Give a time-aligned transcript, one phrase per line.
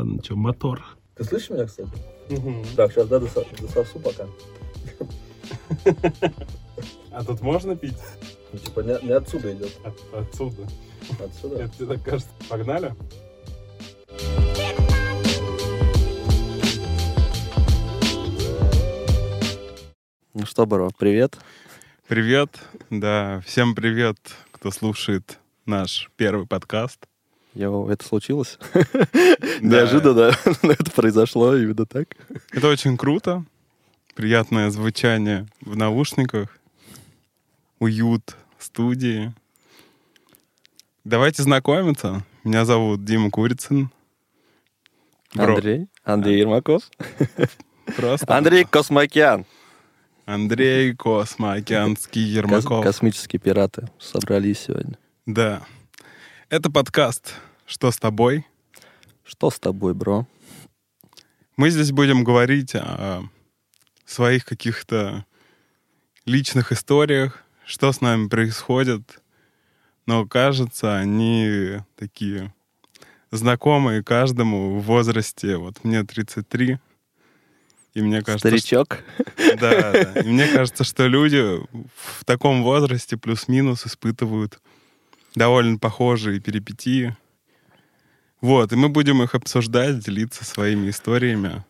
[0.00, 0.82] ладно, что, мотор.
[1.14, 1.90] Ты слышишь меня, кстати?
[2.76, 4.26] Так, сейчас, да, досо- дососу пока.
[7.12, 7.98] А тут можно пить?
[8.52, 9.76] Ну, типа, не, не отсюда идет.
[9.84, 10.66] От- отсюда.
[11.18, 11.64] Отсюда.
[11.64, 12.30] Это тебе так кажется.
[12.48, 12.94] Погнали?
[20.32, 21.36] Ну что, Бро, привет.
[22.06, 22.60] Привет.
[22.90, 24.16] Да, всем привет,
[24.52, 27.09] кто слушает наш первый подкаст.
[27.54, 28.58] Yo, это случилось?
[29.62, 29.82] Да.
[29.82, 32.08] Неожиданно, но это произошло именно так.
[32.50, 33.44] Это очень круто.
[34.14, 36.58] Приятное звучание в наушниках.
[37.78, 39.32] Уют студии.
[41.04, 42.24] Давайте знакомиться.
[42.44, 43.90] Меня зовут Дима Курицын.
[45.34, 46.82] Bro, Андрей, Андрей Ермаков.
[47.96, 49.44] Просто Андрей Космокян.
[50.26, 52.84] Андрей Космоокеанский Кос- Ермаков.
[52.84, 54.96] Космические пираты собрались сегодня.
[55.26, 55.62] Да.
[56.50, 58.44] Это подкаст «Что с тобой?».
[59.22, 60.26] Что с тобой, бро?
[61.56, 63.22] Мы здесь будем говорить о
[64.04, 65.24] своих каких-то
[66.24, 69.22] личных историях, что с нами происходит.
[70.06, 72.52] Но кажется, они такие
[73.30, 75.56] знакомые каждому в возрасте.
[75.56, 76.80] Вот мне 33.
[77.94, 78.98] И мне кажется, Старичок.
[79.36, 80.20] что- да, да.
[80.22, 81.60] И мне кажется, что люди
[81.94, 84.60] в таком возрасте плюс-минус испытывают
[85.34, 87.16] довольно похожие перипетии.
[88.40, 91.64] Вот, и мы будем их обсуждать, делиться своими историями.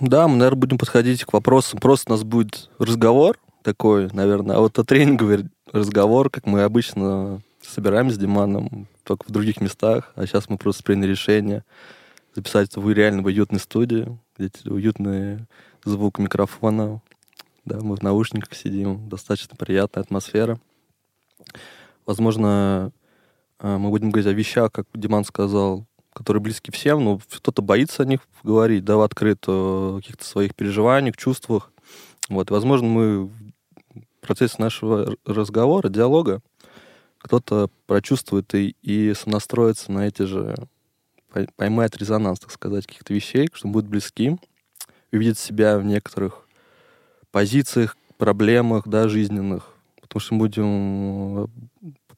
[0.00, 1.80] Да, мы, наверное, будем подходить к вопросам.
[1.80, 4.56] Просто у нас будет разговор такой, наверное.
[4.56, 10.12] А вот о тренинговый разговор, как мы обычно собираемся с Диманом, только в других местах.
[10.14, 11.64] А сейчас мы просто приняли решение
[12.34, 15.46] записать это в реально в уютной студии, где уютный
[15.84, 17.02] звук микрофона.
[17.64, 20.58] Да, мы в наушниках сидим, достаточно приятная атмосфера.
[22.08, 22.90] Возможно,
[23.60, 28.02] э, мы будем говорить о вещах, как Диман сказал, которые близки всем, но кто-то боится
[28.02, 31.70] о них говорить, да, в открыто, каких-то своих переживаниях, чувствах.
[32.30, 33.32] Вот, возможно, мы в
[34.22, 36.40] процессе нашего разговора, диалога,
[37.18, 40.54] кто-то прочувствует и, и сонастроится на эти же,
[41.30, 44.40] пой- поймает резонанс, так сказать, каких-то вещей, что будет близким,
[45.12, 46.48] увидит себя в некоторых
[47.32, 49.74] позициях, проблемах, да, жизненных.
[50.08, 51.46] Потому что мы будем э,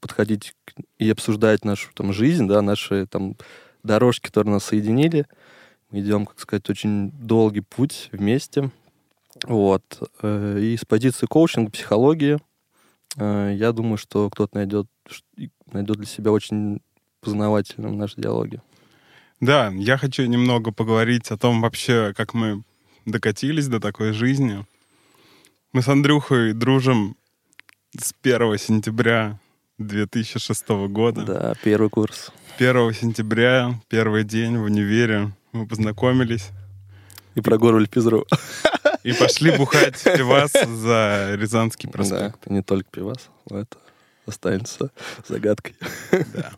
[0.01, 0.55] подходить
[0.99, 3.37] и обсуждать нашу там жизнь, да, наши там
[3.83, 5.27] дорожки, которые нас соединили.
[5.91, 8.71] Мы идем, как сказать, очень долгий путь вместе.
[9.45, 9.83] Вот.
[10.23, 12.39] Э, И с позиции коучинга, психологии,
[13.17, 14.87] э, я думаю, что кто-то найдет,
[15.73, 16.81] найдет для себя очень
[17.21, 18.61] познавательным наши диалоги.
[19.41, 22.63] Да, я хочу немного поговорить о том вообще, как мы
[23.07, 24.67] докатились до такой жизни.
[25.73, 27.17] Мы с Андрюхой дружим
[27.99, 29.39] с 1 сентября
[29.81, 31.23] 2006 года.
[31.25, 32.31] Да, первый курс.
[32.59, 36.49] 1 сентября, первый день в универе, мы познакомились
[37.35, 38.27] И прогорвали пизру.
[39.03, 42.39] и пошли бухать пивас за Рязанский Да, проспект.
[42.43, 43.79] это не только пивас, но это
[44.27, 44.91] останется
[45.27, 45.75] загадкой.
[46.35, 46.53] Да.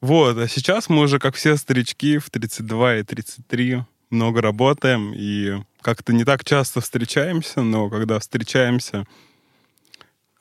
[0.00, 5.62] Вот, а сейчас мы уже, как все старички, в 32 и 33 много работаем, и
[5.80, 9.06] как-то не так часто встречаемся, но когда встречаемся,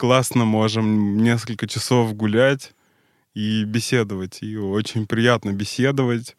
[0.02, 2.74] классно можем несколько часов гулять
[3.36, 4.42] и беседовать.
[4.42, 6.36] И очень приятно беседовать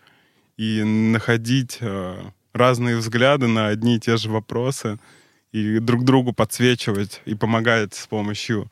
[0.57, 4.99] и находить э, разные взгляды на одни и те же вопросы
[5.53, 8.69] и друг другу подсвечивать и помогать с помощью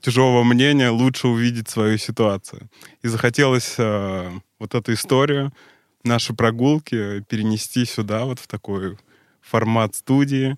[0.00, 2.70] чужого мнения лучше увидеть свою ситуацию.
[3.02, 5.52] И захотелось э, вот эту историю,
[6.04, 8.96] наши прогулки перенести сюда, вот в такой
[9.42, 10.56] формат студии.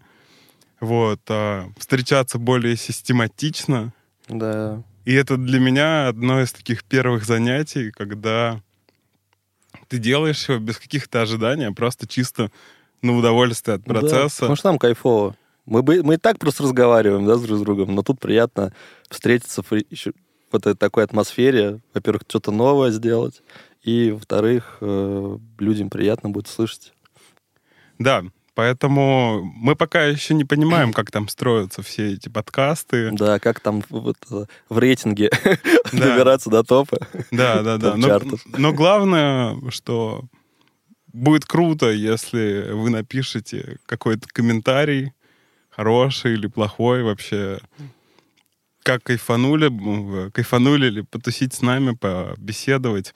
[0.84, 3.94] Вот, э, встречаться более систематично.
[4.28, 8.60] Да, И это для меня одно из таких первых занятий, когда
[9.88, 12.50] ты делаешь его без каких-то ожиданий, а просто чисто
[13.00, 14.40] на удовольствие от Да, процесса.
[14.40, 15.36] потому что нам кайфово.
[15.64, 18.74] Мы, бы, мы и так просто разговариваем да, с друг с другом, но тут приятно
[19.08, 20.12] встретиться в еще
[20.52, 21.80] в этой такой атмосфере.
[21.94, 23.42] Во-первых, что-то новое сделать,
[23.82, 26.92] и, во-вторых, э, людям приятно будет слышать.
[27.98, 28.22] Да,
[28.54, 33.10] поэтому мы пока еще не понимаем, как там строятся все эти подкасты.
[33.12, 35.30] Да, как там вот, э, в рейтинге
[35.92, 36.16] Да.
[36.16, 36.98] добираться до топа.
[37.30, 37.96] Да, да, да.
[37.96, 38.20] Но,
[38.56, 40.24] но главное, что
[41.12, 45.12] будет круто, если вы напишете какой-то комментарий,
[45.70, 47.60] хороший или плохой вообще.
[48.82, 53.14] Как кайфанули, кайфанули ли потусить с нами, побеседовать.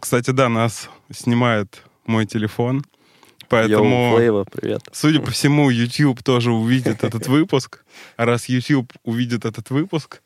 [0.00, 2.82] Кстати, да, нас снимает мой телефон,
[3.52, 4.06] поэтому...
[4.06, 4.82] Йоу, Флейва, привет.
[4.92, 7.84] Судя по всему, YouTube тоже увидит этот выпуск.
[8.16, 10.22] А раз YouTube увидит этот выпуск,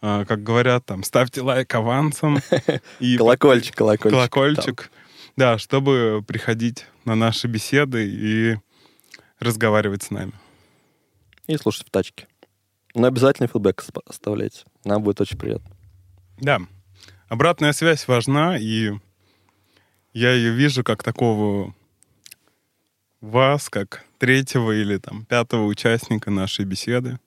[0.00, 2.38] а, как говорят там, ставьте лайк авансом.
[3.00, 4.12] И Колокольчик, колокольчик.
[4.12, 4.90] колокольчик.
[5.36, 8.56] Да, чтобы приходить на наши беседы и
[9.40, 10.32] разговаривать с нами.
[11.48, 12.28] И слушать в тачке.
[12.94, 14.64] Но обязательно фидбэк оставляйте.
[14.84, 15.70] Нам будет очень приятно.
[16.40, 16.60] Да,
[17.28, 18.92] обратная связь важна, и
[20.12, 21.74] я ее вижу как такого
[23.20, 27.18] вас, как третьего или там пятого участника нашей беседы.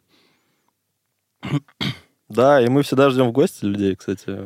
[2.29, 4.38] Да, и мы всегда ждем в гости людей, кстати.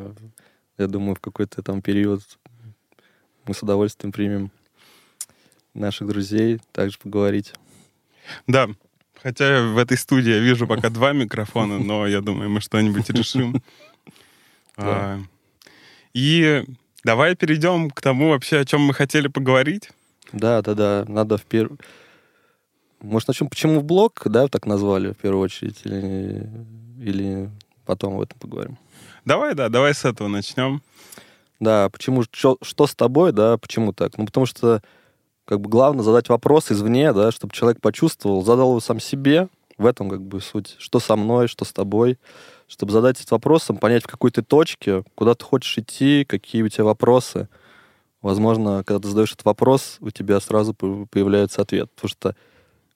[0.77, 2.21] Я думаю, в какой-то там период
[3.45, 4.51] мы с удовольствием примем
[5.73, 7.53] наших друзей, также поговорить.
[8.47, 8.69] Да,
[9.21, 13.61] хотя в этой студии я вижу пока два микрофона, но я думаю, мы что-нибудь решим.
[14.77, 15.19] А,
[16.13, 16.63] И
[17.03, 19.91] давай перейдем к тому вообще, о чем мы хотели поговорить.
[20.35, 21.05] Да, да, да.
[21.07, 21.79] Надо в первую...
[23.01, 26.49] Может, начнем, почему в блог, да, так назвали в первую очередь, или,
[26.99, 27.49] или
[27.85, 28.77] потом об этом поговорим.
[29.25, 30.81] Давай, да, давай с этого начнем.
[31.59, 34.17] Да, почему, что, что с тобой, да, почему так?
[34.17, 34.81] Ну, потому что,
[35.45, 39.85] как бы, главное задать вопрос извне, да, чтобы человек почувствовал, задал его сам себе, в
[39.85, 42.17] этом, как бы, суть, что со мной, что с тобой,
[42.67, 46.69] чтобы задать этот вопросом, понять, в какой ты точке, куда ты хочешь идти, какие у
[46.69, 47.49] тебя вопросы.
[48.29, 52.35] Возможно, когда ты задаешь этот вопрос, у тебя сразу по- появляется ответ, потому что,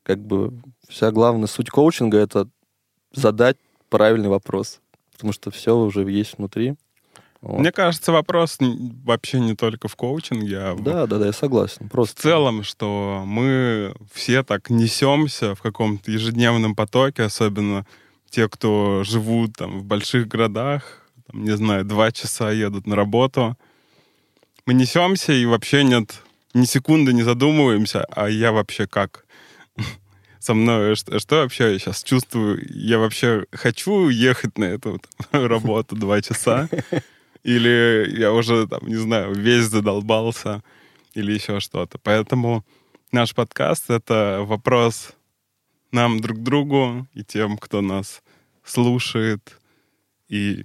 [0.02, 2.48] как бы, вся главная суть коучинга— это
[3.14, 3.56] задать
[3.90, 4.80] правильный вопрос,
[5.12, 6.74] потому что все уже есть внутри.
[7.42, 7.60] Вот.
[7.60, 8.58] Мне кажется, вопрос
[9.06, 11.86] вообще не только в коучинге, а в- Да, да, да, я согласен.
[11.86, 17.86] в Просто целом, что мы все так несемся в каком-то ежедневном потоке, особенно
[18.31, 23.56] те, кто живут там в больших городах, там, не знаю, два часа едут на работу.
[24.69, 26.21] Мы несемся и вообще нет
[26.54, 29.25] ни секунды не задумываемся, а я вообще как?
[30.39, 32.63] Со мной что, что вообще я сейчас чувствую?
[32.69, 35.01] Я вообще хочу ехать на эту
[35.31, 36.69] там, работу два часа?
[37.42, 40.62] Или я уже, там, не знаю, весь задолбался?
[41.16, 41.98] Или еще что-то.
[41.98, 42.63] Поэтому
[43.12, 45.13] наш подкаст— это вопрос
[45.92, 48.21] нам друг другу и тем, кто нас
[48.63, 49.60] слушает
[50.27, 50.63] и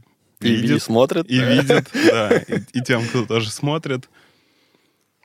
[0.49, 1.31] и, видит, смотрит.
[1.31, 4.09] и видит, да, и, и тем, кто тоже смотрит.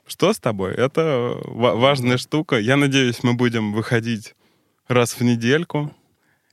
[0.06, 0.74] Что с тобой?
[0.74, 2.56] Это ва- важная штука.
[2.58, 4.34] Я надеюсь, мы будем выходить
[4.88, 5.94] раз в недельку.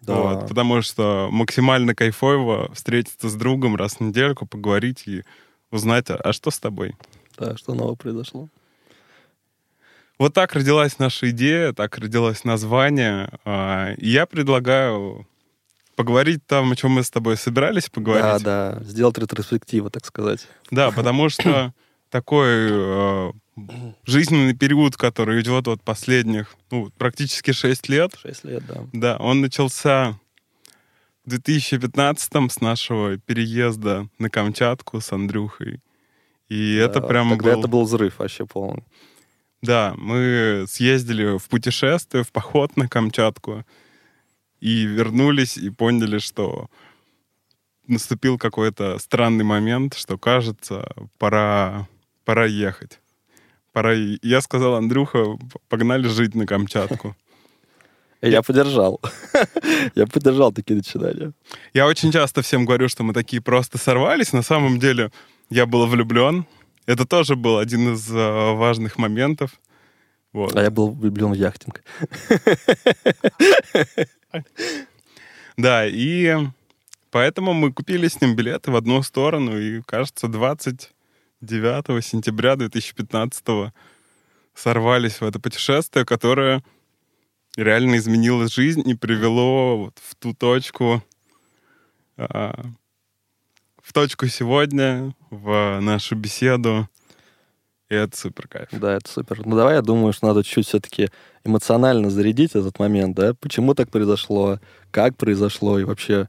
[0.02, 0.16] Да.
[0.16, 5.24] Вот, потому что максимально кайфово встретиться с другом раз в недельку, поговорить и
[5.72, 6.96] узнать, а, а что с тобой?
[7.38, 8.48] Да, что нового произошло.
[10.20, 13.30] Вот так родилась наша идея, так родилось название.
[13.44, 15.28] А, я предлагаю
[15.98, 18.44] поговорить там, о чем мы с тобой собирались Да, поговорить.
[18.44, 20.48] да, сделать ретроспективу, так сказать.
[20.72, 21.74] Да, потому что
[22.10, 23.32] такой э,
[24.06, 28.86] жизненный период, который идет вот последних, ну, практически 6 лет, Шесть лет, да.
[28.94, 30.18] да, он начался
[31.26, 35.82] в 2015 с нашего переезда на Камчатку с Андрюхой.
[36.48, 37.60] И это Да, прям Тогда был...
[37.60, 38.84] это был взрыв вообще полный.
[39.64, 43.66] Да, мы съездили в путешествие, в поход на Камчатку
[44.59, 46.69] и вернулись и поняли, что
[47.88, 51.88] наступил какой-то странный момент, что кажется, пора,
[52.25, 53.00] пора ехать.
[53.71, 53.94] Пора...
[53.94, 55.38] Я сказал, Андрюха,
[55.69, 57.15] погнали жить на Камчатку.
[58.21, 59.00] И Я поддержал.
[59.95, 61.33] Я поддержал такие начинания.
[61.74, 64.33] Я очень часто всем говорю, что мы такие просто сорвались.
[64.33, 65.12] На самом деле
[65.50, 66.45] я был влюблен.
[66.88, 69.51] Это тоже был один из э, важных моментов.
[70.38, 70.56] Вот.
[70.56, 71.84] А я был влюблен в яхтинг.
[75.58, 76.38] Да, и
[77.10, 83.74] поэтому мы купили с ним билеты в одну сторону, и, кажется, 29 сентября 2015
[84.53, 86.63] сорвались в это путешествие, которое
[87.56, 91.03] реально изменило жизнь и привело вот в ту точку,
[92.17, 92.63] а,
[93.82, 96.88] в точку сегодня, в нашу беседу.
[97.89, 98.67] И это супер кайф.
[98.72, 99.46] Да, это супер.
[99.46, 101.10] Ну давай, я думаю, что надо чуть все-таки
[101.46, 103.34] эмоционально зарядить этот момент, да?
[103.34, 104.60] Почему так произошло,
[104.91, 106.27] как произошло и вообще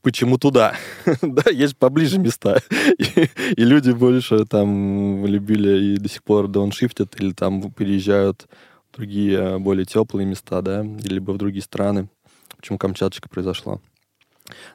[0.00, 0.74] почему туда?
[1.22, 2.60] да, есть поближе места.
[2.98, 8.46] и, и люди больше там любили и до сих пор дауншифтят или там переезжают
[8.90, 12.08] в другие э, более теплые места, да, либо в другие страны.
[12.56, 13.80] Почему Камчаточка произошла?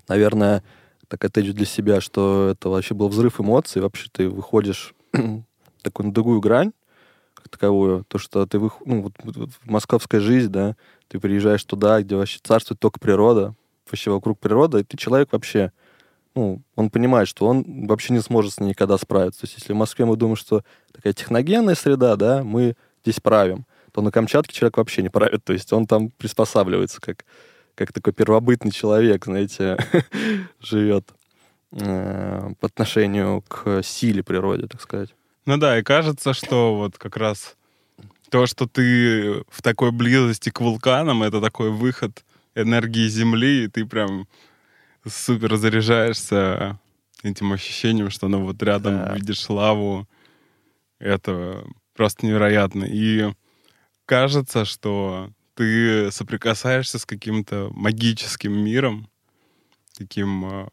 [0.07, 0.63] Наверное,
[1.07, 3.81] так отвечу для себя, что это вообще был взрыв эмоций.
[3.81, 4.93] Вообще ты выходишь
[5.83, 6.71] такую на другую грань,
[7.35, 8.77] как таковую, то, что ты вых...
[8.85, 10.75] ну, вот, вот- московская жизнь, да,
[11.07, 13.53] ты приезжаешь туда, где вообще царствует только природа,
[13.85, 15.71] вообще вокруг природа, и ты человек вообще,
[16.35, 19.41] ну, он понимает, что он вообще не сможет с ней никогда справиться.
[19.41, 23.65] То есть если в Москве мы думаем, что такая техногенная среда, да, мы здесь правим,
[23.91, 25.43] то на Камчатке человек вообще не правит.
[25.43, 27.25] То есть он там приспосабливается, как,
[27.75, 29.77] как такой первобытный человек, знаете,
[30.59, 31.05] живет
[31.71, 35.13] э, по отношению к силе природы, так сказать.
[35.45, 37.55] Ну да, и кажется, что вот как раз
[38.29, 42.23] то, что ты в такой близости к вулканам, это такой выход
[42.55, 44.27] энергии Земли, и ты прям
[45.07, 46.79] супер заряжаешься
[47.23, 49.15] этим ощущением, что ну вот рядом Да.
[49.15, 50.07] видишь лаву.
[50.99, 52.85] Это просто невероятно.
[52.85, 53.33] И
[54.05, 59.09] кажется, что ты соприкасаешься с каким-то магическим миром,
[59.97, 60.67] таким, э,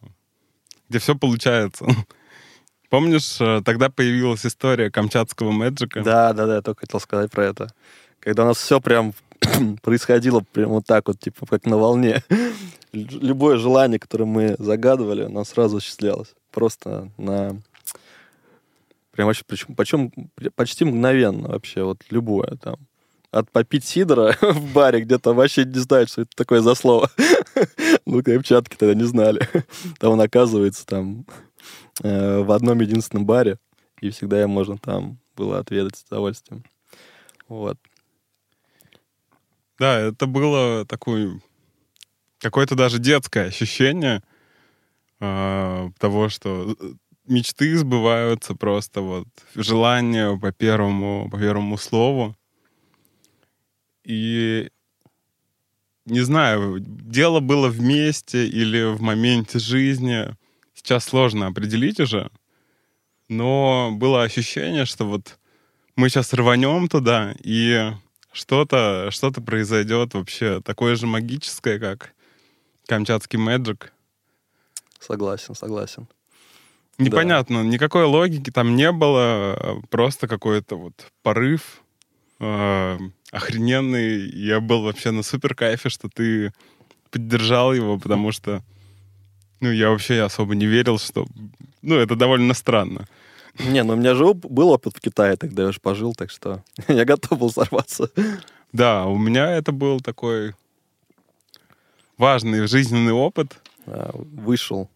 [0.89, 1.87] где все получается.
[2.91, 6.03] Помнишь, э, тогда появилась история камчатского мэджика?
[6.03, 7.73] Да, да, да, я только хотел сказать про это.
[8.19, 9.15] Когда у нас все прям
[9.83, 12.25] происходило прям вот так вот, типа, как на волне.
[12.93, 16.35] Лю- Любое желание, которое мы загадывали, нам сразу осуществлялось.
[16.51, 17.57] Просто на...
[19.13, 20.13] Прям вообще, причем, почем
[20.57, 22.77] почти мгновенно вообще, вот любое там.
[23.31, 27.09] От попить сидора в баре, где там вообще не знают, что это такое за слово.
[28.07, 29.47] Ну, камчатки тогда не знали.
[30.01, 31.27] Там он оказывается там
[32.03, 33.59] э, в одном единственном баре,
[34.01, 36.65] и всегда можно там было отведать с удовольствием.
[37.49, 37.79] Вот.
[39.79, 41.41] Да, это было такое
[42.39, 44.23] какое-то даже детское ощущение
[45.21, 46.93] э, того, что э,
[47.27, 52.37] мечты сбываются просто вот желания по первому по первому слову.
[54.05, 54.71] И
[56.07, 60.37] не знаю, дело было вместе или в моменте жизни.
[60.83, 62.31] Сейчас сложно определить уже,
[63.29, 65.39] но было ощущение, что вот
[65.95, 67.93] мы сейчас рванем туда, и
[68.33, 72.15] что-то что произойдет вообще такое же магическое, как
[72.87, 73.93] Камчатский Мэджик.
[74.99, 76.09] Согласен, согласен.
[76.97, 81.83] Непонятно, никакой логики там не было, просто какой-то вот порыв
[82.39, 82.99] э,
[83.31, 84.31] охрененный.
[84.31, 86.55] Я был вообще на супер кайфе, что ты
[87.11, 88.63] поддержал его, потому что
[89.61, 91.27] ну, я вообще особо не верил, что...
[91.83, 93.07] Ну, это довольно странно.
[93.59, 96.31] Не, ну у меня же оп- был опыт в Китае, тогда я уже пожил, так
[96.31, 98.11] что я готов был сорваться.
[98.73, 100.55] Да, у меня это был такой
[102.17, 103.61] важный жизненный опыт.
[103.87, 104.89] А, Вышел,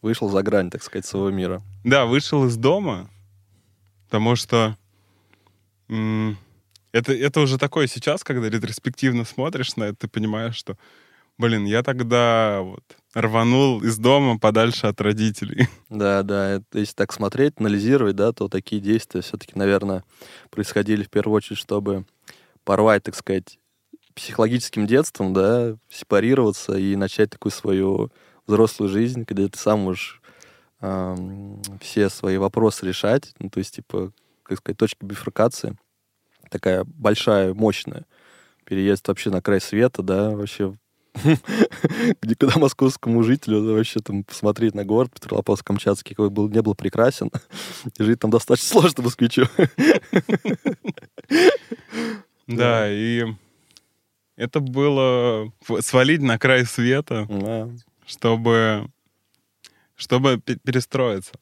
[0.00, 1.62] вышел за грань, так сказать, своего мира.
[1.84, 3.10] Да, вышел из дома,
[4.06, 4.76] потому что
[5.88, 6.38] м,
[6.92, 10.76] это, это уже такое сейчас, когда ретроспективно смотришь на это, ты понимаешь, что,
[11.42, 12.84] блин, я тогда вот
[13.14, 15.68] рванул из дома подальше от родителей.
[15.90, 20.04] Да, да, если так смотреть, анализировать, да, то такие действия все-таки, наверное,
[20.50, 22.06] происходили в первую очередь, чтобы
[22.64, 23.58] порвать, так сказать,
[24.14, 28.10] психологическим детством, да, сепарироваться и начать такую свою
[28.46, 30.22] взрослую жизнь, когда ты сам можешь
[30.80, 34.12] ам, все свои вопросы решать, ну, то есть, типа,
[34.44, 35.76] как сказать, точка бифуркации,
[36.50, 38.06] такая большая, мощная.
[38.64, 40.76] Переезд вообще на край света, да, вообще
[42.22, 47.30] где куда московскому жителю вообще там посмотреть на город Петропавловск-Камчатский, какой был, не был прекрасен.
[47.98, 49.44] И жить там достаточно сложно москвичу.
[52.48, 53.24] Да, и
[54.36, 57.70] это было свалить на край света, Да.
[58.04, 58.88] чтобы,
[59.94, 61.32] чтобы пе- перестроиться.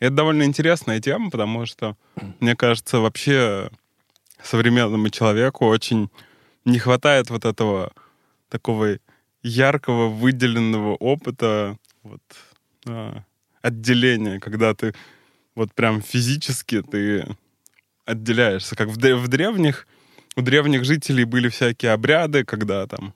[0.00, 1.96] Это довольно интересная тема, потому что,
[2.40, 3.70] мне кажется, вообще
[4.42, 6.10] современному человеку очень
[6.64, 7.92] не хватает вот этого
[8.48, 8.98] такого
[9.42, 12.22] яркого, выделенного опыта вот,
[12.86, 13.22] а,
[13.62, 14.94] отделения, когда ты
[15.54, 17.26] вот прям физически ты
[18.04, 18.76] отделяешься.
[18.76, 19.86] Как в, в древних,
[20.36, 23.14] у древних жителей были всякие обряды, когда там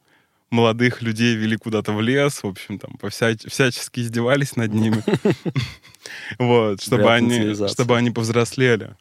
[0.50, 5.02] молодых людей вели куда-то в лес, в общем, там повсяч- всячески издевались над ними.
[6.38, 8.96] Вот, чтобы они, чтобы они повзрослели.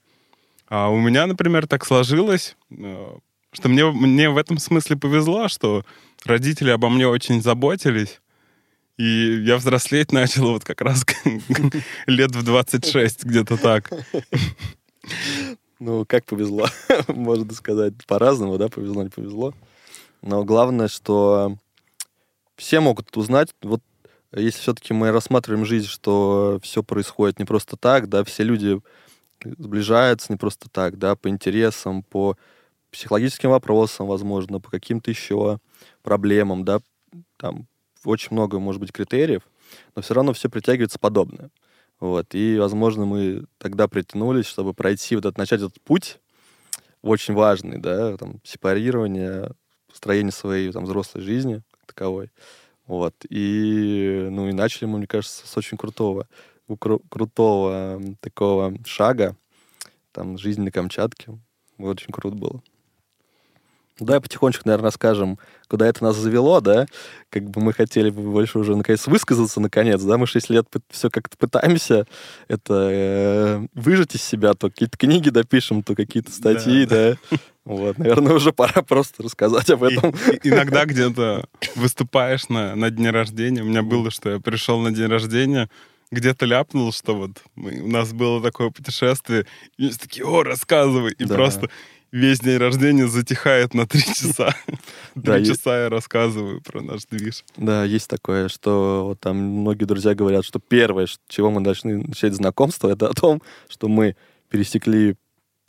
[0.67, 3.17] А у меня, например, так сложилось, э,
[3.51, 5.83] что мне, мне в этом смысле повезло, что
[6.25, 8.21] родители обо мне очень заботились,
[8.97, 11.05] и я взрослеть начал вот как раз
[12.05, 13.91] лет в 26, где-то так.
[15.79, 16.67] Ну, как повезло,
[17.07, 19.53] можно сказать, по-разному, да, повезло, не повезло.
[20.21, 21.57] Но главное, что
[22.55, 23.81] все могут узнать, вот
[24.33, 28.79] если все-таки мы рассматриваем жизнь, что все происходит не просто так, да, все люди
[29.43, 32.37] сближаются не просто так, да, по интересам, по
[32.91, 35.59] психологическим вопросам, возможно, по каким-то еще
[36.03, 36.79] проблемам, да,
[37.37, 37.67] там
[38.05, 39.43] очень много, может быть, критериев,
[39.95, 41.49] но все равно все притягивается подобное.
[41.99, 46.19] Вот, и, возможно, мы тогда притянулись, чтобы пройти вот этот, начать этот путь,
[47.01, 49.51] очень важный, да, там, сепарирование,
[49.87, 52.31] построение своей там, взрослой жизни как таковой.
[52.87, 56.27] Вот, и, ну, и начали мы, мне кажется, с очень крутого,
[56.67, 59.35] кру- крутого такого шага,
[60.11, 61.37] там, жизнь на Камчатке.
[61.77, 62.61] Очень круто было.
[63.99, 66.85] Давай потихонечку, наверное, расскажем, куда это нас завело, да?
[67.29, 70.17] Как бы мы хотели бы больше уже, наконец, высказаться, наконец, да?
[70.17, 72.07] Мы 6 лет все как-то пытаемся
[72.47, 77.15] это э, выжать из себя, то какие-то книги допишем, то какие-то статьи, да.
[77.31, 77.37] да.
[77.63, 80.15] Вот, наверное, уже пора просто рассказать об этом.
[80.43, 81.45] И, иногда где-то
[81.75, 83.61] выступаешь на, на дне рождения.
[83.61, 85.69] У меня было, что я пришел на день рождения,
[86.11, 89.45] где-то ляпнул, что вот мы, у нас было такое путешествие,
[89.77, 91.35] и все такие, о, рассказывай, и да.
[91.35, 91.69] просто
[92.11, 94.55] весь день рождения затихает на три часа.
[95.13, 97.43] Три часа я рассказываю про наш движ.
[97.57, 102.89] Да, есть такое, что там многие друзья говорят, что первое, чего мы должны начать знакомство,
[102.89, 104.15] это о том, что мы
[104.49, 105.15] пересекли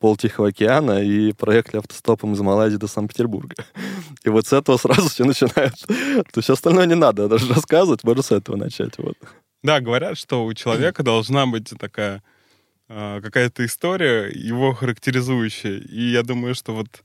[0.00, 3.54] пол Тихого океана и проехали автостопом из Малайзии до Санкт-Петербурга.
[4.24, 5.76] И вот с этого сразу все начинают.
[5.78, 8.98] То есть остальное не надо даже рассказывать, можно с этого начать.
[8.98, 9.14] Вот.
[9.62, 12.20] Да, говорят, что у человека должна быть такая
[13.22, 15.78] какая-то история, его характеризующая.
[15.78, 17.02] И я думаю, что вот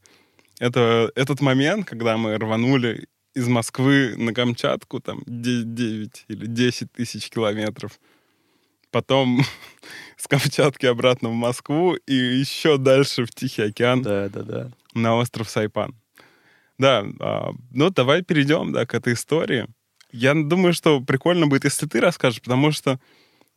[0.59, 7.29] это, этот момент, когда мы рванули из Москвы на Камчатку, там 9 или 10 тысяч
[7.29, 7.99] километров,
[8.91, 9.41] потом
[10.17, 14.71] с Камчатки обратно в Москву и еще дальше в Тихий океан да, да, да.
[14.93, 15.95] на остров Сайпан.
[16.79, 19.67] Да, а, ну давай перейдем да, к этой истории.
[20.11, 22.99] Я думаю, что прикольно будет, если ты расскажешь, потому что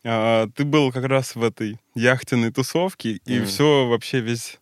[0.05, 3.45] а, ты был как раз в этой яхтенной тусовке, и mm.
[3.45, 4.59] все вообще весь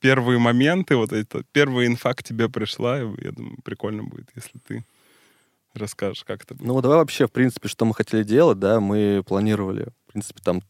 [0.00, 4.58] первые моменты, вот это, первая инфа к тебе пришла, и я думаю, прикольно будет, если
[4.66, 4.84] ты
[5.74, 6.66] расскажешь, как это было.
[6.66, 10.62] Ну, давай вообще, в принципе, что мы хотели делать, да, мы планировали, в принципе, там,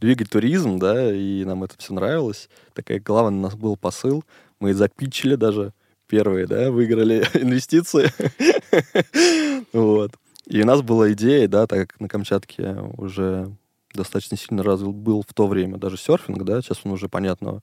[0.00, 2.48] двигать туризм, да, и нам это все нравилось.
[2.72, 4.24] Такая главный у нас был посыл.
[4.60, 5.72] Мы запичили даже
[6.06, 8.10] первые, да, выиграли инвестиции.
[9.72, 10.12] Вот.
[10.48, 13.54] И у нас была идея, да, так как на Камчатке уже
[13.92, 17.60] достаточно сильно развил был в то время даже серфинг, да, сейчас он уже, понятно,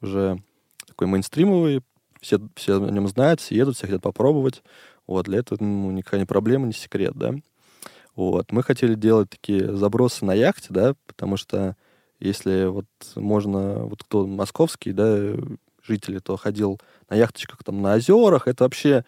[0.00, 0.40] уже
[0.86, 1.82] такой мейнстримовый,
[2.20, 4.62] все, все о нем знают, все едут, все хотят попробовать.
[5.08, 7.34] Вот, для этого ну, никакая не проблема, не секрет, да.
[8.14, 11.76] Вот, мы хотели делать такие забросы на яхте, да, потому что
[12.20, 15.32] если вот можно, вот кто московский, да,
[15.82, 16.80] жители, то ходил
[17.10, 19.04] на яхточках там на озерах, это вообще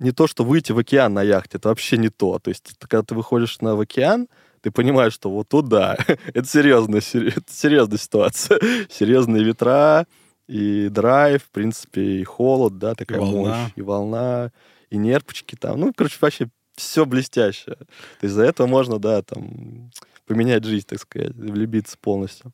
[0.00, 2.38] не то, что выйти в океан на яхте, это вообще не то.
[2.38, 4.28] То есть, когда ты выходишь на в океан,
[4.62, 5.96] ты понимаешь, что вот туда,
[6.34, 8.58] это серьезная, это серьезная ситуация.
[8.90, 10.06] Серьезные ветра,
[10.48, 13.36] и драйв, в принципе, и холод, да, такая и волна.
[13.36, 14.52] мощь, и волна,
[14.90, 15.78] и нерпочки там.
[15.78, 17.76] Ну, короче, вообще все блестящее.
[17.76, 19.90] То есть за это можно, да, там,
[20.26, 22.52] поменять жизнь, так сказать, влюбиться полностью.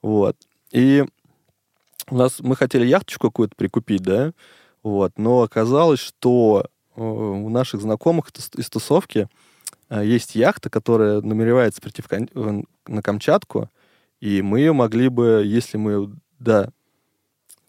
[0.00, 0.36] Вот.
[0.70, 1.04] И
[2.08, 4.32] у нас мы хотели яхточку какую-то прикупить, да,
[4.88, 5.12] вот.
[5.16, 9.28] Но оказалось, что э, у наших знакомых из тусовки
[9.88, 13.68] э, есть яхта, которая намеревается прийти в, на Камчатку,
[14.20, 16.70] и мы ее могли бы, если мы, да,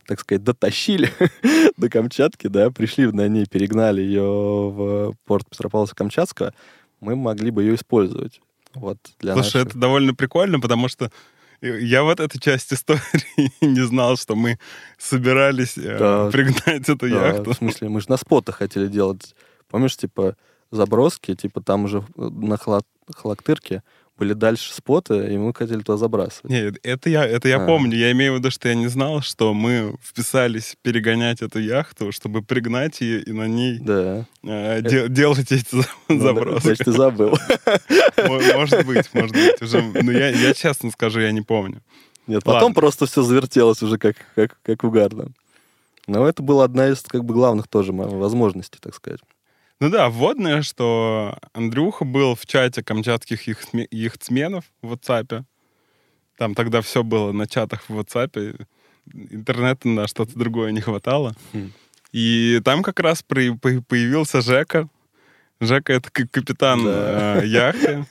[0.07, 1.11] так сказать, дотащили
[1.77, 6.53] до Камчатки, да, пришли на ней, перегнали ее в порт Петропавловска-Камчатского,
[6.99, 8.41] мы могли бы ее использовать.
[8.73, 9.69] Вот, для Слушай, наших...
[9.69, 11.11] это довольно прикольно, потому что
[11.61, 14.59] я вот эту часть истории не знал, что мы
[14.97, 16.29] собирались э, да.
[16.31, 17.53] пригнать эту да, яхту.
[17.53, 19.35] В смысле, мы же на спотах хотели делать.
[19.67, 20.35] Помнишь, типа,
[20.71, 23.83] заброски, типа там уже на Халактырке
[24.19, 26.51] были дальше споты, и мы хотели туда забрасывать.
[26.51, 27.65] Нет, это я, это я а.
[27.65, 27.97] помню.
[27.97, 32.43] Я имею в виду, что я не знал, что мы вписались перегонять эту яхту, чтобы
[32.43, 34.25] пригнать ее и на ней да.
[34.43, 35.65] э, де, делать эти
[36.09, 36.67] ну, забросы.
[36.67, 37.37] Значит, ты забыл.
[38.17, 39.61] Может быть, может быть.
[39.61, 41.81] Уже, ну, я, я честно скажу, я не помню.
[42.27, 42.75] Нет, потом Ладно.
[42.75, 45.31] просто все завертелось уже как, как, как угарно.
[46.05, 49.21] Но это была одна из как бы главных тоже возможностей, так сказать.
[49.79, 53.43] Ну да, вводное, что Андрюха был в чате камчатских
[53.91, 55.43] яхтсменов в WhatsApp.
[56.37, 58.65] Там тогда все было на чатах в WhatsApp.
[59.13, 61.33] Интернета на что-то другое не хватало.
[61.53, 61.71] Хм.
[62.11, 64.89] И там как раз при, появился Жека.
[65.61, 67.41] Жека— это капитан да.
[67.41, 68.05] э, яхты.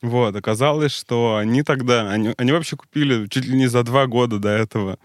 [0.00, 2.08] Вот, оказалось, что они тогда...
[2.08, 4.96] Они, они вообще купили чуть ли не за два года до этого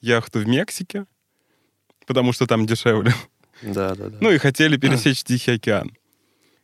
[0.00, 1.04] яхту в Мексике,
[2.06, 3.12] потому что там дешевле.
[3.62, 4.18] Да, да, да.
[4.20, 5.92] Ну и хотели пересечь Тихий океан.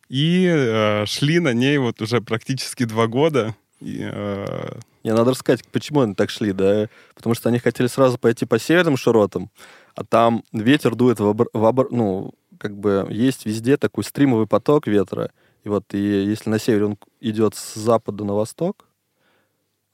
[0.08, 3.56] И э, шли на ней вот уже практически два года.
[3.80, 4.78] И, э...
[5.02, 6.88] Не, надо рассказать, почему они так шли, да?
[7.14, 9.50] Потому что они хотели сразу пойти по северным широтам,
[9.94, 11.48] а там ветер дует в, обр...
[11.52, 11.88] в обр...
[11.90, 15.30] ну, как бы есть везде такой стримовый поток ветра.
[15.64, 18.86] И вот и если на севере он идет с запада на восток,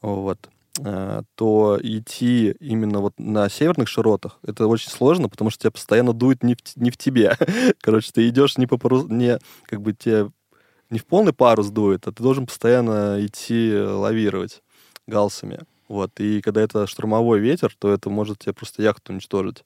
[0.02, 0.50] вот,
[1.34, 6.42] то идти именно вот на северных широтах это очень сложно, потому что тебя постоянно дует
[6.42, 7.36] не в, не в тебе.
[7.80, 10.30] Короче, ты идешь не по парус, не как бы тебе
[10.90, 14.62] не в полный парус дует, а ты должен постоянно идти лавировать
[15.06, 15.60] галсами.
[15.88, 19.64] Вот, и когда это штурмовой ветер, то это может тебе просто яхту уничтожить.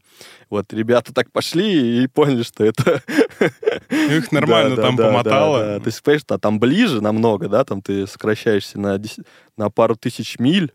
[0.48, 3.02] Вот, ребята так пошли и поняли, что это...
[3.90, 5.58] Их нормально Да, там да, помотало.
[5.58, 5.80] да, да.
[5.80, 8.98] То есть, понимаешь, там ближе намного, да, там ты сокращаешься на,
[9.58, 10.72] на пару тысяч миль.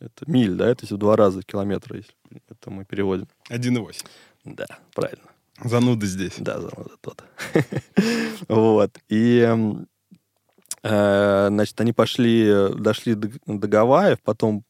[0.00, 2.12] Это миль, да, это в два раза километра, если
[2.48, 3.28] это мы переводим.
[3.50, 4.04] 1,8.
[4.44, 5.24] Да, правильно.
[5.62, 6.34] Зануда здесь.
[6.38, 7.24] Да, за- вот тот.
[8.48, 8.98] Вот.
[9.10, 9.86] И, эм,
[10.82, 14.64] э, значит, они пошли, дошли до, Гавайев, потом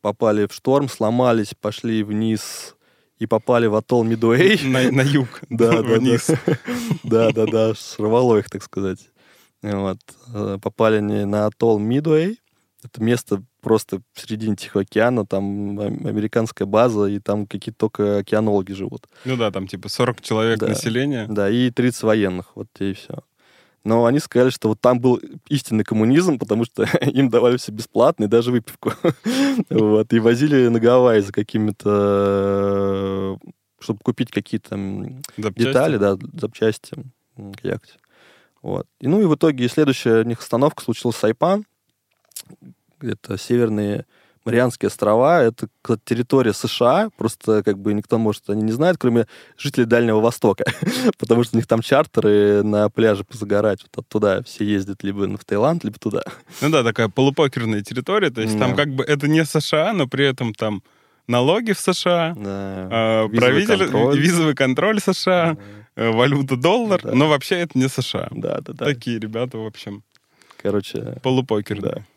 [0.00, 2.74] попали в шторм, сломались, пошли вниз
[3.18, 4.60] и попали в атолл Мидуэй.
[4.64, 5.40] На, на юг.
[5.48, 6.26] Да, да, вниз.
[6.26, 6.58] да.
[7.04, 9.10] Да, да, да, сорвало их, так сказать.
[9.62, 9.98] Вот.
[10.34, 12.40] Э, Попали они на атолл Мидуэй.
[12.82, 18.18] Это место просто в середине Тихого океана, там ам- американская база, и там какие-то только
[18.18, 19.08] океанологи живут.
[19.24, 20.68] Ну да, там типа 40 человек Да.
[20.68, 21.26] населения.
[21.28, 23.24] Да, и 30 военных, вот и все.
[23.82, 28.24] Но они сказали, что вот там был истинный коммунизм, потому что им давали все бесплатно
[28.24, 28.92] и даже выпивку.
[29.70, 33.36] Вот, и возили на Гавайи за какими-то...
[33.80, 34.76] чтобы купить какие-то
[35.36, 36.94] детали, да, запчасти
[37.36, 37.94] к яхте.
[38.62, 38.86] Вот.
[39.00, 41.64] И, ну и в итоге следующая у них остановка случилась Сайпан,
[43.06, 44.04] где-то северные
[44.44, 45.42] Марианские острова.
[45.42, 45.66] Это
[46.04, 49.26] территория США, просто как бы никто, может, они не знают, кроме
[49.58, 50.64] жителей Дальнего Востока,
[51.18, 55.44] потому что у них там чартеры на пляже позагорать, вот оттуда все ездят либо в
[55.44, 56.22] Таиланд, либо туда.
[56.60, 58.30] Ну да, такая полупокерная территория.
[58.30, 60.82] То есть там как бы это не США, но при этом там
[61.26, 62.42] налоги в США, Да.
[62.44, 64.18] а, Визовый правитель, контроль.
[64.20, 65.56] визовый контроль США,
[65.96, 67.12] э, валюта доллар, Да.
[67.14, 68.28] но вообще это не США.
[68.30, 68.84] Да, да, да.
[68.84, 70.04] Такие ребята, в общем,
[70.62, 71.94] Короче, полупокерные.
[71.96, 72.15] Ну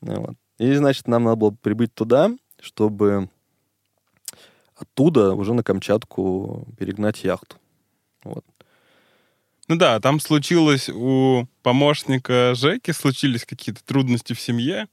[0.00, 0.36] вот.
[0.58, 3.28] И, значит, нам надо было прибыть туда, чтобы
[4.76, 7.56] оттуда уже на Камчатку перегнать яхту.
[8.24, 8.44] Вот.
[9.68, 14.88] Ну да, там случилось у помощника Жеки, случились какие-то трудности в семье,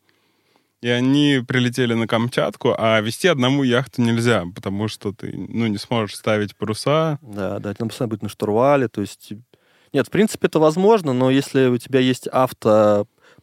[0.82, 5.78] и они прилетели на Камчатку, а вести одному яхту нельзя, потому что ты, ну, не
[5.78, 7.17] сможешь ставить паруса.
[7.22, 9.34] Да, да, там постоянно быть на штурвале, то есть...
[9.93, 12.28] Нет, в принципе, это возможно, но если у тебя есть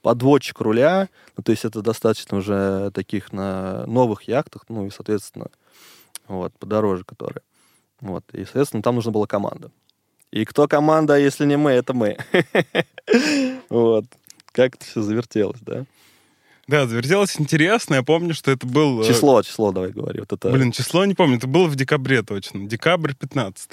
[0.04, 5.46] автоподводчик руля, ну, то есть это достаточно уже таких на новых яхтах, ну, и, соответственно,
[6.28, 7.42] вот, подороже которые.
[8.00, 9.70] Вот, и, соответственно, там нужна была команда.
[10.30, 12.16] И кто команда, если не мы, это мы.
[13.68, 14.04] Вот.
[14.52, 15.84] Как это все завертелось, да?
[16.68, 17.96] Да, завертелось интересно.
[17.96, 19.02] Я помню, что это был...
[19.02, 20.20] э, Число, число, давай говори.
[20.20, 20.50] Вот это...
[20.50, 21.36] Блин, число не помню.
[21.36, 22.66] Это было в декабре точно.
[22.66, 23.70] Декабрь 15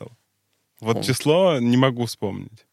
[0.82, 1.04] Вот О.
[1.04, 2.66] число не могу вспомнить.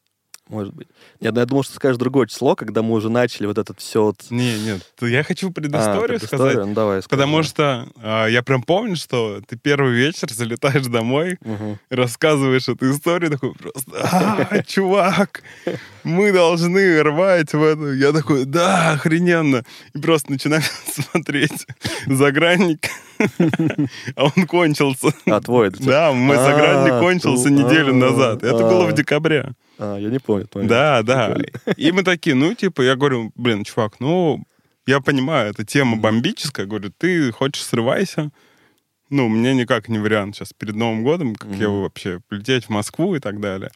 [0.49, 0.89] Может быть.
[1.21, 4.03] Нет, ну я думал, что скажешь другое число, когда мы уже начали вот этот все
[4.03, 4.17] вот...
[4.31, 4.81] Не, нет.
[5.03, 6.51] Я хочу А, предысторию предысторию?
[6.53, 6.67] сказать.
[6.69, 7.11] Ну, давай, скажи.
[7.11, 11.79] Потому что а, я прям помню, что ты первый вечер залетаешь домой, Мгм.
[11.91, 13.91] рассказываешь эту историю, такой просто,
[14.51, 15.43] а, чувак,
[16.03, 17.93] мы должны рвать в эту.
[17.95, 19.65] Я такой, да, охрененно.
[19.95, 20.63] И просто начинаю
[20.95, 21.67] смотреть
[22.07, 22.89] «Загранник»,
[24.17, 25.13] а он кончился.
[25.27, 25.71] А, твой.
[25.71, 28.43] Да, мой А, «Загранник» кончился ту- неделю а, назад.
[28.43, 28.93] Это было в а.
[28.93, 29.53] декабре.
[29.79, 30.49] А, я не помню.
[30.55, 30.69] момент.
[30.71, 31.37] Да, да.
[31.77, 34.45] И мы такие, ну, типа, я говорю, блин, чувак, ну,
[34.87, 36.67] я понимаю, эта тема бомбическая.
[36.67, 38.31] Говорю, ты хочешь срывайся.
[39.11, 41.83] Ну, мне никак не вариант сейчас перед Новым годом, как я Мгм.
[41.83, 43.71] вообще полететь в Москву и так далее.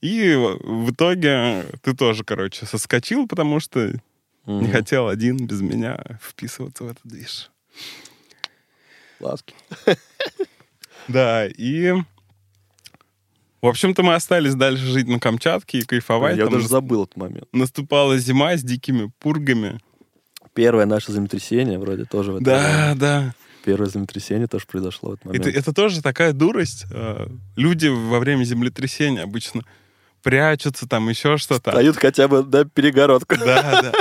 [0.00, 3.88] И в итоге ты тоже, короче, соскочил, потому что
[4.46, 4.72] не Мгм.
[4.72, 7.50] хотел один без меня вписываться в этот движ.
[9.20, 9.54] Ласки.
[11.08, 11.94] Да, и...
[13.64, 16.36] В общем-то, мы остались дальше жить на Камчатке и кайфовать.
[16.36, 17.46] Я Там даже забыл этот момент.
[17.52, 19.80] Наступала зима с дикими пургами.
[20.52, 22.94] Первое наше землетрясение вроде тоже в это Да, время.
[22.96, 23.34] да.
[23.64, 25.46] Первое землетрясение тоже произошло в этот момент.
[25.46, 26.84] Это, это тоже такая дурость.
[26.92, 29.62] Э, Люди во время землетрясения обычно
[30.22, 31.72] прячутся, там еще что-то.
[31.72, 33.34] Дают хотя бы на перегородку.
[33.38, 33.92] Да, да.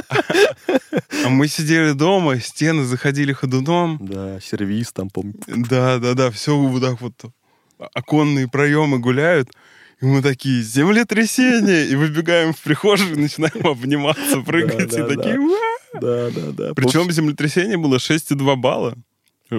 [1.23, 3.97] А мы сидели дома, стены заходили ходуном.
[4.01, 5.35] Да, сервис там, помню.
[5.47, 7.13] Да, да, да, все вот так вот
[7.93, 9.49] оконные проемы гуляют.
[10.01, 11.87] И мы такие, землетрясение!
[11.87, 14.93] И выбегаем в прихожую, начинаем обниматься, прыгать.
[14.93, 15.39] и такие!
[15.93, 16.73] Да, да, да.
[16.73, 18.95] Причем землетрясение было 6,2 балла.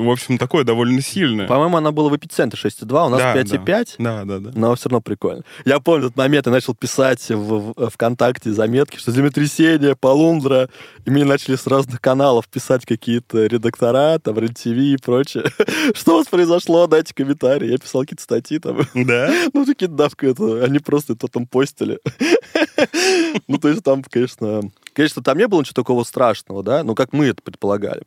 [0.01, 1.47] В общем, такое довольно сильное.
[1.47, 3.89] По-моему, она была в эпицентре 6,2, у нас Да, 5,5.
[3.99, 4.51] Да, да, да.
[4.55, 5.43] Но все равно прикольно.
[5.65, 10.69] Я помню этот момент, я начал писать в, в- ВКонтакте заметки, что землетрясение, полундра,
[11.05, 15.45] и мне начали с разных каналов писать какие-то редактора, там, РЕН-ТВ и прочее.
[15.95, 16.87] Что у вас произошло?
[16.87, 17.71] Дайте комментарии.
[17.71, 18.81] Я писал какие-то статьи там.
[18.95, 19.33] Да?
[19.55, 21.99] Ну, такие давка это, они просто это там постили.
[23.49, 24.63] Ну, то есть там, конечно...
[24.95, 28.03] Конечно, там не было ничего такого страшного, да, ну, как мы это предполагали.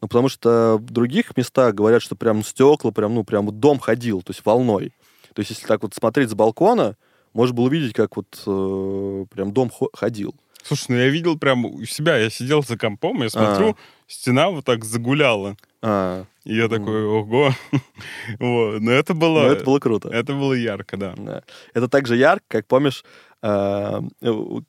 [0.00, 4.22] Ну, потому что в других местах говорят, что прям стекла, прям, ну, прям дом ходил,
[4.22, 4.92] то есть волной.
[5.34, 6.96] То есть если так вот смотреть с балкона,
[7.34, 10.34] можно было увидеть, как вот э, прям дом хо- ходил.
[10.62, 13.74] Слушай, ну я видел прям у себя, я сидел за компом, я смотрю, А.
[14.06, 15.56] стена вот так загуляла.
[15.82, 17.52] А, И я такой, ого.
[18.38, 18.80] вот.
[18.80, 19.40] Но это было...
[19.42, 20.08] ну, это было круто.
[20.08, 21.14] Это было ярко, да.
[21.16, 21.42] Да.
[21.72, 23.04] Это так же ярко, как, помнишь,
[23.42, 24.62] мы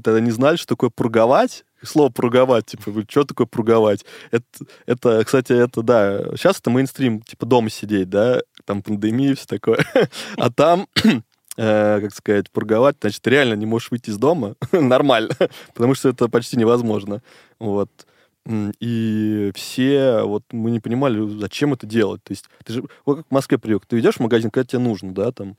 [0.00, 1.64] тогда не знали, что такое пруговать.
[1.82, 4.04] Слово пруговать, типа, что такое пруговать?
[4.30, 4.44] Это,
[4.84, 9.78] это, кстати, это, да, сейчас это мейнстрим, типа, дома сидеть, да, там пандемия, все такое.
[10.36, 10.88] А там,
[11.56, 15.34] э, как сказать, пруговать, значит, реально не можешь выйти из дома нормально,
[15.74, 17.22] потому что это почти невозможно.
[17.58, 17.90] Вот.
[18.80, 22.22] И все, вот мы не понимали, зачем это делать.
[22.24, 24.80] То есть, ты же, вот как в Москве привык, ты идешь в магазин, когда тебе
[24.80, 25.56] нужно, да, там,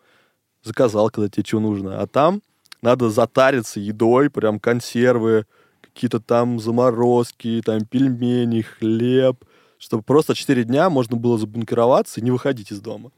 [0.64, 2.42] заказал, когда тебе что нужно, а там
[2.82, 5.46] надо затариться едой, прям консервы,
[5.82, 9.44] какие-то там заморозки, там пельмени, хлеб,
[9.78, 13.12] чтобы просто 4 дня можно было забункироваться и не выходить из дома.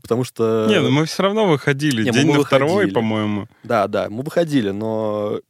[0.00, 0.66] Потому что...
[0.68, 2.02] Не, ну мы все равно выходили.
[2.04, 2.94] Не, День на второй, выходили.
[2.94, 3.46] по-моему.
[3.62, 5.40] Да, да, мы выходили, но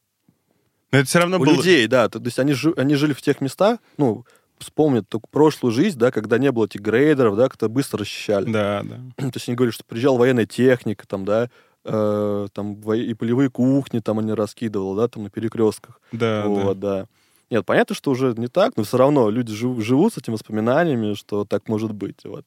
[0.90, 1.54] Но это все равно у было...
[1.54, 4.24] людей, да, то, то есть они, жи- они жили в тех местах, ну,
[4.62, 8.50] вспомнят только прошлую жизнь, да, когда не было этих грейдеров, да, как-то быстро расчищали.
[8.50, 8.96] Да, да.
[9.30, 11.50] То есть они говорили, что приезжала военная техника, там, да,
[11.84, 16.00] э, там и полевые кухни там они раскидывали, да, там на перекрестках.
[16.12, 17.06] Да, вот, да.
[17.50, 21.14] Нет, понятно, что уже не так, но все равно люди жив- живут с этими воспоминаниями,
[21.14, 22.46] что так может быть, вот.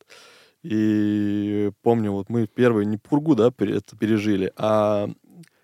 [0.64, 5.08] И помню, вот мы первый не пургу, да, это пережили, а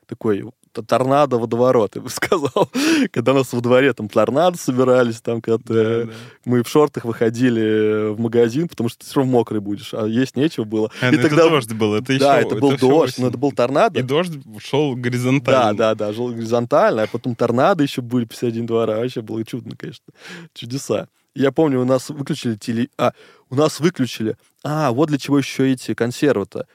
[0.06, 2.70] такой торнадо водоворот, я бы сказал.
[3.12, 6.12] Когда у нас во дворе там торнадо собирались, там, когда да, да.
[6.46, 10.36] мы в шортах выходили в магазин, потому что ты все равно мокрый будешь, а есть
[10.36, 10.92] нечего было.
[11.02, 12.24] А, и ну тогда это дождь был, это еще...
[12.24, 13.30] да, это был всё дождь, но осень.
[13.30, 14.00] это был торнадо.
[14.00, 15.78] И дождь шел Да, горизонтально.
[15.78, 18.98] да, да, жил горизонтально, а потом торнадо еще были посередине двора.
[18.98, 20.06] Вообще было чудно, конечно.
[20.54, 21.08] Чудеса.
[21.34, 22.90] Я помню, у нас выключили теле...
[22.98, 23.14] А,
[23.50, 24.36] у нас выключили...
[24.64, 26.68] А, вот для чего еще эти консервы-то.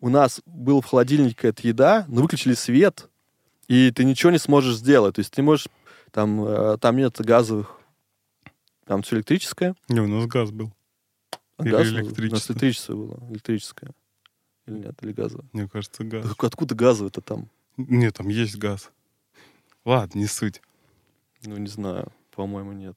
[0.00, 3.08] У нас был в холодильнике какая-то еда, но выключили свет,
[3.68, 5.16] и ты ничего не сможешь сделать.
[5.16, 5.68] То есть ты можешь...
[6.10, 7.78] Там, э, там нет газовых...
[8.86, 9.74] Там все электрическое.
[9.88, 10.72] Не, у нас газ был.
[11.58, 11.90] А Или газовое?
[12.02, 12.52] У нас электричество.
[12.52, 13.30] электричество было.
[13.30, 13.90] Электрическое.
[14.66, 15.44] Или нет, или газовое.
[15.52, 16.26] Мне кажется, газ.
[16.26, 17.48] Так Откуда газовое-то там?
[17.76, 18.90] Нет, там есть газ.
[19.84, 20.62] Ладно, не суть.
[21.44, 22.10] Ну, не знаю.
[22.34, 22.96] По-моему, нет.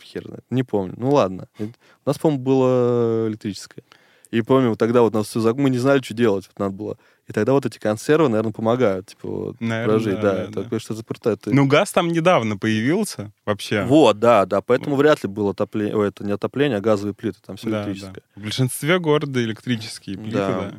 [0.00, 0.44] Хер знает.
[0.50, 0.94] Не помню.
[0.98, 1.48] Ну, ладно.
[1.58, 1.72] Это-
[2.04, 3.82] У нас, по-моему, было электрическое.
[4.30, 5.56] И помню, вот тогда вот нас все заг...
[5.56, 6.46] Мы не знали, что делать.
[6.48, 6.98] Вот надо было.
[7.28, 9.06] И тогда вот эти консервы, наверное, помогают.
[9.06, 10.14] Типа, вот, Наверно, прожить.
[10.14, 10.68] да, Да, да, это, да.
[10.68, 11.30] конечно, заперто.
[11.30, 11.50] Это...
[11.54, 13.84] Ну, газ там недавно появился вообще.
[13.84, 14.60] Вот, да, да.
[14.60, 15.96] Поэтому вряд ли было отопление.
[15.96, 17.38] Ой, это не отопление, а газовые плиты.
[17.44, 18.22] Там все Да, электрическое.
[18.34, 18.40] да.
[18.40, 20.70] В большинстве города электрические плиты, Да.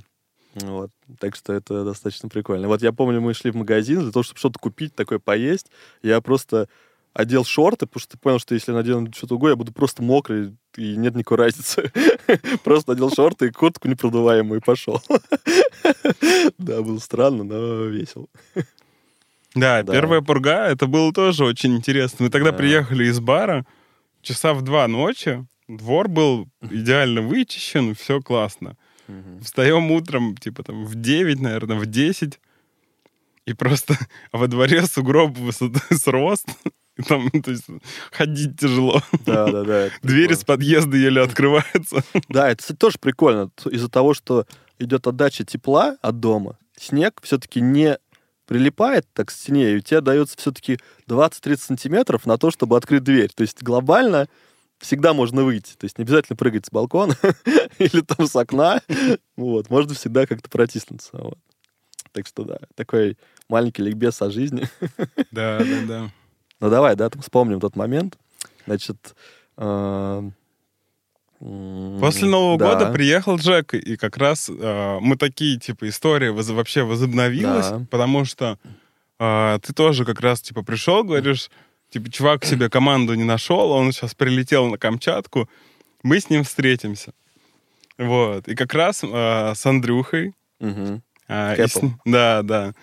[0.55, 0.67] да.
[0.67, 0.89] Вот.
[1.19, 2.67] Так что это достаточно прикольно.
[2.67, 5.67] Вот я помню, мы шли в магазин для того, чтобы что-то купить, такое поесть.
[6.01, 6.67] Я просто
[7.17, 10.55] одел шорты, потому что понял, что если я надену что-то другое, я буду просто мокрый,
[10.75, 11.91] и нет никакой разницы.
[12.63, 15.01] Просто надел шорты и куртку непродуваемую и пошел.
[16.57, 18.27] Да, было странно, но весело.
[19.55, 19.93] Да, Да.
[19.93, 22.25] первая пурга, это было тоже очень интересно.
[22.25, 22.57] Мы тогда Да.
[22.57, 23.65] приехали из бара,
[24.21, 28.75] часа в два ночи, двор был идеально вычищен, все классно.
[29.41, 32.39] Встаем утром, типа там в 9, наверное, в 10,
[33.45, 33.95] и просто
[34.31, 36.47] во дворе сугроб высоты с рост.
[37.07, 37.65] Там, то есть,
[38.11, 39.01] ходить тяжело.
[39.25, 39.89] Да, да, да.
[40.01, 42.03] Двери с подъезда еле открываются.
[42.29, 43.51] Да, это, кстати, тоже прикольно.
[43.65, 44.45] Из-за того, что
[44.79, 47.97] идет отдача тепла от дома, снег все-таки не
[48.45, 53.03] прилипает так к стене, и у тебя дается все-таки 20-30 сантиметров на то, чтобы открыть
[53.03, 53.31] дверь.
[53.35, 54.27] То есть глобально
[54.79, 55.73] всегда можно выйти.
[55.77, 57.15] То есть не обязательно прыгать с балкона
[57.77, 58.81] или там с окна.
[59.35, 61.09] Вот, можно всегда как-то протиснуться.
[61.13, 61.39] Вот.
[62.13, 63.17] Так что да, такой
[63.49, 64.69] маленький ликбез о жизни.
[65.31, 66.11] Да, да, да.
[66.59, 68.17] Ну давай, да, там вспомним тот момент.
[68.65, 69.15] Значит,
[69.57, 70.29] э,
[71.39, 76.49] После Нового да, года приехал Джек, и как раз э, мы такие, типа, история воз-
[76.49, 77.85] вообще возобновилась, Да.
[77.91, 78.57] потому что
[79.19, 81.51] э, ты тоже как раз, типа, пришел, говоришь,
[81.91, 85.47] типа, чувак себе команду не нашел, он сейчас прилетел на Камчатку,
[86.01, 87.13] мы с ним встретимся.
[87.99, 88.47] Вот.
[88.47, 91.67] И как раз э, с Андрюхой, и Кэпом.
[91.67, 92.73] с- да, да.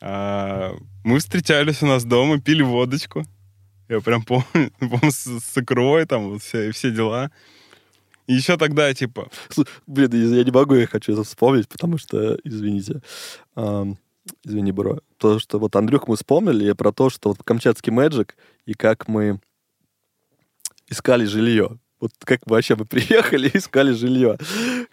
[0.00, 3.24] А, мы встречались у нас дома, пили водочку.
[3.88, 4.44] Я прям помню,
[4.78, 7.30] помню с, икрой, там вот все, все дела.
[8.26, 9.30] И еще тогда, типа,
[9.86, 13.00] Блин, я не могу, я хочу это вспомнить, потому что, извините,
[13.54, 13.96] ам,
[14.44, 18.74] извини, бро, то, что вот Андрюх мы вспомнили про то, что вот Камчатский Мэджик и
[18.74, 19.40] как мы
[20.88, 21.78] искали жилье.
[22.00, 24.38] Вот как вообще мы приехали и искали жилье.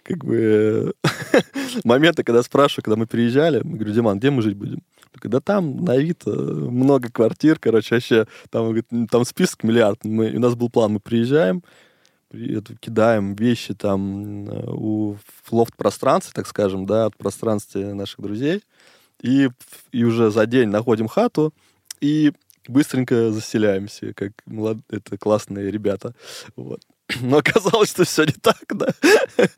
[0.02, 0.94] Как бы
[1.84, 4.82] моменты, когда спрашиваю, когда мы приезжали, мы говорю, Диман, где мы жить будем?
[5.20, 10.04] Когда там на Авито много квартир, короче, вообще там, говорит, «М, там список миллиард.
[10.04, 11.62] Мы, у нас был план, мы приезжаем,
[12.80, 18.62] кидаем вещи там э, у в лофт-пространстве, так скажем, да, от пространства наших друзей,
[19.22, 19.48] и,
[19.92, 21.54] и уже за день находим хату,
[22.00, 22.32] и
[22.68, 24.78] быстренько заселяемся, как молод...
[24.90, 26.14] это классные ребята.
[26.56, 26.80] Вот.
[27.20, 28.88] Но оказалось, что все не так, да.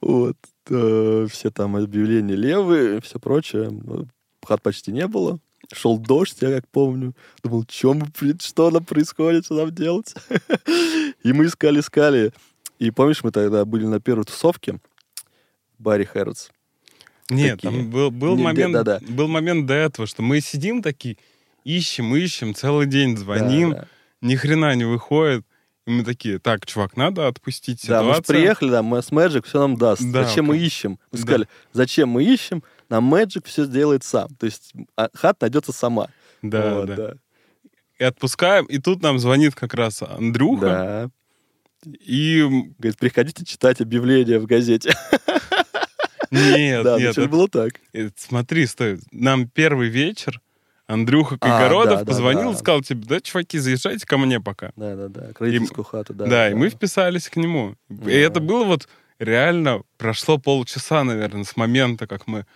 [0.00, 0.36] Вот.
[0.68, 3.70] Э, Все там объявления левые, все прочее.
[4.46, 5.38] Хат почти не было.
[5.72, 7.14] Шел дождь, я как помню.
[7.42, 8.02] Думал, чем,
[8.40, 10.14] что нам происходит, что нам делать?
[11.24, 12.32] И мы искали, искали.
[12.78, 14.78] И помнишь, мы тогда были на первой тусовке
[15.78, 16.50] в баре Хэротс.
[17.30, 17.72] Нет, Такие.
[17.80, 19.00] там был, был Не, момент, да-да.
[19.08, 21.16] был момент до этого, что мы сидим такие,
[21.64, 23.88] ищем, ищем, целый день звоним, Да, да.
[24.20, 25.44] ни хрена не выходит.
[25.86, 28.36] И мы такие, так, чувак, надо отпустить Да, мы же ситуацию.
[28.36, 30.02] приехали, да, Mass Magic все нам даст.
[30.12, 30.98] Да, зачем мы ищем?
[31.12, 31.22] Мы Да.
[31.22, 32.62] сказали, зачем мы ищем?
[32.88, 34.28] Нам Magic все сделает сам.
[34.36, 36.08] То есть а, хат найдется сама.
[36.42, 37.14] Да, Вот, да.
[37.98, 41.10] И отпускаем, и тут нам звонит как раз Андрюха,
[41.84, 41.90] Да.
[42.00, 42.42] и
[42.78, 44.92] Говорит, приходите читать объявления в газете.
[46.30, 47.72] нет, да, нет, это- было так.
[47.92, 50.40] это- смотри, стой, нам первый вечер
[50.86, 52.58] Андрюха А, Кайгородов да, да, позвонил, да.
[52.58, 54.72] сказал, типа, да, чуваки, заезжайте ко мне пока.
[54.76, 55.32] Да, да, да.
[55.32, 56.26] К родительскую хату, да.
[56.26, 57.74] Да, и мы вписались к нему.
[57.88, 58.10] И Да.
[58.12, 62.46] это было вот реально, прошло полчаса, наверное, с момента, как мы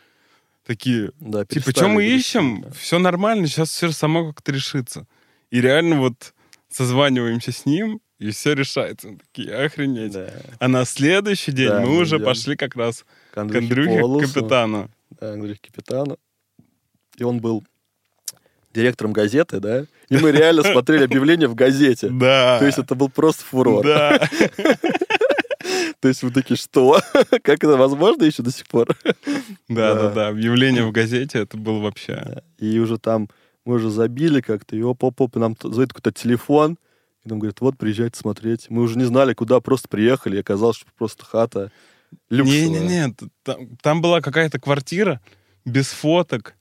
[0.71, 2.63] такие, Да, типа, что мы ищем?
[2.63, 2.71] да.
[2.79, 5.05] Все нормально, сейчас все само как-то решится.
[5.51, 6.33] И реально вот
[6.71, 9.09] созваниваемся с ним, и все решается.
[9.09, 10.13] Мы такие, охренеть.
[10.13, 10.31] Да.
[10.61, 13.67] А на следующий день Да, мы мы уже идем пошли как раз К к Андрюхе
[13.67, 14.91] Андрюхе, Полосу, капитану.
[15.21, 16.19] Да, Андрюхе Капитану.
[17.17, 17.65] И он был
[18.73, 19.87] директором газеты, да?
[20.09, 22.09] И мы реально смотрели объявление в газете.
[22.11, 22.61] Да.
[22.61, 23.85] То есть это был просто фурор.
[23.85, 24.29] Да.
[26.01, 27.01] То есть вы такие, что?
[27.43, 28.89] Как это возможно еще до сих пор?
[29.69, 30.29] Да, да, Да.
[30.29, 32.43] Объявление в газете, это было вообще...
[32.59, 33.29] И уже там,
[33.65, 36.79] мы уже забили как-то, и оп-оп-оп, нам звонит какой-то телефон,
[37.25, 38.71] и нам говорят, вот, приезжайте смотреть.
[38.71, 41.71] Мы уже не знали, куда, просто приехали, и оказалось, что просто хата
[42.31, 42.69] люксовая.
[42.69, 45.21] Не-не-не, там, там была какая-то квартира
[45.65, 46.55] без фоток.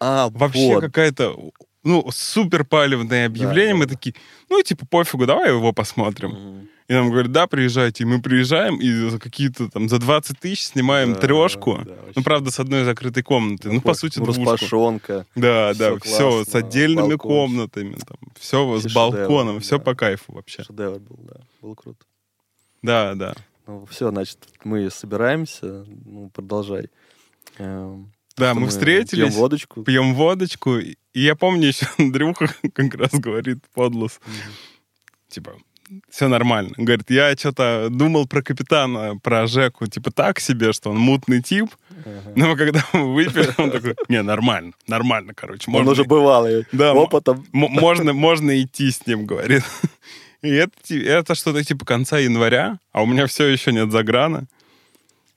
[0.00, 0.80] А, Вообще вот.
[0.82, 1.36] какая-то,
[1.82, 3.74] ну, супер палевное объявление.
[3.74, 3.94] да, Мы да.
[3.94, 4.14] такие,
[4.48, 6.30] ну, типа, пофигу, давай его посмотрим.
[6.30, 6.68] Мгм.
[6.86, 8.04] И нам говорят, да, приезжайте.
[8.04, 11.78] И мы приезжаем, и за какие-то там, за 20 тысяч снимаем Да, трешку.
[11.82, 12.12] да, вообще.
[12.16, 13.72] ну, правда, с одной закрытой комнаты.
[13.72, 14.42] Ну, по Вот, сути, ну, двушку.
[14.52, 15.26] Распашонка.
[15.34, 17.22] Да, Всё да, все с классно, отдельными балкончик.
[17.22, 19.84] комнатами, там, все Вообще с балконом, шедевр, все да.
[19.84, 20.62] по кайфу вообще.
[20.62, 21.40] Шедевр был, да.
[21.62, 22.04] Было круто.
[22.82, 23.34] Да, да.
[23.66, 25.86] Ну, все, значит, мы собираемся.
[26.04, 26.90] Ну, продолжай.
[27.56, 29.28] Эм, Да, что мы встретились.
[29.30, 29.82] Пьем водочку.
[29.84, 34.34] пьем водочку, и я помню еще Андрюха как раз говорит подлос, Мгм.
[35.28, 35.54] типа,
[36.10, 36.72] все нормально.
[36.76, 41.70] Говорит, я что-то думал про капитана, про Жеку, типа, так себе, что он мутный тип,
[42.36, 45.64] но когда мы выпили, он такой, не, нормально, нормально, короче.
[45.68, 46.66] Он можно- уже бывалый.
[46.72, 47.46] Да, опытом.
[47.52, 49.62] можно, можно идти с ним, говорит.
[50.42, 54.46] И это, это что-то типа конца января, а у меня все еще нет заграна.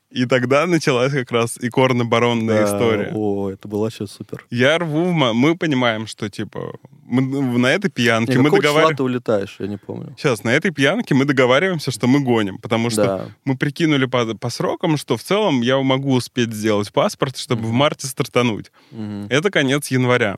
[0.10, 3.12] И тогда началась как раз икорно-баронная Да, история.
[3.14, 4.46] О, это было вообще супер.
[4.50, 7.22] Я рву в ма- Мы понимаем, что, типа, мы
[7.60, 8.96] на этой пьянке Не, мы договариваемся...
[8.98, 10.16] ты улетаешь, я не помню.
[10.18, 13.26] Сейчас, на этой пьянке мы договариваемся, что мы гоним, потому что Да.
[13.44, 17.68] мы прикинули по, по срокам, что в целом я могу успеть сделать паспорт, чтобы в
[17.70, 17.76] Мгм.
[17.76, 18.72] марте стартануть.
[18.92, 19.28] Мгм.
[19.30, 20.38] Это конец января.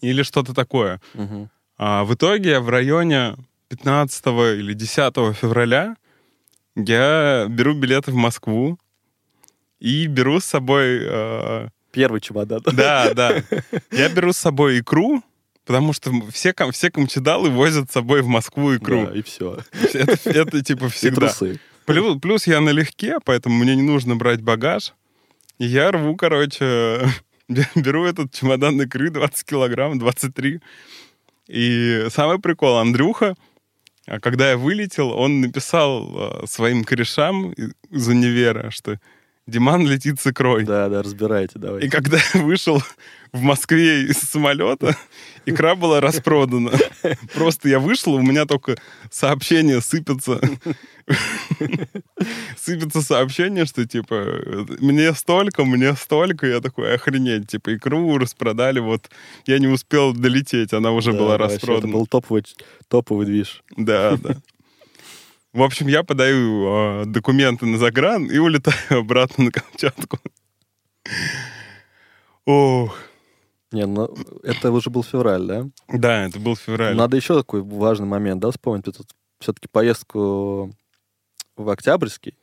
[0.00, 1.00] Или что-то такое.
[1.14, 1.50] Мгм.
[1.78, 3.36] А в итоге в районе
[3.68, 5.96] 15 или 10 февраля
[6.86, 8.78] я беру билеты в Москву
[9.78, 11.00] и беру с собой...
[11.02, 12.60] э, Первый чемодан.
[12.72, 13.42] да, да.
[13.90, 15.22] Я беру с собой икру,
[15.64, 19.06] потому что все, все камчедалы возят с собой в Москву икру.
[19.06, 19.58] Да, и все.
[19.92, 21.20] Это, это типа И всегда.
[21.28, 21.58] трусы.
[21.86, 24.92] Плюс, плюс я налегке, поэтому мне не нужно брать багаж.
[25.58, 27.00] И я рву, короче,
[27.74, 30.60] беру этот чемодан икры 20 килограмм, 23.
[31.48, 33.34] И самый прикол, Андрюха,
[34.06, 38.98] а когда я вылетел, он написал э, своим корешам из универа, что
[39.50, 40.64] Диман летит с икрой.
[40.64, 41.82] Да, да, разбирайте, давай.
[41.82, 42.80] И когда вышел
[43.32, 44.96] в Москве из самолета,
[45.46, 46.70] икра была распродана.
[47.34, 48.76] Просто я вышел, у меня только
[49.10, 50.40] сообщение сыпется.
[52.56, 54.40] Сыпется сообщение, что типа
[54.80, 56.46] мне столько, мне столько.
[56.46, 59.10] Я такой, охренеть, типа икру распродали, вот
[59.46, 61.92] я не успел долететь, она уже Да, была вообще, Это распродана.
[61.92, 62.44] был топовый,
[62.88, 63.62] топовый движ.
[63.76, 64.36] Да, да.
[65.52, 70.18] В общем, я подаю э, документы на загран и улетаю обратно на Камчатку.
[72.46, 72.96] Ох,
[73.72, 75.66] Не, ну это уже был февраль, да?
[75.88, 76.94] да, это был февраль.
[76.96, 78.86] Надо еще такой важный момент, да, вспомнить.
[78.88, 79.02] Это
[79.40, 80.72] все-таки поездку
[81.56, 82.34] в Октябрьский.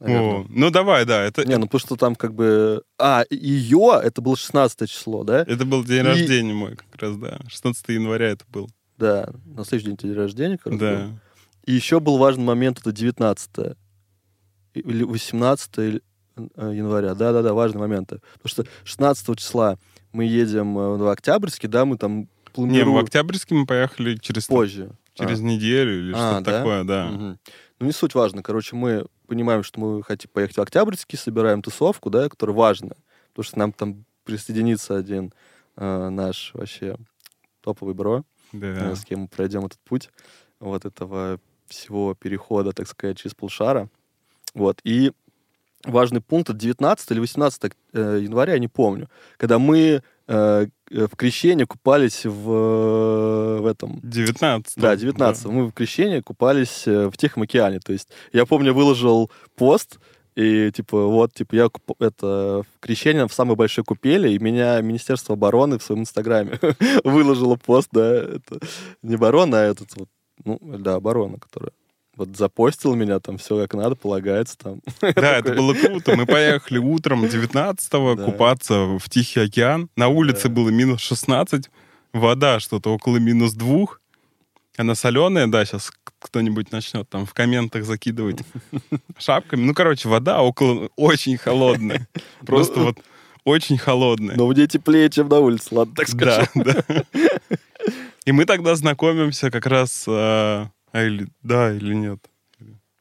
[0.00, 0.40] наверное.
[0.40, 2.82] О, ну давай, да, это, Не, ну потому что там как бы...
[2.98, 5.42] А, ее, это было 16 число, да?
[5.42, 7.38] это был день и- рождения мой как раз, да.
[7.48, 8.68] 16 января это был.
[8.98, 11.18] Да, на следующий день день рождения, как раз был.
[11.70, 13.76] И еще был важный момент, это 19
[14.74, 16.02] или 18 или,
[16.56, 17.14] э, января.
[17.14, 18.20] Да-да-да, важные моменты.
[18.42, 19.78] Потому что 16 числа
[20.12, 24.46] мы едем э, в Октябрьске, да, мы там Не, планируем в Октябрьске мы поехали через,
[24.46, 24.90] позже.
[25.14, 25.42] через А.
[25.44, 26.58] неделю или А, что-то да?
[26.58, 27.06] такое, да.
[27.06, 27.38] Мгм.
[27.78, 28.42] Ну, не суть важно.
[28.42, 32.96] Короче, мы понимаем, что мы хотим поехать в Октябрьский, собираем тусовку, да, которая важна.
[33.28, 35.32] Потому что нам там присоединится один
[35.76, 36.96] э, наш вообще
[37.60, 38.90] топовый бро, Да.
[38.90, 40.10] э, с кем мы пройдем этот путь
[40.58, 41.38] вот этого
[41.70, 43.88] всего перехода, так сказать, через полшара.
[44.54, 44.80] Вот.
[44.84, 45.12] И
[45.84, 51.06] важный пункт, это 19 или 18 э, января, я не помню, когда мы э, э,
[51.06, 57.12] в крещении купались в, э, в этом 19 да, 19 Мы в крещении купались в
[57.16, 57.80] Тихом океане.
[57.80, 59.98] То есть я помню, выложил пост,
[60.36, 61.68] и типа вот, типа я
[61.98, 66.58] это в крещении в самой большой купели, и меня Министерство обороны в своем инстаграме
[67.04, 68.60] выложило пост, да, это
[69.02, 70.08] не оборона, а этот вот,
[70.44, 71.72] ну, да, оборона, которая
[72.16, 74.80] вот запостил меня, там все как надо, полагается там.
[75.14, 76.16] Да, это было круто.
[76.16, 78.24] Мы поехали утром 19-го Да.
[78.24, 79.88] купаться в Тихий океан.
[79.96, 81.70] На улице было минус 16,
[82.12, 83.86] вода что-то около минус 2.
[84.76, 88.40] Она соленая, да, сейчас кто-нибудь начнет там в комментах закидывать
[89.18, 89.62] шапками.
[89.62, 92.06] Ну, короче, вода около очень холодная.
[92.46, 92.98] Просто Ну, вот
[93.44, 94.36] очень холодная.
[94.36, 96.46] Но мне теплее, чем на улице, ладно, так скажу.
[96.54, 97.04] Да, да.
[98.30, 100.04] И мы тогда знакомимся как раз...
[100.06, 102.20] а, а, или, да, или нет?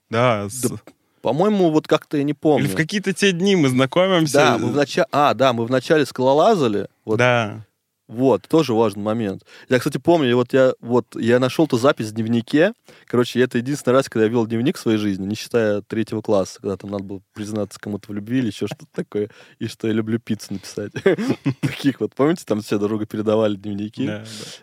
[0.10, 0.76] Да, с- Да,
[1.22, 2.66] По-моему, вот как-то я не помню.
[2.66, 4.34] или в какие-то те дни мы знакомимся.
[4.34, 5.06] Да, мы вначале...
[5.12, 6.88] А, да, мы вначале скалолазали.
[7.06, 7.64] Вот Да.
[8.10, 9.46] Вот, тоже важный момент.
[9.70, 12.74] Я, кстати, помню, вот я, вот, я нашел ту запись в дневнике.
[13.06, 16.60] Короче, это единственный раз, когда я вел дневник в своей жизни, не считая третьего класса,
[16.60, 19.30] когда там надо было признаться кому-то в любви или еще что-то такое,
[19.60, 20.92] и что я люблю пиццу написать.
[21.62, 24.08] Таких вот, помните, там все друга передавали дневники?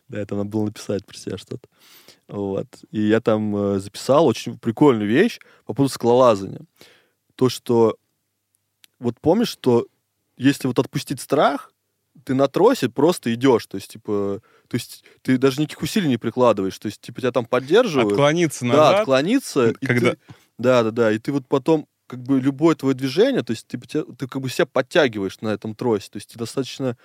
[0.08, 1.68] Да, это надо было написать про себя что-то.
[2.26, 2.66] Вот.
[2.90, 6.62] И я там э, записал очень прикольную вещь по поводу скалолазания.
[7.36, 7.96] То, что...
[8.98, 9.86] Вот помнишь, что
[10.36, 11.70] если вот отпустить страх,
[12.26, 13.66] ты на тросе просто идешь.
[13.66, 14.40] То есть, типа...
[14.68, 16.76] То есть ты даже никаких усилий не прикладываешь.
[16.78, 18.10] То есть, типа, тебя там поддерживают.
[18.12, 19.00] Отклониться Да, назад.
[19.00, 19.68] отклониться.
[19.80, 20.18] и когда- ты-
[20.58, 21.12] Да, да, да.
[21.12, 24.42] И ты вот потом как бы любое твое движение, то есть ты, потя- ты как
[24.42, 26.08] бы себя подтягиваешь на этом тросе.
[26.10, 26.96] То есть тебе достаточно...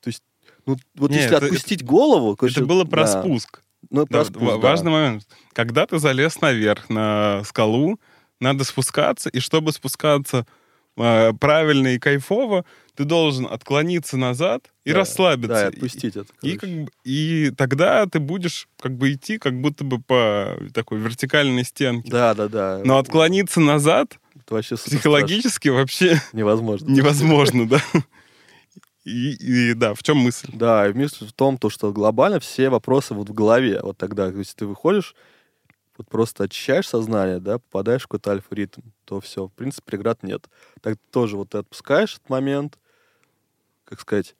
[0.00, 0.22] То есть,
[0.64, 2.36] ну, вот Не, если это- отпустить голову...
[2.36, 3.20] короче, Это было про да.
[3.20, 3.62] спуск.
[3.90, 4.56] Ну, Да, спуск, да.
[4.58, 5.26] Важный момент.
[5.52, 7.98] Когда ты залез наверх на скалу,
[8.40, 10.46] надо спускаться, и чтобы спускаться
[10.98, 15.48] правильно и кайфово, ты должен отклониться назад и Да, расслабиться.
[15.48, 16.26] Да, и отпустить это.
[16.42, 20.98] И, как бы- и тогда ты будешь как бы идти как будто бы по такой
[20.98, 22.10] вертикальной стенке.
[22.10, 22.80] Да, да, да.
[22.84, 26.36] Но отклониться назад Это вообще психологически вообще страшно.
[26.36, 26.90] невозможно.
[26.90, 27.80] невозможно, да.
[29.04, 30.48] И, и да, в чем мысль?
[30.52, 33.80] Да, и мысль в том, то, что глобально все вопросы вот в голове.
[33.82, 35.14] Вот тогда, если ты выходишь,
[35.98, 40.48] вот просто очищаешь сознание, да, попадаешь в какой-то альфа-ритм, то все, в принципе, преград нет.
[40.80, 42.78] Так тоже вот ты отпускаешь этот момент,
[43.84, 44.36] как сказать,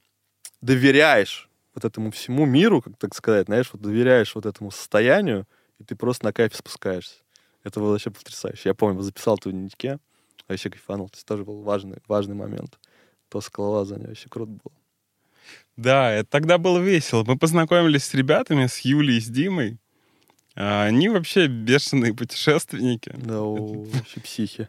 [0.60, 5.46] доверяешь вот этому всему миру, как так сказать, знаешь, вот доверяешь вот этому состоянию,
[5.78, 7.16] и ты просто на кайфе спускаешься.
[7.64, 8.70] Это было вообще потрясающе.
[8.70, 9.98] Я помню, записал это в дневнике,
[10.48, 11.08] вообще кайфанул.
[11.08, 12.78] То есть тоже был важный, важный момент.
[13.28, 14.74] То скалолазание вообще круто было.
[15.76, 17.24] Да, это тогда было весело.
[17.24, 19.78] Мы познакомились с ребятами, с Юлей с Димой.
[20.60, 23.12] А Они вообще бешеные путешественники.
[23.14, 24.68] Да, вообще психи.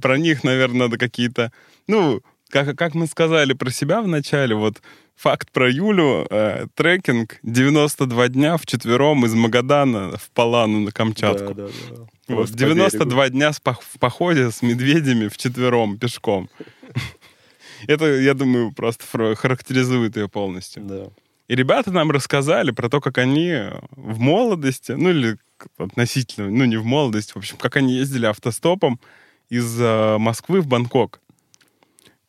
[0.00, 1.50] Про них, наверное, надо какие-то...
[1.88, 4.80] Ну, как, как мы сказали про себя в начале, вот
[5.16, 6.24] факт про Юлю.
[6.30, 11.52] э, трекинг 92 дня вчетвером из Магадана в Палану на Камчатку.
[11.52, 11.96] Да, да, да.
[12.28, 13.36] Вот, Просто по 92 берегу.
[13.36, 16.48] дня с в походе с медведями вчетвером пешком.
[17.88, 20.84] Это, я думаю, просто характеризует ее полностью.
[20.84, 21.08] Да.
[21.48, 23.54] И ребята нам рассказали про то, как они
[23.90, 25.38] в молодости, ну или
[25.78, 29.00] относительно, ну не в молодости, в общем, как они ездили автостопом
[29.48, 31.20] из э, Москвы в Бангкок.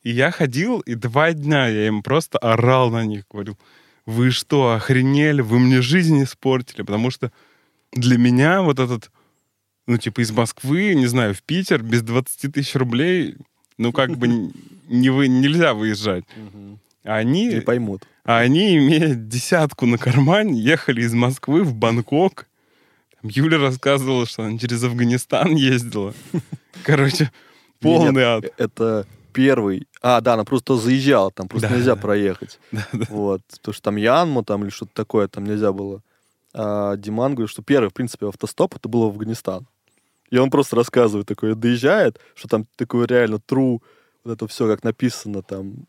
[0.03, 3.57] И я ходил, и два дня я им просто орал на них, говорил,
[4.05, 7.33] вы что, охренели, вы мне жизнь испортили, потому что
[7.91, 9.11] для меня вот этот,
[9.85, 13.35] ну типа из Москвы, не знаю, в Питер без 20 тысяч рублей,
[13.77, 14.27] ну как бы
[14.87, 16.23] не вы, нельзя выезжать.
[17.03, 17.47] А они...
[17.47, 18.03] Не поймут.
[18.29, 22.45] А они, имея десятку на кармане, ехали из Москвы в Бангкок.
[23.19, 26.13] Там Юля рассказывала, что она через Афганистан ездила.
[26.83, 27.31] Короче,
[27.79, 28.45] полный ад.
[28.57, 29.87] Это первый.
[30.03, 32.01] А, да, она просто заезжала, там просто Да, нельзя да.
[32.01, 32.59] проехать.
[33.09, 33.41] Вот.
[33.49, 36.03] Потому что там Янму там или что-то такое там нельзя было.
[36.53, 39.65] А Диман говорит, что первый, в принципе, автостоп это был Афганистан.
[40.29, 43.79] И он просто рассказывает такое, доезжает, что там такое реально true,
[44.23, 45.87] вот это все как написано там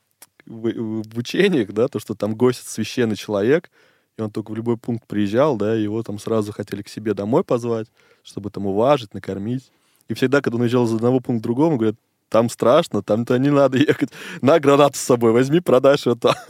[0.50, 3.70] в, в учениях, да, то, что там гость священный человек,
[4.18, 7.44] и он только в любой пункт приезжал, да, его там сразу хотели к себе домой
[7.44, 7.86] позвать,
[8.22, 9.70] чтобы там уважить, накормить.
[10.08, 11.96] И всегда, когда он уезжал из одного пункта к другому, говорят,
[12.28, 14.10] там страшно, там-то не надо ехать.
[14.42, 16.34] На гранату с собой возьми, продашь это.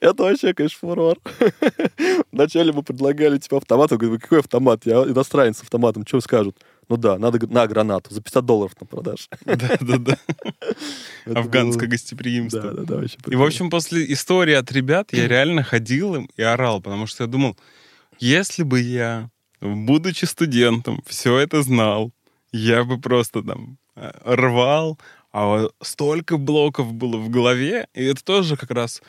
[0.00, 1.18] Это вообще, конечно, фурор.
[2.32, 3.90] Вначале мы предлагали, типа, автомат.
[3.90, 4.86] Я говорю, какой автомат?
[4.86, 6.06] Я иностранец с автоматом.
[6.06, 6.56] Что скажут?
[6.90, 8.12] Ну да, надо на гранату.
[8.12, 9.28] За 50 долларов на продаж.
[9.44, 10.18] Да-да-да.
[11.40, 12.62] Афганское гостеприимство.
[12.62, 16.80] Да-да-да, вообще И, в общем, после истории от ребят я реально ходил им и орал,
[16.80, 17.56] потому что я думал,
[18.18, 19.30] если бы я,
[19.60, 22.10] будучи студентом, все это знал,
[22.50, 24.98] я бы просто там э, рвал,
[25.30, 29.00] а вот столько блоков было в голове, и это тоже как раз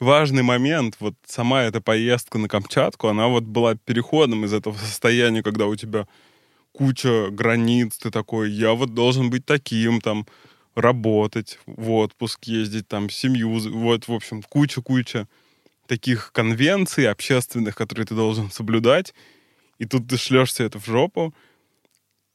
[0.00, 0.96] важный момент.
[0.98, 5.76] Вот сама эта поездка на Камчатку, она вот была переходом из этого состояния, когда у
[5.76, 6.06] тебя
[6.78, 10.28] куча границ, ты такой, я вот должен быть таким, там,
[10.76, 15.26] работать, в отпуск ездить, там, семью, вот, в общем, куча-куча
[15.88, 19.12] таких конвенций общественных, которые ты должен соблюдать,
[19.80, 21.34] и тут ты шлешься это в жопу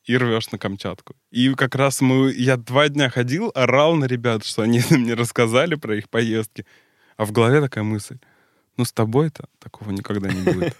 [0.03, 1.15] и рвешь на Камчатку.
[1.31, 5.75] И как раз мы, я два дня ходил, орал на ребят, что они мне рассказали
[5.75, 6.65] про их поездки,
[7.15, 8.17] а в голове такая мысль,
[8.75, 10.75] ну, с тобой-то такого никогда не будет.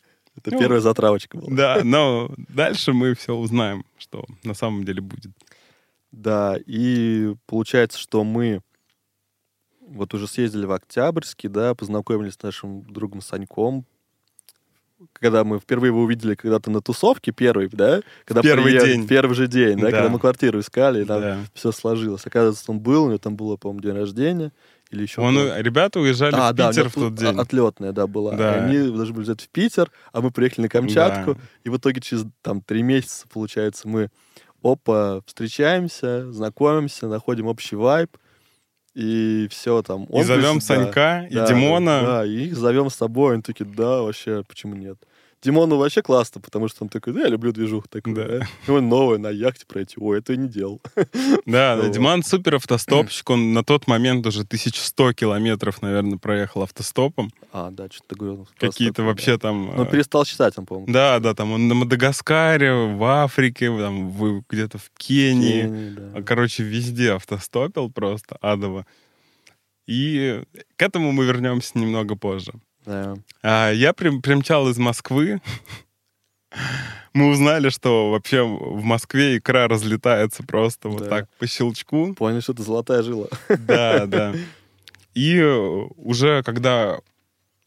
[0.36, 1.54] Это Ну, первая затравочка была.
[1.54, 5.30] Да, но дальше мы все узнаем, что на самом деле будет.
[6.12, 8.60] Да, и получается, что мы
[9.86, 13.84] вот уже съездили в Октябрьский, да, познакомились с нашим другом Саньком.
[15.12, 18.00] Когда мы впервые его увидели когда-то на тусовке первый, да?
[18.24, 19.06] Когда первый приехали, день.
[19.06, 19.90] первый же день, да, Да.
[19.90, 21.38] когда мы квартиру искали, и там Да.
[21.52, 22.24] все сложилось.
[22.26, 24.52] Оказывается, он был, у него там было, по-моему, день рождения
[24.94, 25.60] или еще Он, что-то.
[25.60, 27.38] ребята уезжали А, в да, Питер в тот день.
[27.38, 28.32] Отлетная, да, была.
[28.34, 28.54] Да.
[28.54, 31.34] И они должны были взять в Питер, а мы приехали на Камчатку.
[31.34, 31.40] Да.
[31.64, 34.10] И в итоге через там три месяца, получается, мы
[34.62, 38.16] опа, встречаемся, знакомимся, находим общий вайб.
[38.94, 40.04] И все там.
[40.04, 42.02] И зовем да, Санька и да, Димона.
[42.02, 43.34] Да, и их зовем с собой.
[43.34, 44.98] Они такие, да, вообще, почему нет?
[45.44, 48.16] Димону вообще классно, потому что он такой, да, я люблю движуху такую.
[48.16, 48.24] Да.
[48.26, 48.46] Да.
[48.66, 49.96] И он новый на яхте пройти.
[49.98, 50.80] Ой, это я не делал.
[51.46, 51.90] Да, Вот.
[51.90, 53.28] Диман супер автостопщик.
[53.30, 57.30] Он на тот момент уже 1100 километров, наверное, проехал автостопом.
[57.52, 58.48] А, да, что-то ты говорил.
[58.58, 59.38] Какие-то вообще да.
[59.38, 59.72] там...
[59.76, 60.92] Ну, э, перестал читать он, по-моему.
[60.92, 65.62] Да, да, там он на Мадагаскаре, в Африке, там где-то в Кении.
[65.62, 66.12] Кении, да.
[66.14, 68.86] А, Короче, везде автостопил просто адово.
[69.86, 70.42] И
[70.76, 72.52] к этому мы вернемся немного позже.
[72.86, 73.16] Да.
[73.42, 75.40] А, я прим- примчал из Москвы.
[77.12, 81.08] Мы узнали, что вообще в Москве икра разлетается просто вот Да.
[81.08, 82.14] так по щелчку.
[82.14, 83.26] Поняли, что это золотая жила.
[83.48, 84.34] Да, да.
[85.14, 86.98] И э, уже когда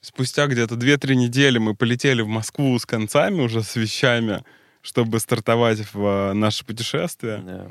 [0.01, 4.43] спустя где-то 2-3 недели мы полетели в Москву с концами, уже с вещами,
[4.81, 7.67] чтобы стартовать в э, наше путешествие, Да.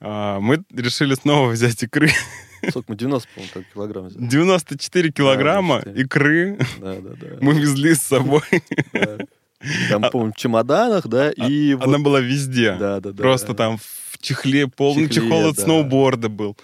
[0.00, 2.10] а, мы решили снова взять икры.
[2.70, 2.96] Сколько мы?
[2.96, 4.26] 90, по-моему, килограмм взяли.
[4.26, 6.04] 94 килограмма 94.
[6.04, 7.26] икры Да, да, да.
[7.40, 8.42] мы везли с собой.
[8.92, 9.18] Да.
[9.88, 12.76] Там, по-моему, в чемоданах, да, и вот- А, Она была везде.
[12.78, 13.22] Да, да, да.
[13.22, 15.62] Просто там в чехле, полный Чехле, чехол от да.
[15.62, 16.56] сноуборда был.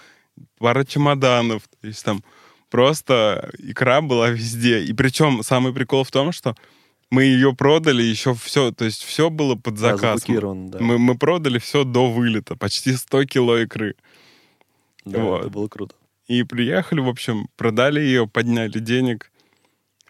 [0.59, 1.63] Пара чемоданов.
[1.81, 2.23] То есть там
[2.69, 4.83] просто икра была везде.
[4.83, 6.55] И причем самый прикол в том, что
[7.09, 10.21] мы ее продали еще все, то есть все было под Да, заказ.
[10.21, 10.79] заблокировано, да.
[10.79, 13.95] мы, мы продали все до вылета, почти 100 кило икры.
[15.05, 15.41] Да, вот.
[15.41, 15.95] это было круто.
[16.27, 19.31] И приехали, в общем, продали ее, подняли денег.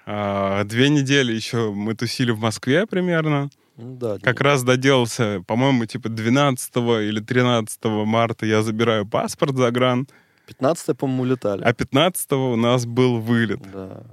[0.05, 3.49] А, две недели еще мы тусили в Москве примерно.
[3.77, 4.17] Ну да.
[4.21, 10.07] Как раз доделался, по-моему, типа 12 или 13 марта я забираю паспорт за гран,
[10.47, 11.63] 15 по-моему, улетали.
[11.63, 13.61] а 15 у нас был вылет.
[13.71, 14.03] Да.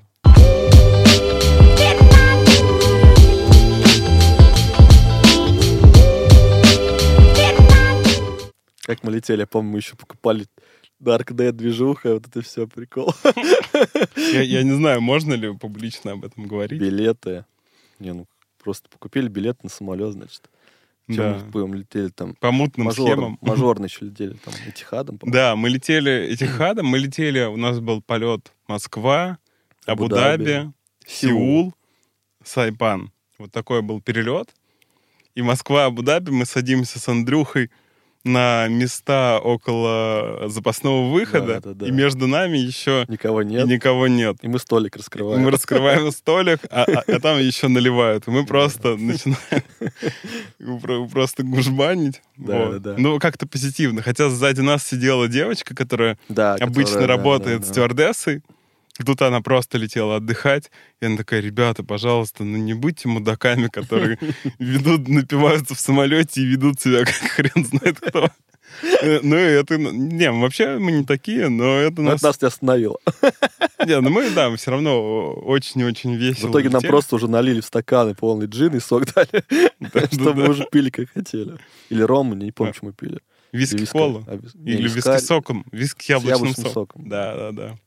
[8.90, 10.46] Как мы летели, я помню, мы еще покупали
[11.00, 13.14] Dark Dead движуха, вот это все прикол.
[14.16, 16.80] Я, я не знаю, можно ли публично об этом говорить.
[16.80, 17.44] Билеты.
[18.00, 18.26] Не, ну,
[18.60, 20.50] просто покупили билет на самолет, значит.
[21.06, 21.34] Чем Да.
[21.38, 23.38] мы, по-моему, летели там По мутным мажором, схемам.
[23.42, 25.18] мажорно еще летели там этихадом.
[25.18, 25.34] по-моему.
[25.34, 29.38] Да, мы летели Этихадом, мы летели, у нас был полет Москва,
[29.86, 30.72] Абу-Даби,
[31.06, 31.74] Сеул,
[32.42, 33.12] Сайпан.
[33.38, 34.52] Вот такой был перелет.
[35.36, 37.70] И Москва, Абу-Даби, мы садимся с Андрюхой
[38.24, 41.86] на места около запасного выхода, Да, да, да.
[41.86, 43.66] и между нами еще Никого нет.
[43.66, 44.36] никого нет.
[44.42, 45.40] И мы столик И раскрываем.
[45.42, 48.28] мы раскрываем столик, а, а- а там еще наливают.
[48.28, 49.62] И мы просто начинаем
[50.82, 52.20] про- просто гужбанить.
[52.36, 52.94] Да, да, да.
[52.98, 54.02] Ну, как-то позитивно.
[54.02, 56.18] Хотя сзади нас сидела девочка, которая
[56.60, 58.42] обычно работает стюардессой.
[59.04, 60.70] Тут она просто летела отдыхать.
[61.00, 64.18] И она такая, ребята, пожалуйста, ну не будьте мудаками, которые
[64.58, 68.30] ведут, напиваются в самолете и ведут себя как хрен знает кто.
[69.02, 69.76] Э, Ну, это...
[69.78, 72.16] Не, вообще мы не такие, но это нас...
[72.16, 72.98] это нас не остановило.
[73.86, 76.90] Не, ну мы, да, все равно очень-очень весело В итоге нам летели.
[76.90, 79.42] просто уже налили в стаканы полный джин и сок дали,
[80.12, 81.56] чтобы мы уже пили как хотели.
[81.88, 83.20] Или ром, не помню, что мы пили.
[83.52, 84.22] Или Виски колу.
[84.26, 85.64] А, Или виски соком.
[85.72, 87.08] Виски яблочным, яблочным соком.
[87.08, 87.78] Да, да, да.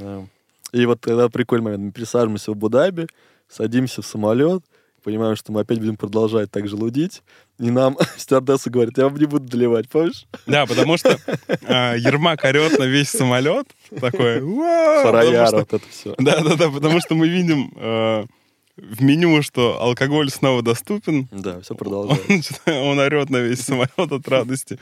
[0.00, 0.26] Да.
[0.72, 1.82] И вот тогда прикольный момент.
[1.84, 3.06] Мы пересаживаемся в Абу-Даби,
[3.48, 4.62] садимся в самолет,
[5.02, 7.22] понимаем, что мы опять будем продолжать так же лудить.
[7.58, 10.26] И нам стюардесса говорит, я вам не буду доливать, помнишь?
[10.46, 11.18] Да, потому что
[11.66, 13.66] а, Ермак орет на весь самолет.
[14.00, 16.14] Такой, что- вот это все.
[16.18, 18.26] Да, да, да, потому что мы видим э,
[18.76, 21.28] в меню, что алкоголь снова доступен.
[21.32, 22.28] Да, все Он, продолжает.
[22.28, 24.78] начинает- он орет на весь самолет от радости.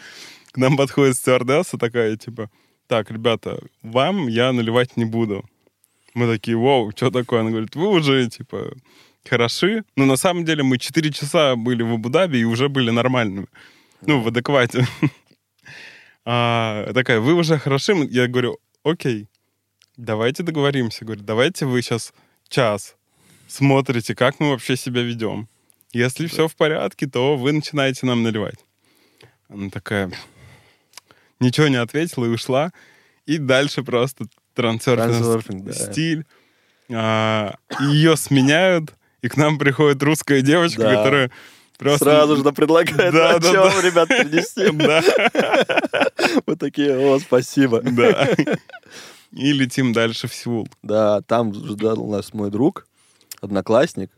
[0.51, 2.51] К нам подходит стюардесса такая, типа,
[2.87, 5.45] так, ребята, вам я наливать не буду.
[6.14, 7.41] Мы такие, вау, что такое?
[7.41, 8.72] Она говорит, вы уже, типа,
[9.28, 9.84] хороши.
[9.97, 13.47] Но на самом деле мы 4 часа были в Абу-Даби и уже были нормальными.
[14.03, 14.87] Ну, в адеквате.
[16.28, 17.93] А, такая, вы уже хороши?
[18.11, 19.28] Я говорю, окей,
[19.97, 21.05] давайте договоримся.
[21.05, 22.12] Говорю, давайте вы сейчас
[22.49, 22.97] час
[23.49, 25.49] смотрите, как мы вообще себя ведем.
[25.93, 28.64] Если все в порядке, то вы начинаете нам наливать.
[29.49, 30.11] Она такая
[31.41, 32.72] ничего не ответила и ушла.
[33.26, 35.72] И дальше просто трансерфинг да.
[35.72, 36.24] стиль.
[36.91, 40.95] А, ее сменяют, и к нам приходит русская девочка, Да.
[40.97, 41.30] которая
[41.78, 42.05] просто...
[42.05, 43.82] Сразу же предлагает, Да, а да, чё да.
[43.82, 44.70] ребят, принести?
[44.76, 46.11] Да,
[46.47, 47.80] Мы такие, о, спасибо.
[47.82, 48.30] да.
[49.32, 50.68] И летим дальше в Сеул.
[50.82, 52.87] Да, там ждал нас мой друг,
[53.41, 54.11] одноклассник,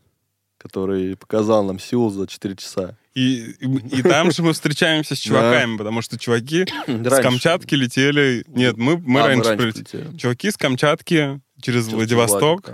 [0.57, 2.95] который показал нам Сеул за 4 часа.
[3.19, 7.21] И, и, и там же мы встречаемся с чуваками, потому что чуваки с.
[7.21, 8.45] Камчатки летели...
[8.47, 10.17] Нет, мы, мы А, раньше прилетели.
[10.17, 12.71] Чуваки с Камчатки через Владивосток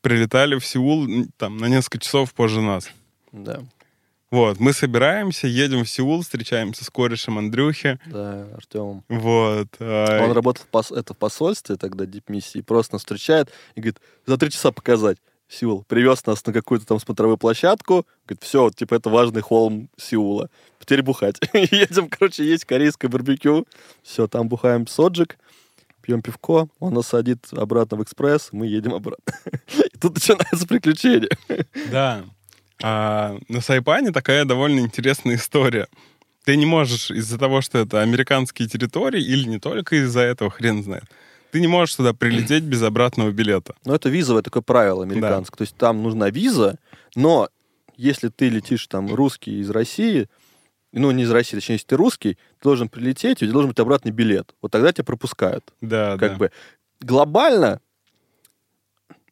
[0.00, 2.88] прилетали в Сеул там на несколько часов позже нас.
[3.32, 3.62] Да,
[4.30, 7.98] Вот, мы собираемся, едем в Сеул, встречаемся с корешем Андрюхи.
[8.06, 9.02] да, Артем.
[9.08, 9.68] Вот.
[9.80, 13.98] а, Он работал в, пос- это в посольстве тогда, дипмиссии, просто нас встречает и говорит,
[14.26, 15.18] за три часа показать.
[15.48, 18.06] Сеул привез нас на какую-то там смотровую площадку.
[18.26, 20.50] Говорит, все, типа, это важный холм Сеула.
[20.80, 21.36] Теперь бухать.
[21.52, 23.66] Едем, короче, есть корейское барбекю.
[24.02, 25.38] Все, там бухаем соджик,
[26.04, 29.34] пьем пивко, он нас садит обратно в экспресс, мы едем обратно.
[29.94, 31.30] И тут начинается приключение.
[31.90, 32.24] Да.
[32.82, 35.88] А на Сайпане такая довольно интересная история.
[36.44, 40.82] Ты не можешь из-за того, что это американские территории, или не только из-за этого, хрен
[40.82, 41.04] знает,
[41.54, 43.76] ты не можешь туда прилететь без обратного билета.
[43.84, 45.56] Но это визовое такое правило американское.
[45.56, 46.80] То есть там нужна виза,
[47.14, 47.48] но
[47.96, 50.28] если ты летишь там русский из России,
[50.90, 53.78] ну, не из России, точнее, если ты русский, ты должен прилететь, у тебя должен быть
[53.78, 54.52] обратный билет.
[54.62, 55.72] Вот тогда тебя пропускают.
[55.80, 56.38] Да, Как да.
[56.38, 56.50] бы
[57.00, 57.80] глобально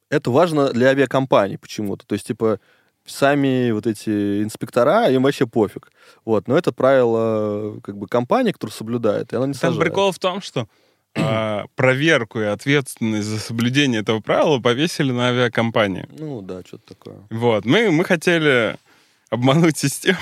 [0.09, 2.07] это важно для авиакомпаний почему-то.
[2.07, 2.61] То есть, типа,
[3.05, 5.91] сами вот эти инспектора, им вообще пофиг.
[6.25, 6.47] Вот.
[6.47, 9.81] Но это правило как бы компании, которые соблюдают, и она не Там сажает.
[9.81, 10.68] прикол в том, что
[11.15, 16.07] а, проверку и ответственность за соблюдение этого правила повесили на авиакомпании.
[16.19, 17.17] Ну, да, что-то такое.
[17.31, 17.65] Вот.
[17.65, 18.77] Мы, мы хотели
[19.31, 20.19] обмануть систему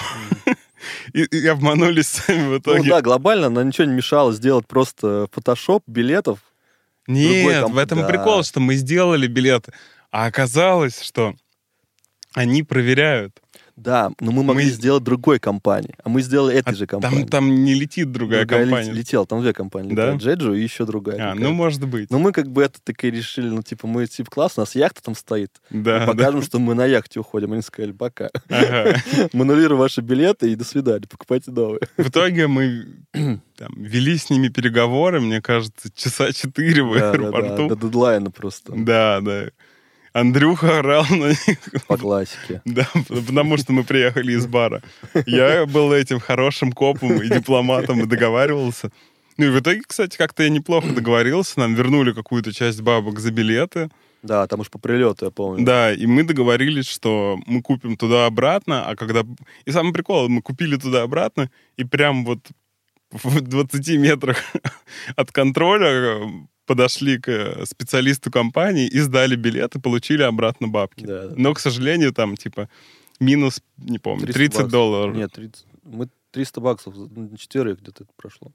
[1.13, 2.91] и, и обманулись сами в Ну итоге.
[2.91, 6.41] да, глобально нам ничего не мешало сделать просто фотошоп билетов.
[7.07, 8.09] Нет, комп- в этом Да.
[8.09, 9.73] прикол, что мы сделали билеты,
[10.11, 11.35] а оказалось, что
[12.35, 13.41] они проверяют.
[13.83, 15.95] Да, но мы могли Мы- сделать другой компании.
[16.05, 17.21] А мы сделали этой А же компании.
[17.21, 18.93] там, там не летит другая Другая компания.
[18.93, 19.95] летела, там две компании.
[19.95, 20.13] Да?
[20.13, 21.17] летают, Джеджу и еще другая.
[21.17, 21.41] А, какая-то.
[21.41, 22.11] ну, может быть.
[22.11, 25.03] Но мы как бы это такие решили, ну, типа, мы, типа, класс, у нас яхта
[25.03, 25.51] там стоит.
[25.71, 26.07] да, да.
[26.07, 27.53] Покажем, что мы на яхте уходим.
[27.53, 28.31] Они сказали, пока.
[28.49, 28.97] Ага.
[29.33, 31.81] Мы аннулируем ваши билеты и до свидания, покупайте новые.
[31.97, 37.19] В итоге мы там, вели с ними переговоры, мне кажется, часа четыре в Да, да,
[37.19, 37.69] да, аэропорту.
[37.69, 38.73] до дедлайна просто.
[38.77, 39.47] Да, да.
[40.13, 41.87] Андрюха орал на них.
[41.87, 42.63] По классике.
[42.65, 44.83] Да, потому что мы приехали из бара.
[45.27, 48.91] Я был этим хорошим копом и дипломатом и договаривался.
[49.37, 51.61] Ну и в итоге, кстати, как-то я неплохо договорился.
[51.61, 53.89] Нам вернули какую-то часть бабок за билеты.
[54.23, 55.65] Да, там уж по прилету, я помню.
[55.65, 59.25] Да, и мы договорились, что мы купим туда-обратно, а когда...
[59.65, 62.41] И самый прикол, мы купили туда-обратно, и прям вот
[63.11, 64.37] в 20 метрах
[65.17, 66.21] от контроля
[66.71, 71.05] подошли к э, специалисту компании и сдали билет, и получили обратно бабки.
[71.05, 71.35] Да, да.
[71.37, 72.69] Но, к сожалению, там, типа,
[73.19, 74.71] минус, не помню, 300 30 баксов.
[74.71, 75.17] долларов.
[75.17, 75.67] Нет, 30.
[75.83, 78.53] Мы 300 баксов на четверых где-то это прошло.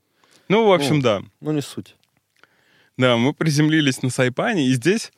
[0.48, 1.02] Ну, в общем, Ну.
[1.02, 1.22] да.
[1.42, 1.98] Ну, не суть.
[2.98, 5.12] Да, мы приземлились на Сайпане, и здесь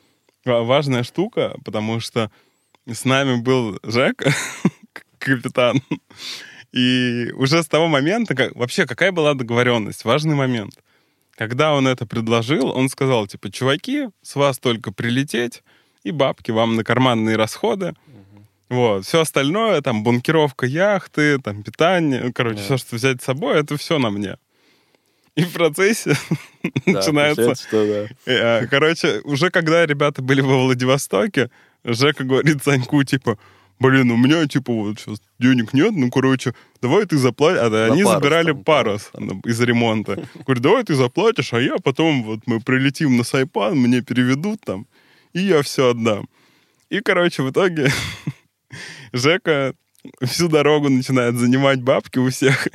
[0.44, 2.32] ва- важная штука, потому что
[2.92, 4.24] с нами был Жек,
[5.20, 5.82] капитан,
[6.74, 10.74] и уже с того момента, как, вообще, какая была договоренность, важный момент.
[11.38, 15.62] Когда он это предложил, он сказал, типа, чуваки, с вас только прилететь,
[16.04, 17.94] и бабки вам на карманные расходы.
[18.70, 22.64] Вот, все остальное, там, бункеровка яхты, там, питание, короче, Да.
[22.64, 24.38] все, что взять с собой, это все на мне.
[25.36, 26.18] И в процессе
[26.64, 27.54] Да, начинается...
[27.56, 28.16] что да.
[28.32, 31.52] э, Короче, уже когда ребята были во Владивостоке,
[31.84, 33.38] Жека говорит Саньку, типа,
[33.80, 37.62] блин, у меня, типа, вот сейчас денег нет, ну, короче, давай ты заплатишь.
[37.62, 39.40] А, да, они парус забирали там, парус там.
[39.42, 40.28] из ремонта.
[40.46, 44.88] Говорю, давай ты заплатишь, а я потом, вот мы прилетим на Сайпан, мне переведут там,
[45.34, 46.28] и я все отдам.
[46.90, 47.92] И, короче, в итоге
[49.14, 49.74] Жека
[50.22, 52.68] всю дорогу начинает занимать бабки у всех.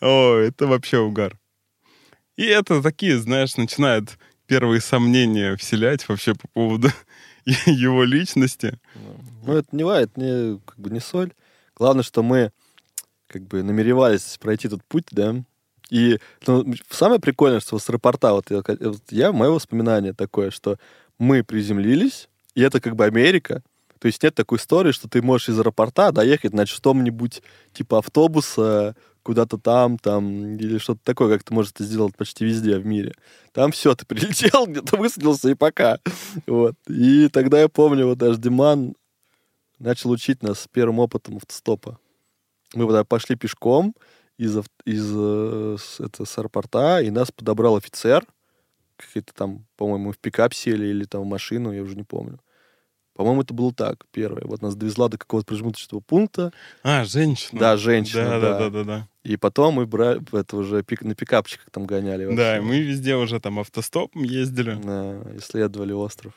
[0.00, 1.38] О, это вообще угар.
[2.36, 6.90] И это такие, знаешь, начинают первые сомнения вселять вообще по поводу
[7.66, 8.78] его личности.
[9.44, 11.32] Ну, это не ва, это не, как бы не соль.
[11.74, 12.52] Главное, что мы
[13.26, 15.42] как бы намеревались пройти этот путь, да.
[15.90, 20.78] И ну, самое прикольное, что с аэропорта, вот я, вот я, мое воспоминание такое, что
[21.18, 23.62] мы приземлились, и это как бы Америка.
[23.98, 28.96] То есть нет такой истории, что ты можешь из аэропорта доехать на что-нибудь типа автобуса
[29.22, 33.14] куда-то там, там, или что-то такое, как ты можешь это сделать почти везде в мире.
[33.52, 35.98] Там все, ты прилетел, где-то высадился и пока.
[36.46, 36.74] Вот.
[36.88, 38.94] И тогда я помню, вот даже Диман
[39.78, 41.98] начал учить нас первым опытом автостопа.
[42.74, 43.94] Мы тогда пошли пешком
[44.38, 48.24] из, из э, с, это, с аэропорта, и нас подобрал офицер.
[48.96, 52.40] Какие-то там, по-моему, в пикап сели или там в машину, я уже не помню.
[53.14, 54.42] По-моему, это было так, первое.
[54.46, 56.52] Вот нас довезла до какого-то промежуточного пункта,
[56.82, 57.60] А, женщина.
[57.60, 58.58] Да, женщина, Да, да.
[58.58, 59.08] да, да, да, да.
[59.24, 62.24] И потом мы брали, это уже пик, на пикапчиках там гоняли.
[62.24, 62.36] вообще.
[62.36, 64.78] Да, и мы везде уже там автостопом ездили.
[64.82, 66.32] Да, исследовали остров.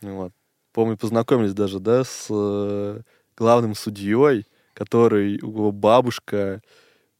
[0.00, 0.32] Ну Вот.
[0.72, 3.00] Помню, познакомились даже, да, с э,
[3.36, 6.62] главным судьей, который, его бабушка...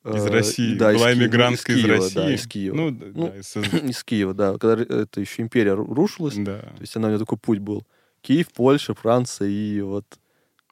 [0.04, 0.74] э, Из России.
[0.76, 2.14] да, из Была иммигрантка из Киева, России.
[2.14, 2.74] Да, из Киева.
[2.74, 3.56] Ну, да, Ну, да, из-
[3.90, 4.56] из Киева, да.
[4.56, 6.60] Когда это еще империя ру- рушилась, да.
[6.60, 7.86] то есть она у нее такой путь был.
[8.22, 10.06] Киев, Польша, Франция и вот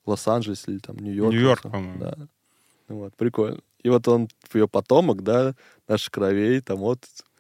[0.07, 1.33] Лос-Анджелес или там Нью-Йорк.
[1.33, 1.99] Нью-Йорк, по-моему.
[2.01, 2.17] Да.
[2.91, 3.61] Ну Вот, прикольно.
[3.83, 5.55] И вот он, ее потомок, да,
[5.89, 6.99] наших кровей, там вот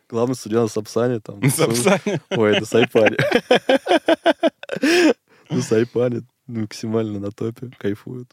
[0.09, 1.42] главный судья на Сапсане, там.
[1.51, 2.20] Сапсане.
[2.30, 3.16] Ой, на Сайпане.
[5.51, 8.30] На Сайпане максимально на топе, кайфуют.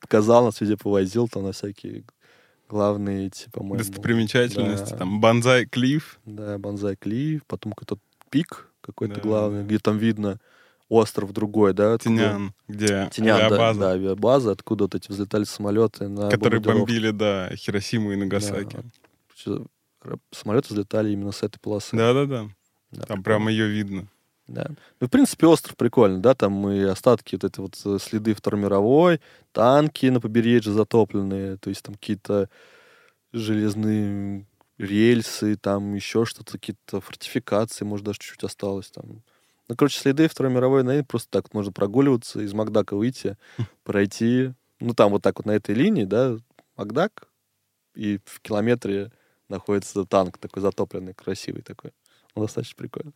[0.00, 2.04] Показал нас везде, повозил там на всякие
[2.68, 3.78] главные эти, по-моему.
[3.78, 4.90] Достопримечательности.
[4.90, 4.96] да.
[4.98, 6.20] Там Банзай Клифф.
[6.26, 7.98] Да, Бонзай Клифф, потом какой-то
[8.30, 9.66] пик какой-то Да, главный, да.
[9.66, 10.38] где там видно
[10.90, 11.94] остров другой, да?
[11.94, 16.60] откуда- Тинян, где Тинян, да, авиабаза, да, авиабаза, откуда вот эти взлетали самолеты на которые
[16.60, 18.76] бомбили, да, Хиросиму и Нагасаки.
[19.46, 21.96] Р- Самолеты взлетали именно с этой полосы.
[21.96, 22.48] Да-да-да.
[22.90, 24.08] Да, Там прямо ее видно.
[24.48, 24.66] Да.
[24.98, 28.60] Ну, в принципе, остров прикольный, да, там и остатки, вот это вот э, следы Второй
[28.60, 29.20] мировой,
[29.52, 32.48] танки на побережье затопленные, то есть там какие-то
[33.32, 34.46] железные
[34.78, 39.22] рельсы, там еще что-то, какие-то фортификации, может, даже чуть-чуть осталось там.
[39.70, 43.36] Ну, короче, следы Второй мировой, наверное, просто так можно прогуливаться, из Макдака выйти,
[43.84, 46.38] пройти, ну, там вот так вот на этой линии, да,
[46.76, 47.28] Макдак,
[47.94, 49.12] и в километре
[49.48, 51.92] находится танк такой затопленный, красивый такой.
[52.34, 53.12] Он достаточно прикольно.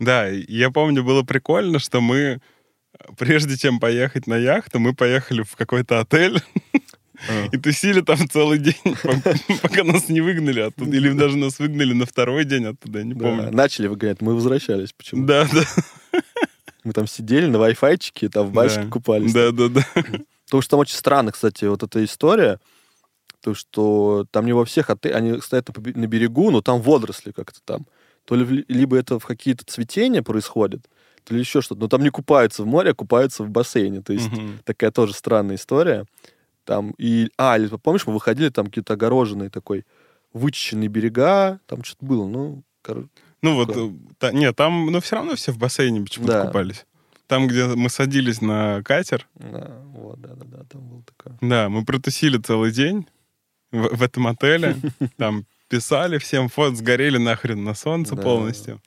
[0.00, 2.40] Да, я помню, было прикольно, что мы, э,
[3.16, 6.42] прежде чем поехать на яхту, мы поехали в какой-то отель.
[7.52, 10.96] и тусили там целый день, по- пока нас не выгнали оттуда.
[10.96, 13.50] Или даже нас выгнали на второй день оттуда, я не помню.
[13.52, 14.92] начали выгонять, мы возвращались.
[14.92, 15.26] Почему?
[15.26, 15.62] Да, да.
[16.84, 18.86] Мы там сидели на вай-файчике, там в Да.
[18.90, 19.32] купались.
[19.32, 19.86] Да, да, да.
[20.46, 22.58] Потому что там очень странно, кстати, вот эта история,
[23.40, 27.60] то, что там не во всех отелях, они стоят на, берегу, но там водоросли как-то
[27.64, 27.86] там.
[28.24, 30.82] То ли либо это в какие-то цветения происходит,
[31.24, 31.80] то ли еще что-то.
[31.80, 34.00] Но там не купаются в море, а купаются в бассейне.
[34.02, 34.60] То есть Мгм.
[34.64, 36.04] такая тоже странная история.
[36.64, 37.30] Там и...
[37.38, 39.84] А, или помнишь, мы выходили, там какие-то огороженные такой
[40.32, 43.08] вычищенные берега, там что-то было, ну, кор-
[43.42, 43.88] Ну вот, Такое.
[43.90, 46.46] э, та- нет, там, ну все равно все в бассейне почему-то Да.
[46.46, 46.86] купались.
[47.26, 51.36] Там, где мы садились на катер, да, вот, да-да-да, там было такое.
[51.40, 53.06] да, мы протусили целый день
[53.72, 54.76] в, в этом отеле.
[55.16, 58.22] Там писали всем фото, сгорели нахрен на солнце Да.
[58.22, 58.80] полностью.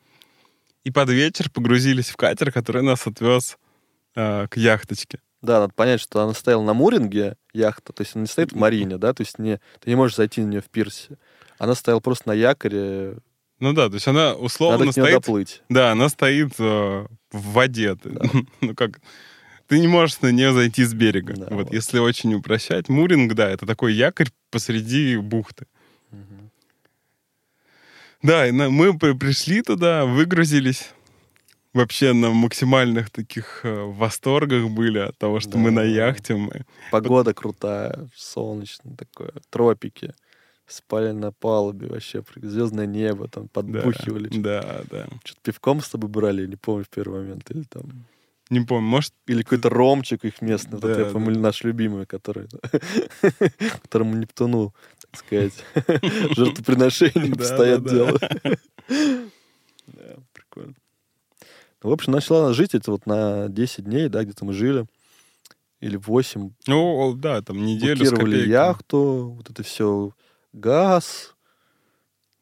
[0.84, 3.58] И под вечер погрузились в катер, который нас отвез
[4.16, 5.20] э, к яхточке.
[5.46, 8.56] Да, надо понять, что она стояла на муринге, яхта, то есть она не стоит в
[8.56, 11.18] марине, да, то есть не, ты не можешь зайти на нее в пирсе.
[11.58, 13.18] Она стояла просто на якоре,
[13.60, 15.14] Ну да, то есть она условно надо к стоит...
[15.14, 15.64] доплыть.
[15.70, 17.96] Да, она стоит э, в воде.
[17.96, 18.20] Ты-
[18.62, 19.00] ну как...
[19.68, 21.34] Ты не можешь на нее зайти с берега.
[21.34, 21.74] Да, вот, вот.
[21.74, 22.88] если очень упрощать.
[22.88, 25.66] Муринг, да, это такой якорь посреди бухты.
[26.12, 26.52] Мгм.
[28.22, 30.92] Да, мы при- пришли туда, выгрузились.
[31.76, 35.88] Вообще на максимальных таких э, восторгах были от того, что мы на Да.
[35.88, 36.36] яхте.
[36.36, 36.66] Мы...
[36.90, 40.14] Погода крутая, солнечно такое, тропики.
[40.68, 44.30] спали на палубе вообще, звездное небо, там Да, подбухивали.
[44.30, 45.08] Да, да.
[45.26, 47.52] Что-то пивком с тобой брали, не помню в первый момент.
[47.52, 48.06] Или там...
[48.50, 51.12] Не помню, может, Или какой-то ромчик их местный, вот Да, это, я да.
[51.12, 52.48] помню, наш любимый, который,
[53.84, 55.54] которому Нептуну, так сказать,
[56.38, 57.96] жертвоприношение Да, постоянно да, да.
[57.96, 58.20] делал.
[61.86, 64.86] В общем, начала жить это вот на 10 дней, да, где-то мы жили.
[65.82, 66.52] Или 8.
[66.68, 68.50] ну, да, там неделю копейками.
[68.50, 70.14] яхту, вот это все
[70.52, 71.36] газ,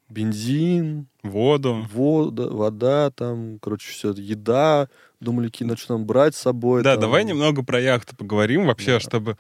[0.08, 1.86] бензин, Воду.
[1.91, 4.88] вода, вода, там, короче, все, еда.
[5.20, 6.84] Думали, какие на что нам брать с собой.
[6.84, 7.02] Да, там.
[7.02, 9.00] давай немного про яхту поговорим вообще, Да.
[9.00, 9.38] чтобы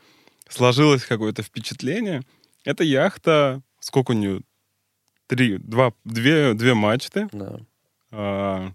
[0.49, 2.23] сложилось какое-то впечатление.
[2.65, 4.41] Это яхта, сколько у нее?
[5.27, 7.29] Три, два, две, две мачты.
[7.31, 7.59] Да.
[8.11, 8.71] А,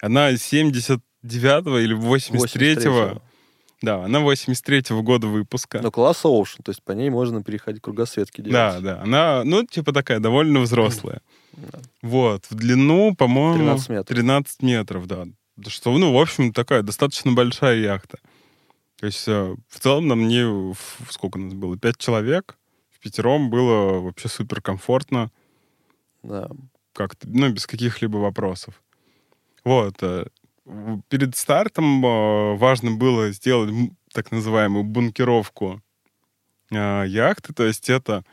[0.00, 2.44] Она 79-го или 83-го.
[2.44, 3.22] 83-го.
[3.80, 5.80] Да, она 83-го года выпуска.
[5.80, 8.52] Но класса Ocean, то есть по ней можно переходить кругосветки делать.
[8.52, 9.02] Да, да.
[9.02, 11.20] Она, ну, типа такая довольно взрослая.
[11.52, 11.78] Да.
[12.02, 12.44] Вот.
[12.50, 13.58] В длину, по-моему...
[13.58, 14.16] 13 метров.
[14.16, 15.26] 13 метров, да.
[15.68, 18.18] Что, ну, в общем, такая достаточно большая яхта.
[18.98, 20.76] То есть э, в целом на мне, в-
[21.10, 22.56] сколько нас было, пять человек.
[22.90, 25.30] В пятером было вообще супер комфортно.
[26.24, 26.48] Да.
[26.94, 28.82] как-то, ну, без каких-либо вопросов.
[29.68, 30.02] Вот.
[30.02, 30.24] э,
[31.08, 33.70] Перед стартом э, важно было сделать
[34.14, 35.82] так называемую бункеровку
[36.70, 38.24] э, яхты, то есть это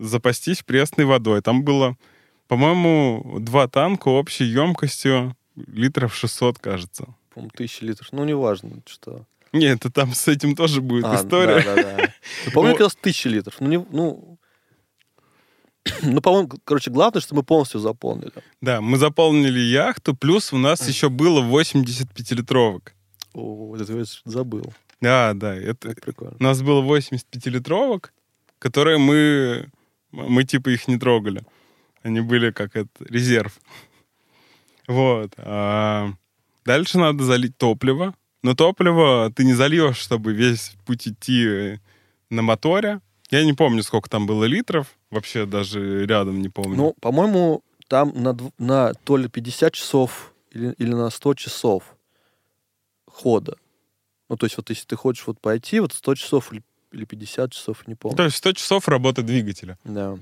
[0.00, 1.42] запастись пресной водой.
[1.42, 1.96] Там было,
[2.48, 7.14] по-моему, два танка общей емкостью литров 600, кажется.
[7.32, 8.08] По-моему, тысячи литров.
[8.10, 9.26] Ну, неважно, что.
[9.52, 11.62] Нет, это там с этим тоже будет А, история.
[11.62, 12.14] Да, да, да.
[12.52, 13.60] По-моему, как раз тысячи литров.
[13.60, 14.29] Ну, не, ну,
[16.02, 18.32] ну, по-моему, короче, главное, что мы полностью заполнили.
[18.60, 22.94] Да, мы заполнили яхту, плюс у нас еще было 85-литровок.
[23.34, 24.72] О, это я забыл.
[25.00, 26.36] Да, да, это, Это прикольно.
[26.38, 28.12] У нас было 85-литровок,
[28.58, 29.70] которые мы,
[30.12, 31.42] мы типа их не трогали.
[32.02, 33.58] Они были как это, резерв.
[34.88, 35.32] Вот.
[35.36, 36.12] А
[36.64, 38.12] дальше надо залить топливо.
[38.42, 41.78] Но топливо ты не зальешь, чтобы весь путь идти э,
[42.28, 43.00] на моторе.
[43.30, 44.88] Я не помню, сколько там было литров.
[45.10, 46.76] Вообще даже рядом не помню.
[46.76, 51.84] Ну, по-моему, там на, на то ли 50 часов или, или на 100 часов
[53.06, 53.56] хода.
[54.28, 56.62] Ну, то есть вот если ты хочешь вот пойти, вот 100 часов или,
[56.92, 58.16] или 50 часов, не помню.
[58.16, 59.78] То есть 100 часов работы двигателя.
[59.84, 60.18] Да.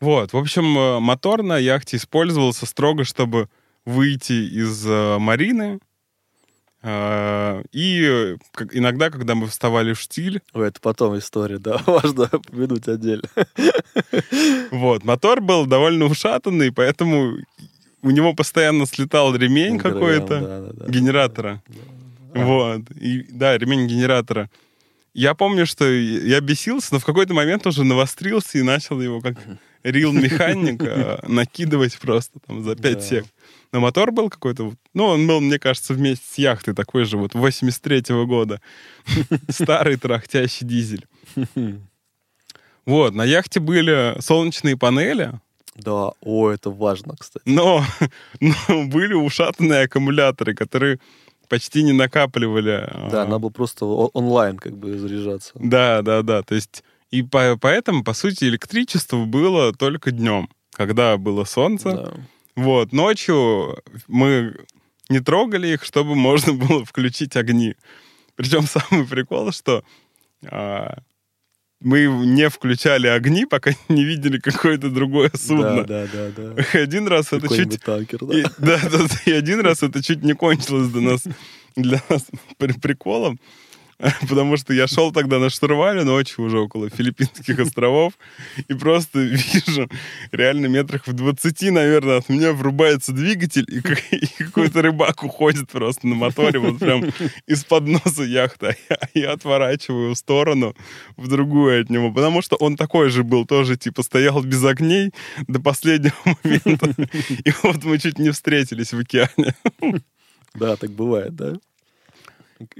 [0.00, 3.48] Вот, в общем, э, мотор на яхте использовался строго, чтобы
[3.86, 5.78] выйти из э, марины.
[6.86, 8.36] Э, И
[8.72, 13.28] иногда, когда мы вставали в штиль, Ой, это потом история, да, важно упомянуть отдельно.
[14.70, 17.38] вот, мотор был довольно ушатанный, поэтому
[18.02, 20.92] у него постоянно слетал ремень какой-то да, да, да.
[20.92, 21.62] генератора.
[22.34, 22.44] А.
[22.44, 24.50] Вот, и, да, ремень генератора.
[25.14, 29.36] Я помню, что я бесился, но в какой-то момент уже навострился и начал его как
[29.84, 33.00] рил механик э, накидывать просто там за 5 Да.
[33.00, 33.24] сек.
[33.74, 37.34] Но мотор был какой-то, ну, он был, мне кажется, вместе с яхтой такой же, вот
[37.34, 38.60] 83-го года.
[39.50, 41.04] Старый трахтящий дизель.
[42.86, 45.32] Вот, на яхте были солнечные панели,
[45.74, 47.42] Да, о, это важно, кстати.
[47.46, 47.82] но,
[48.40, 51.00] но были ушатанные аккумуляторы, которые
[51.48, 52.86] почти не накапливали.
[53.10, 55.52] Да, а, надо было просто онлайн как бы заряжаться.
[55.54, 56.42] Да, да, да.
[56.42, 61.90] То есть и по- поэтому, по сути, электричество было только днем, когда было солнце.
[61.90, 62.12] Да.
[62.56, 63.78] Вот, ночью
[64.08, 64.54] мы
[65.08, 67.74] не трогали их, чтобы можно было включить огни.
[68.36, 69.84] Причем самый прикол, что
[70.46, 70.98] а,
[71.80, 75.84] мы не включали огни, пока не видели какое-то другое судно.
[75.84, 76.80] Да, да, да, да.
[76.80, 77.80] Один раз это чуть...
[77.82, 78.38] Танкер, да.
[78.38, 81.24] И, да, да, да, и один раз это чуть не кончилось для нас,
[81.76, 82.26] для нас
[82.56, 83.38] при- приколом,
[84.28, 88.14] потому что я шел тогда на штурвале ночью уже около Филиппинских островов
[88.68, 89.88] и просто вижу
[90.32, 96.06] реально метрах в 20, наверное, от меня врубается двигатель, и, и какой-то рыбак уходит просто
[96.06, 97.04] на моторе вот прям
[97.46, 100.74] из-под носа яхты, а я, я отворачиваю в сторону,
[101.16, 105.12] в другую от него, потому что он такой же был, тоже типа стоял без огней
[105.46, 106.94] до последнего момента.
[107.28, 109.54] И вот мы чуть не встретились в океане.
[110.54, 111.54] Да, так бывает, да.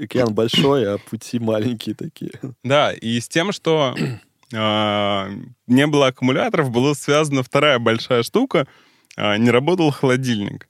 [0.01, 2.33] Океан большой, а пути маленькие такие.
[2.63, 3.95] Да, и с тем, что
[4.55, 5.29] а,
[5.67, 8.67] не было аккумуляторов, была связана вторая большая штука.
[9.17, 10.69] а, Не работал холодильник.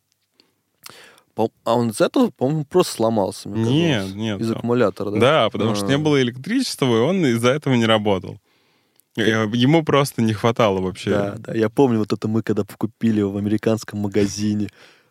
[1.36, 3.48] А он из этого, по-моему, просто сломался.
[3.48, 4.14] мне Нет, казалось.
[4.14, 4.40] нет.
[4.40, 4.54] Из да.
[4.54, 5.18] аккумулятора, да?
[5.18, 5.98] Да, потому что не А.
[5.98, 8.38] было электричества, и он из-за этого не работал.
[9.16, 11.10] Э, Ему просто не хватало вообще.
[11.10, 11.54] Да, да.
[11.54, 14.68] Я помню, вот это мы когда покупили в американском магазине.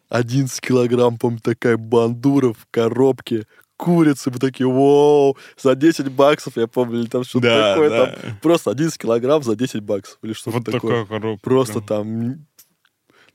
[0.10, 3.46] 11 килограмм, помню, такая бандура в коробке,
[3.84, 8.06] курицы, мы такие, вау, за 10 баксов, я помню, или там что-то Да, такое, да.
[8.06, 11.06] там просто 11 килограмм за 10 баксов, или что-то Вот такое.
[11.06, 11.44] коробка.
[11.44, 12.46] Просто там,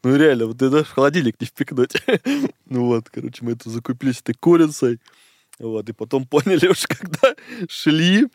[0.02, 1.92] ну реально, вот это в холодильник не впихнуть.
[2.66, 5.00] ну вот, короче, мы это закупились этой курицей,
[5.58, 7.34] вот, и потом поняли уж, когда
[7.68, 8.26] шли,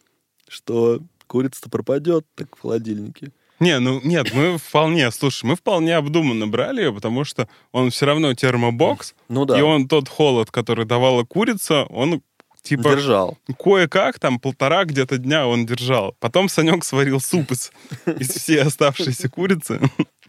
[0.47, 3.31] что курица-то пропадет так в холодильнике.
[3.59, 8.05] Не, ну нет, мы вполне, слушай, мы вполне обдуманно брали ее, потому что он все
[8.05, 12.21] равно термобокс, Ну да, и он тот холод, который давала курица, он
[12.61, 13.37] типа держал.
[13.61, 16.15] кое-как там полтора где-то дня он держал.
[16.19, 17.71] Потом Санек сварил суп из,
[18.19, 19.79] из всей оставшейся курицы.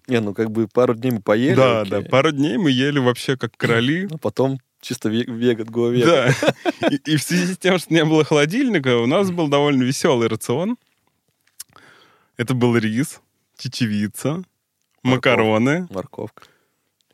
[0.07, 1.55] Не, ну как бы пару дней мы поели.
[1.55, 1.91] Да, окей.
[1.91, 4.07] да, пару дней мы ели вообще как короли.
[4.13, 6.35] А потом чисто ве- веган, го веган.
[6.43, 6.89] Да.
[6.91, 10.29] И, и в связи с тем, что не было холодильника, у нас был довольно веселый
[10.29, 10.77] рацион.
[12.37, 13.21] Это был рис,
[13.57, 14.43] чечевица,
[15.03, 16.45] макароны, Морковка.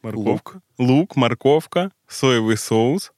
[0.02, 3.12] морковка, лук, морковка, соевый соус,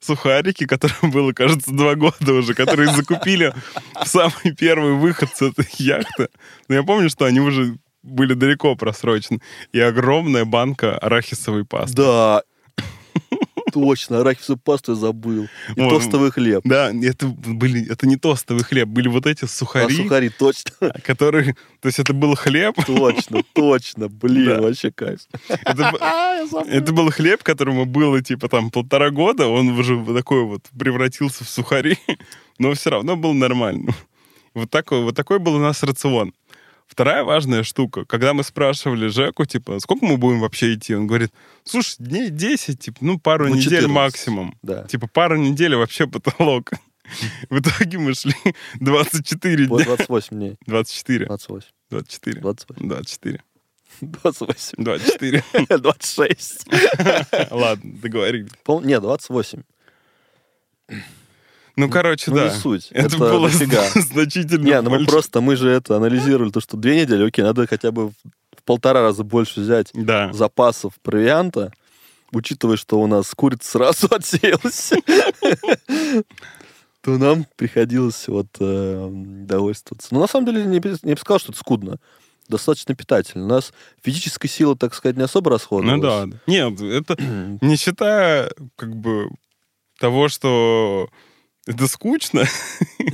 [0.00, 3.54] сухарики, которым было, кажется, два года уже, которые закупили
[3.94, 6.28] в самый первый выход с этой яхты.
[6.68, 9.40] Но я помню, что они уже были далеко просрочены.
[9.72, 11.96] И огромная банка арахисовой пасты.
[11.96, 12.42] Да.
[13.80, 15.48] Точно, арахисовую пасту я забыл.
[15.76, 15.90] И Вот.
[15.90, 16.62] тостовый хлеб.
[16.64, 20.70] Да, это были, это не тостовый хлеб, были вот эти А сухари, сухари, точно.
[21.04, 24.08] которые, то есть это был хлеб, Точно, точно.
[24.08, 24.60] Блин, Да.
[24.62, 25.20] вообще кайф.
[25.48, 30.62] это, А, это был хлеб, которому было типа там полтора года, он уже такой вот
[30.78, 31.98] превратился в сухари,
[32.58, 33.92] но все равно был нормально.
[34.54, 36.32] Вот такой, вот такой был у нас рацион.
[36.86, 41.30] Вторая важная штука, когда мы спрашивали Жеку, типа, сколько мы будем вообще идти, он говорит,
[41.64, 43.90] слушай, дней 10, типа, ну, пару Ну, недель 14.
[43.90, 44.58] максимум.
[44.62, 44.84] Да.
[44.84, 46.70] Типа, пару недель вообще потолок.
[47.50, 48.34] В итоге мы шли
[48.80, 49.86] 24 Вот дня.
[49.96, 50.56] 28 дней.
[50.66, 51.26] 24.
[51.26, 51.68] 28.
[51.90, 52.40] 24.
[52.40, 52.88] 28.
[52.88, 53.42] 24.
[54.00, 54.74] 28.
[54.84, 55.42] 24.
[55.78, 56.66] 26.
[57.50, 58.50] Ладно, договорились.
[58.64, 59.62] Пол- Не, 28.
[61.76, 62.44] Ну, короче, Ну, да.
[62.48, 62.88] не суть.
[62.90, 63.84] Это, Это было дофига.
[63.94, 67.66] значительно Не, ну мы просто, мы же это анализировали, то, что две недели, окей, надо
[67.66, 70.32] хотя бы в полтора раза больше взять Да.
[70.32, 71.72] запасов провианта,
[72.32, 74.92] учитывая, что у нас курица сразу отсеялась,
[77.02, 80.08] то нам приходилось вот э, довольствоваться.
[80.12, 81.98] Но на самом деле не, бы сказал, что это скудно.
[82.48, 83.44] Достаточно питательно.
[83.44, 83.72] У нас
[84.02, 86.00] физической силы, так сказать, не особо расходовалась.
[86.26, 86.38] Ну да.
[86.46, 87.16] Нет, это
[87.60, 89.30] не считая как бы
[89.98, 91.08] того, что
[91.66, 92.44] это скучно,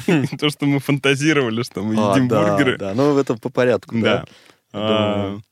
[0.38, 2.78] то, что мы фантазировали, что мы А, едим бургеры.
[2.78, 4.24] Да, ну это по порядку, да.
[4.72, 5.42] А, думаю.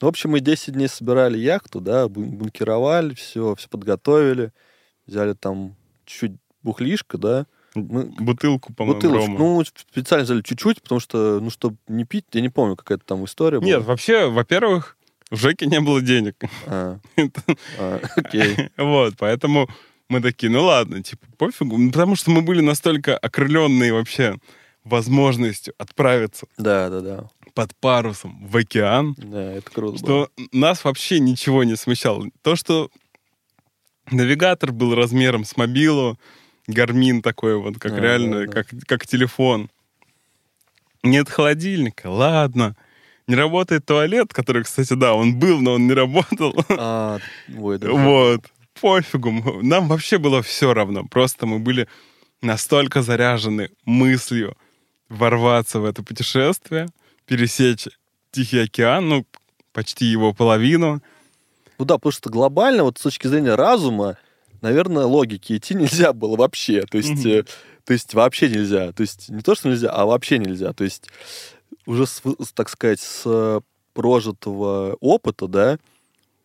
[0.00, 4.52] В общем, мы 10 дней собирали яхту, да, бун- бункеровали, все, все подготовили,
[5.06, 5.76] взяли там
[6.06, 6.32] чуть-чуть
[6.62, 9.32] бухлишка, да, мы- Бутылку, по-моему, бутылочку.
[9.38, 13.24] Ну, специально взяли чуть-чуть, потому что, ну, чтобы не пить, я не помню, какая-то там
[13.24, 13.88] история Нет, была.
[13.88, 14.96] вообще, во-первых,
[15.30, 16.36] у Жеки не было денег.
[16.66, 16.98] А,
[17.78, 18.70] а, окей.
[18.76, 19.68] Вот, поэтому
[20.10, 21.78] мы такие, ну ладно, типа, пофигу.
[21.78, 24.36] Ну, Потому что мы были настолько окрыленные вообще
[24.84, 27.30] возможностью отправиться Да, да, да.
[27.54, 30.26] под парусом в океан, Да, это круто было.
[30.26, 32.26] что нас вообще ничего не смущало.
[32.42, 32.90] То, что
[34.10, 36.18] навигатор был размером с мобилу,
[36.66, 38.52] гармин такой вот, как Да, реально, да, да.
[38.52, 39.70] Как, как телефон.
[41.02, 42.76] Нет холодильника, ладно.
[43.26, 46.54] Не работает туалет, который, кстати, да, он был, но он не работал.
[46.70, 47.18] А,
[47.56, 47.90] ой, да.
[47.90, 48.44] Вот.
[48.80, 49.62] Пофигу.
[49.62, 51.04] Нам вообще было все равно.
[51.04, 51.88] Просто мы были
[52.42, 54.56] настолько заряжены мыслью
[55.08, 56.88] ворваться в это путешествие,
[57.26, 57.88] пересечь
[58.30, 59.26] Тихий океан, ну,
[59.72, 61.02] почти его половину.
[61.78, 64.18] Ну да, потому что глобально, вот с точки зрения разума,
[64.60, 66.82] наверное, логики идти нельзя было вообще.
[66.82, 67.44] То есть, э,
[67.84, 68.92] то есть вообще нельзя.
[68.92, 70.72] То есть не то, что нельзя, а вообще нельзя.
[70.72, 71.08] То есть
[71.86, 72.22] уже, с,
[72.54, 73.62] так сказать, с
[73.94, 75.78] прожитого опыта, да,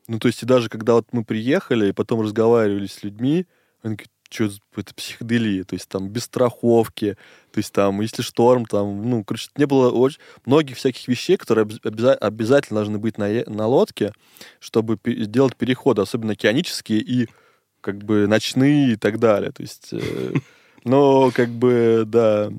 [0.07, 3.45] ну то есть и даже когда вот мы приехали и потом разговаривали с людьми,
[3.81, 7.15] они говорят, что это психоделия, то есть там без страховки,
[7.51, 11.65] то есть там, если шторм, там, ну, короче, не было очень многих всяких вещей, которые
[11.65, 14.11] обяз- обяза- обязательно должны быть на, на лодке,
[14.59, 17.29] чтобы пе- делать переходы, особенно океанические и
[17.81, 19.51] как бы ночные и так далее.
[19.51, 20.33] То есть, э,
[20.83, 22.51] но как бы, да,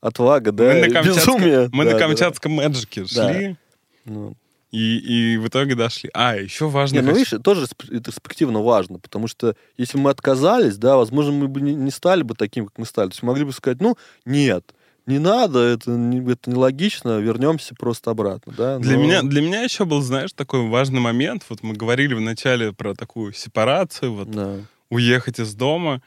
[0.00, 1.70] отвага, да, мы на безумие.
[1.72, 3.32] мы да, на да, Камчатском Мэджике Да.
[3.32, 3.56] шли,
[4.04, 4.34] ну.
[4.70, 6.10] И, и в итоге дошли.
[6.14, 6.96] А, еще важно...
[6.96, 10.96] Не, ну, хочу- видишь, тоже сп- ретроспективно важно, потому что если бы мы отказались, да,
[10.96, 13.08] возможно, мы бы не, не стали бы таким, как мы стали.
[13.08, 13.96] То есть могли бы сказать, ну,
[14.26, 14.74] нет,
[15.06, 18.78] не надо, это, это нелогично, вернемся просто обратно, да.
[18.78, 21.44] Для, но- меня, для меня еще был, знаешь, такой важный момент.
[21.48, 24.56] Вот мы говорили вначале про такую сепарацию, вот Да.
[24.90, 26.02] уехать из дома.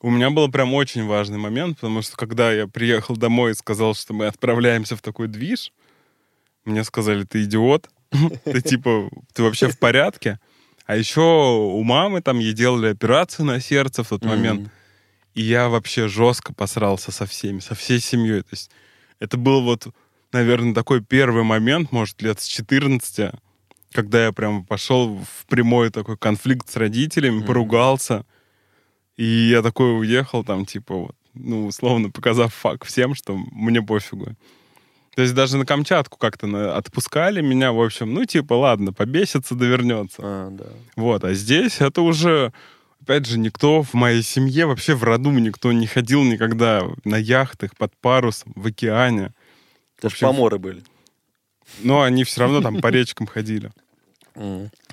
[0.00, 3.94] У меня был прям очень важный момент, потому что когда я приехал домой и сказал,
[3.94, 5.72] что мы отправляемся в такой движ,
[6.64, 7.88] мне сказали, ты идиот,
[8.44, 10.38] ты типа, ты вообще в порядке?
[10.86, 14.70] А еще у мамы там ей делали операцию на сердце в тот момент.
[15.34, 18.42] И я вообще жестко посрался со всеми, со всей семьей.
[18.42, 18.70] То есть
[19.18, 19.88] это был вот,
[20.32, 23.32] наверное, такой первый момент, может, лет с 14,
[23.92, 28.26] когда я прям пошел в прямой такой конфликт с родителями, поругался.
[29.16, 34.36] И я такой уехал там, типа, вот, ну, условно показав факт всем, что мне пофигу.
[35.14, 40.16] То есть даже на Камчатку как-то отпускали меня, в общем, ну, типа, ладно, побесится, довернется.
[40.20, 40.64] А, да.
[40.96, 42.52] Вот, а здесь это уже,
[43.00, 47.76] опять же, никто в моей семье, вообще в роду никто не ходил никогда на яхтах,
[47.76, 49.32] под парусом, в океане.
[49.98, 50.82] Это ж общем, поморы были.
[51.82, 53.70] Но они все равно там по речкам ходили.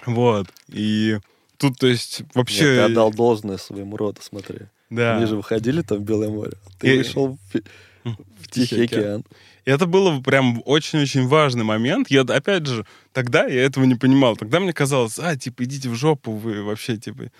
[0.05, 0.47] Вот.
[0.69, 1.17] И
[1.57, 2.59] тут, то есть, Нет, вообще...
[2.63, 4.59] ты отдал должное своему роду, смотри.
[4.91, 5.17] Да.
[5.17, 6.53] Они же выходили там в Белое море.
[6.65, 7.57] а Ты И- вышел в,
[8.03, 9.23] в Тихий океан.
[9.65, 12.09] И это было прям очень-очень важный момент.
[12.09, 14.35] Я, опять же, тогда я этого не понимал.
[14.35, 17.31] Тогда мне казалось, а, типа, идите в жопу, вы вообще, типа...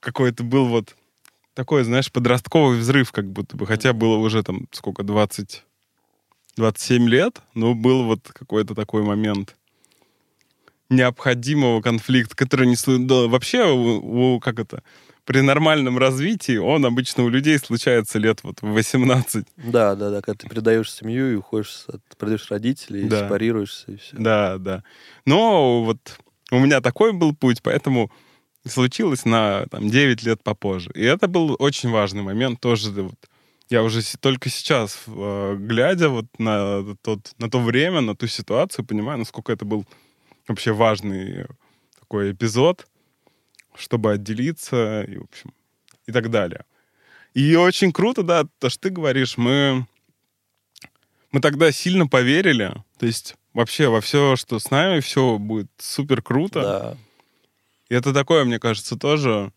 [0.00, 0.96] Какой-то был вот
[1.54, 3.66] такой, знаешь, подростковый взрыв, как будто бы.
[3.66, 5.64] Хотя было уже там, сколько, 20...
[6.56, 9.56] 27 лет, но был вот какой-то такой момент
[10.88, 12.76] необходимого конфликта, который не...
[13.06, 14.82] да, вообще, у, у- как это...
[15.24, 19.46] При нормальном развитии он обычно у людей случается лет вот в 18.
[19.56, 23.24] Да, да, да, когда ты предаешь семью и уходишь, от, предаешь родителей, Да.
[23.24, 24.16] сепарируешься и все.
[24.16, 24.82] Да, да.
[25.26, 25.98] Но вот
[26.50, 28.10] у меня такой был путь, поэтому
[28.66, 30.90] случилось на там, 9 лет попозже.
[30.94, 32.90] И это был очень важный момент тоже.
[32.90, 33.14] вот,
[33.68, 38.84] я уже только сейчас, э, глядя вот на, тот, на то время, на ту ситуацию,
[38.84, 39.84] понимаю, насколько это был
[40.48, 41.46] вообще важный
[42.00, 42.86] такой эпизод,
[43.76, 45.52] чтобы отделиться и, в общем,
[46.06, 46.64] и так далее.
[47.34, 49.86] И очень круто, да, то, что ты говоришь, мы,
[51.30, 56.22] мы тогда сильно поверили, то есть вообще во все, что с нами, все будет супер
[56.22, 56.62] круто.
[56.62, 56.96] Да.
[57.88, 59.52] И это такое, мне кажется, тоже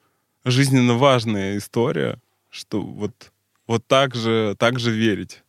[0.46, 3.32] жизненно важная история, что вот,
[3.68, 5.44] вот так же, так же верить.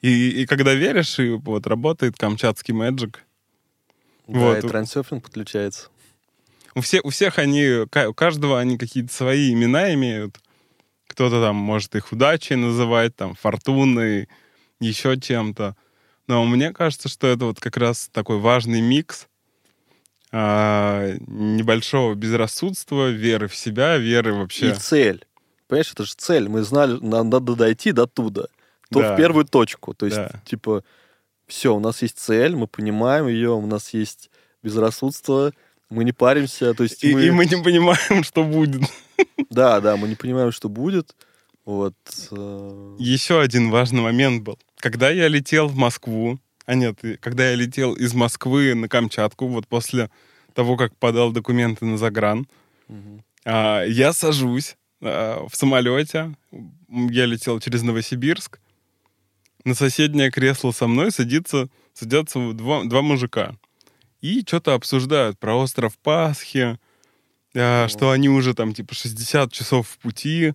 [0.00, 3.24] И, и когда веришь, и вот работает камчатский мэджик,
[4.26, 4.64] Да, Вот.
[4.64, 5.88] и трансерфинг подключается.
[6.74, 10.38] У, все, у всех они, у каждого они какие-то свои имена имеют.
[11.08, 14.28] Кто-то там может их удачей называть, там, фортуной,
[14.80, 15.76] еще чем-то.
[16.26, 19.26] Но мне кажется, что это вот как раз такой важный микс
[20.32, 24.70] а, небольшого безрассудства, веры в себя, веры вообще.
[24.70, 25.26] И цель.
[25.66, 26.48] Понимаешь, это же цель.
[26.48, 28.46] Мы знали, нам надо дойти до туда.
[28.92, 29.14] То Да.
[29.14, 29.94] в первую точку.
[29.94, 30.40] То есть, Да.
[30.44, 30.84] типа,
[31.46, 34.30] все, у нас есть цель, мы понимаем ее, у нас есть
[34.62, 35.52] безрассудство,
[35.90, 36.72] мы не паримся.
[36.74, 37.26] То есть И, мы...
[37.26, 38.82] и мы не понимаем, что будет.
[39.50, 41.14] Да, да, мы не понимаем, что будет.
[41.64, 41.94] Вот.
[42.30, 44.58] э, Еще один важный момент был.
[44.76, 49.66] Когда я летел в Москву, а нет, когда я летел из Москвы на Камчатку, вот
[49.66, 50.10] после
[50.54, 52.46] того, как подал документы на загран,
[53.44, 56.34] а, я сажусь а, в самолете,
[56.88, 58.58] я летел через Новосибирск,
[59.64, 63.54] на соседнее кресло со мной садится, садятся два, два мужика.
[64.20, 66.78] И что-то обсуждают про остров Пасхи,
[67.54, 67.88] О.
[67.88, 70.54] что они уже там типа 60 часов в пути.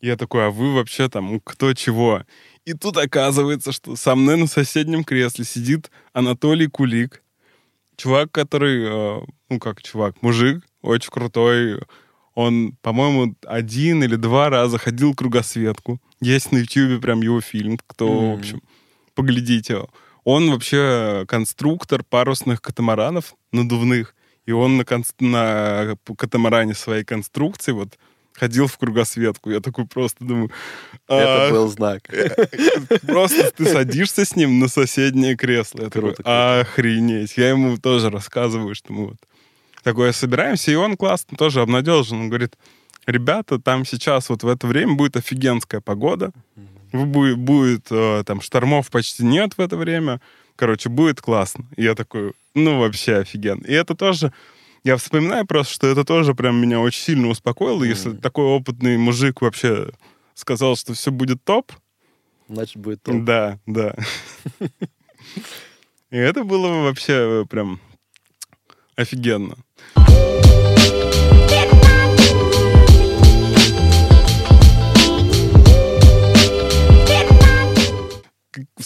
[0.00, 2.24] Я такой, а вы вообще там кто чего?
[2.64, 7.22] И тут оказывается, что со мной на соседнем кресле сидит Анатолий Кулик,
[7.96, 9.20] чувак, который, э,
[9.50, 11.80] ну как чувак, мужик, очень крутой.
[12.34, 16.00] Он, по-моему, один или два раза ходил кругосветку.
[16.20, 18.30] Есть на Ютьюбе прям его фильм, кто, Мгм.
[18.30, 18.62] в общем,
[19.14, 19.84] поглядите.
[20.24, 24.14] Он вообще конструктор парусных катамаранов надувных.
[24.46, 27.98] И он на, конс- на катамаране своей конструкции вот
[28.32, 29.50] ходил в кругосветку.
[29.50, 30.50] Я такой просто думаю...
[31.06, 32.02] Это «А, был знак.
[33.06, 35.82] Просто ты садишься с ним на соседнее кресло.
[35.82, 37.36] Я такой, Круто, охренеть.
[37.36, 39.16] Я ему тоже рассказываю, что мы вот
[39.82, 42.20] такое собираемся, и он классно тоже обнадежен.
[42.20, 42.56] Он говорит,
[43.06, 46.32] ребята, там сейчас вот в это время будет офигенская погода,
[46.92, 50.20] бу- будет э, там штормов почти нет в это время.
[50.56, 51.64] Короче, будет классно.
[51.76, 53.64] И я такой, ну вообще офигенно.
[53.64, 54.32] И это тоже,
[54.84, 57.82] я вспоминаю просто, что это тоже прям меня очень сильно успокоило.
[57.84, 58.18] Если Мгм.
[58.20, 59.90] такой опытный мужик вообще
[60.34, 61.72] сказал, что все будет топ,
[62.48, 63.24] Значит, будет топ.
[63.24, 63.94] да, да.
[66.10, 67.12] И это было вообще
[67.42, 67.78] э, прям
[68.96, 69.56] офигенно.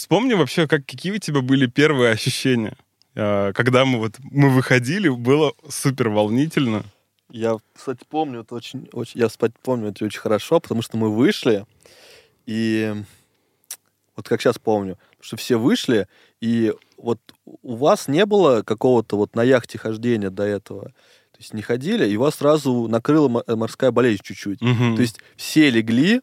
[0.05, 2.77] Вспомни вообще, как, какие у тебя были первые ощущения,
[3.15, 6.83] А, когда мы вот мы выходили, было супер волнительно.
[7.31, 11.09] Я, кстати, помню это очень, очень, я, кстати, помню это очень хорошо, потому что мы
[11.09, 11.65] вышли,
[12.45, 12.93] и
[14.15, 16.07] вот как сейчас помню, что все вышли,
[16.39, 17.19] и вот
[17.63, 20.89] у вас не было какого-то вот на яхте хождения до этого,
[21.31, 24.61] То есть не ходили, и вас сразу накрыла мо- морская болезнь чуть-чуть.
[24.61, 24.97] Мгм.
[24.97, 26.21] То есть все легли,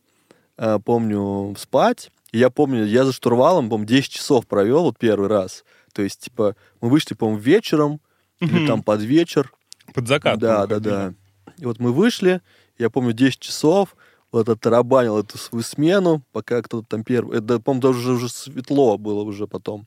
[0.57, 2.13] э, помню, спать.
[2.33, 5.65] И я помню, я за штурвалом, помню, 10 часов провел вот первый раз.
[5.93, 8.01] То есть, типа, мы вышли, по-моему, вечером
[8.41, 9.53] или там под вечер.
[9.95, 10.39] Под закат.
[10.39, 11.15] Да, да, да.
[11.59, 12.41] И вот мы вышли,
[12.79, 13.95] я помню, 10 часов,
[14.33, 17.39] вот оттарабанил эту свою смену, пока кто-то там первый...
[17.39, 19.87] Это, по-моему, даже уже, уже светло было уже потом.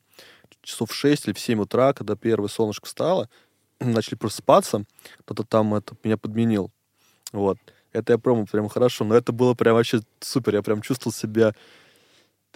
[0.62, 3.28] Часов в 6 или в 7 утра, когда первое солнышко встало,
[3.80, 4.84] начали просыпаться,
[5.20, 6.70] кто-то там это, меня подменил.
[7.32, 7.58] Вот.
[7.92, 10.54] Это я прям, прям хорошо, но это было прям вообще супер.
[10.54, 11.54] Я прям чувствовал себя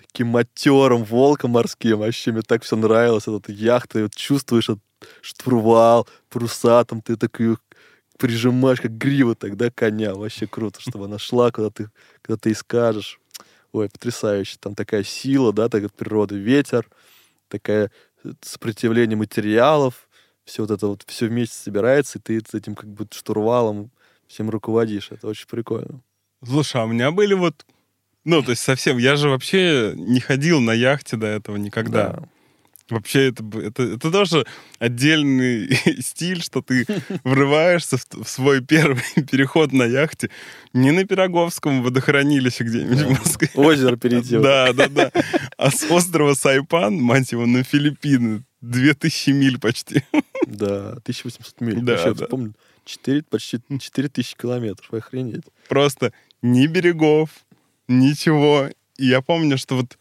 [0.07, 1.99] таким матерым волком морским.
[1.99, 3.29] Вообще мне так все нравилось.
[3.29, 4.83] Эта яхта, и вот чувствуешь этот
[5.23, 7.57] штурвал, паруса, там ты такой
[8.19, 10.15] прижимаешь, как грива тогда коня.
[10.15, 11.91] Вообще круто, чтобы она шла, куда ты,
[12.25, 13.21] куда ты и скажешь.
[13.73, 14.57] Ой, потрясающе.
[14.61, 16.37] Там такая сила, да, так от природы.
[16.37, 16.89] Ветер,
[17.49, 17.91] такое
[18.25, 20.09] э, сопротивление материалов.
[20.45, 23.91] Все вот это вот, все вместе собирается, и ты с этим как бы штурвалом
[24.27, 25.11] всем руководишь.
[25.11, 26.03] Это очень прикольно.
[26.45, 27.65] Слушай, а у меня были вот...
[28.25, 28.99] Ну, то есть совсем...
[28.99, 32.09] Я же вообще не ходил на яхте до этого никогда.
[32.11, 32.23] Да.
[32.91, 34.45] Вообще это, это, это тоже
[34.81, 35.73] отдельный
[36.03, 36.87] стиль, что ты
[37.23, 40.29] врываешься в, в свой первый переход на яхте
[40.73, 43.07] не на Пироговском водохранилище где-нибудь Да.
[43.07, 43.51] в Москве.
[43.55, 44.39] Озеро перейти.
[44.39, 45.13] Да, да, да.
[45.57, 48.43] А с острова Сайпан, мать его, на Филиппины.
[48.61, 50.03] 2000 миль почти.
[50.47, 51.81] Да, 1800 миль.
[51.81, 52.27] Да, Вообще, да.
[52.27, 52.53] помню,
[52.85, 54.93] 4, почти 4000 километров.
[54.93, 55.45] Охренеть.
[55.69, 57.31] Просто ни берегов,
[57.91, 58.71] ничего.
[58.97, 59.99] И я помню, что вот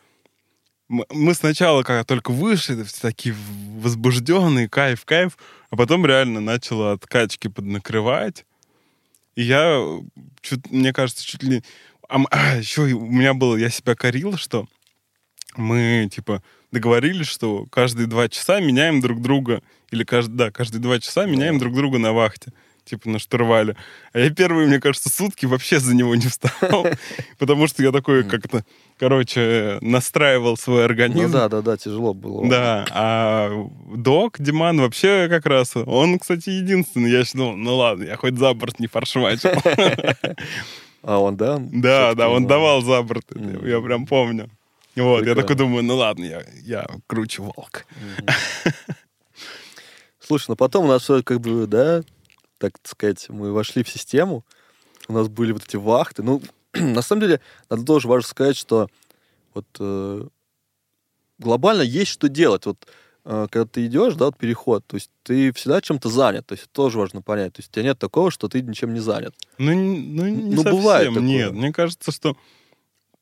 [0.90, 3.36] мы сначала, когда только вышли, все такие
[3.78, 5.38] возбужденные, кайф, кайф,
[5.70, 8.45] а потом реально начало от качки поднакрывать.
[9.36, 9.99] И я, э,
[10.41, 11.64] чуть, мне кажется, чуть ли...
[12.10, 14.68] А, а, еще у меня было, я себя корил, что
[15.56, 16.41] мы, типа,
[16.72, 19.61] договорились, что каждые два часа меняем друг друга,
[19.91, 22.52] или каждый, да, каждые два часа меняем друг друга на вахте,
[22.90, 23.76] типа на штурвале.
[24.14, 26.88] А я первые, мне кажется, сутки вообще за него не встал,
[27.38, 28.64] потому что я такой как-то,
[28.98, 31.32] короче, настраивал свой Ну организм.
[31.32, 32.49] да, да, да, тяжело было.
[32.49, 33.52] Да, а
[33.95, 38.53] док Диман вообще как раз, он, кстати, единственный, я считал, ну ладно, я хоть за
[38.53, 39.52] борт не фаршмачил.
[41.02, 41.57] А он, да?
[41.61, 43.26] Да, да, он ну, давал за борт,
[43.64, 44.49] я прям помню.
[44.98, 47.86] Вот, я такой думаю, ну ладно, я, я круче волк.
[50.20, 52.03] Слушай, ну потом у нас всё как бы, да,
[52.60, 54.45] так сказать, мы вошли в систему,
[55.07, 56.22] у нас были вот эти вахты.
[56.22, 56.41] Ну,
[56.73, 58.88] на самом деле, надо тоже важно сказать, что
[59.56, 60.27] вот э,
[61.40, 62.65] глобально есть что делать.
[62.65, 62.86] Вот
[63.26, 66.65] э, когда ты идешь, да, вот переход, то есть ты всегда чем-то занят, то есть
[66.65, 67.53] это тоже важно понять.
[67.53, 69.34] То есть у тебя нет такого, что ты ничем не занят.
[69.57, 71.22] Ну, ну не Ну, бывает совсем, такое.
[71.27, 71.52] нет.
[71.53, 72.36] Мне кажется, что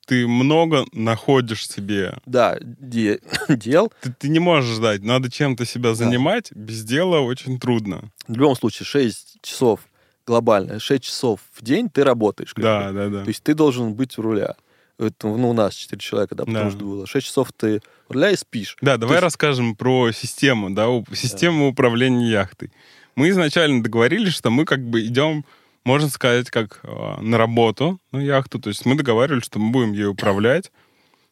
[0.08, 2.16] ты много находишь себе.
[2.26, 3.92] Да, де- дел.
[4.00, 6.50] Ты, ты не можешь ждать, надо чем-то себя занимать.
[6.52, 8.10] Без дела очень трудно.
[8.26, 9.80] В любом случае, 6 часов
[10.26, 12.52] глобально, 6 часов в день ты работаешь.
[12.56, 12.94] Да, бы.
[12.94, 13.22] да, да.
[13.24, 14.56] То есть ты должен быть у руля.
[14.98, 16.70] Это, ну, у нас 4 человека, да, потому Да.
[16.70, 17.06] что было.
[17.06, 18.76] 6 часов ты у руля и спишь.
[18.80, 22.70] Да, давай есть- расскажем про систему, да, систему управления яхтой.
[23.14, 25.44] Мы изначально договорились, что мы как бы идем,
[25.88, 28.58] можно сказать, как э, на работу на яхту.
[28.58, 30.70] То есть мы договаривались, что мы будем ей управлять.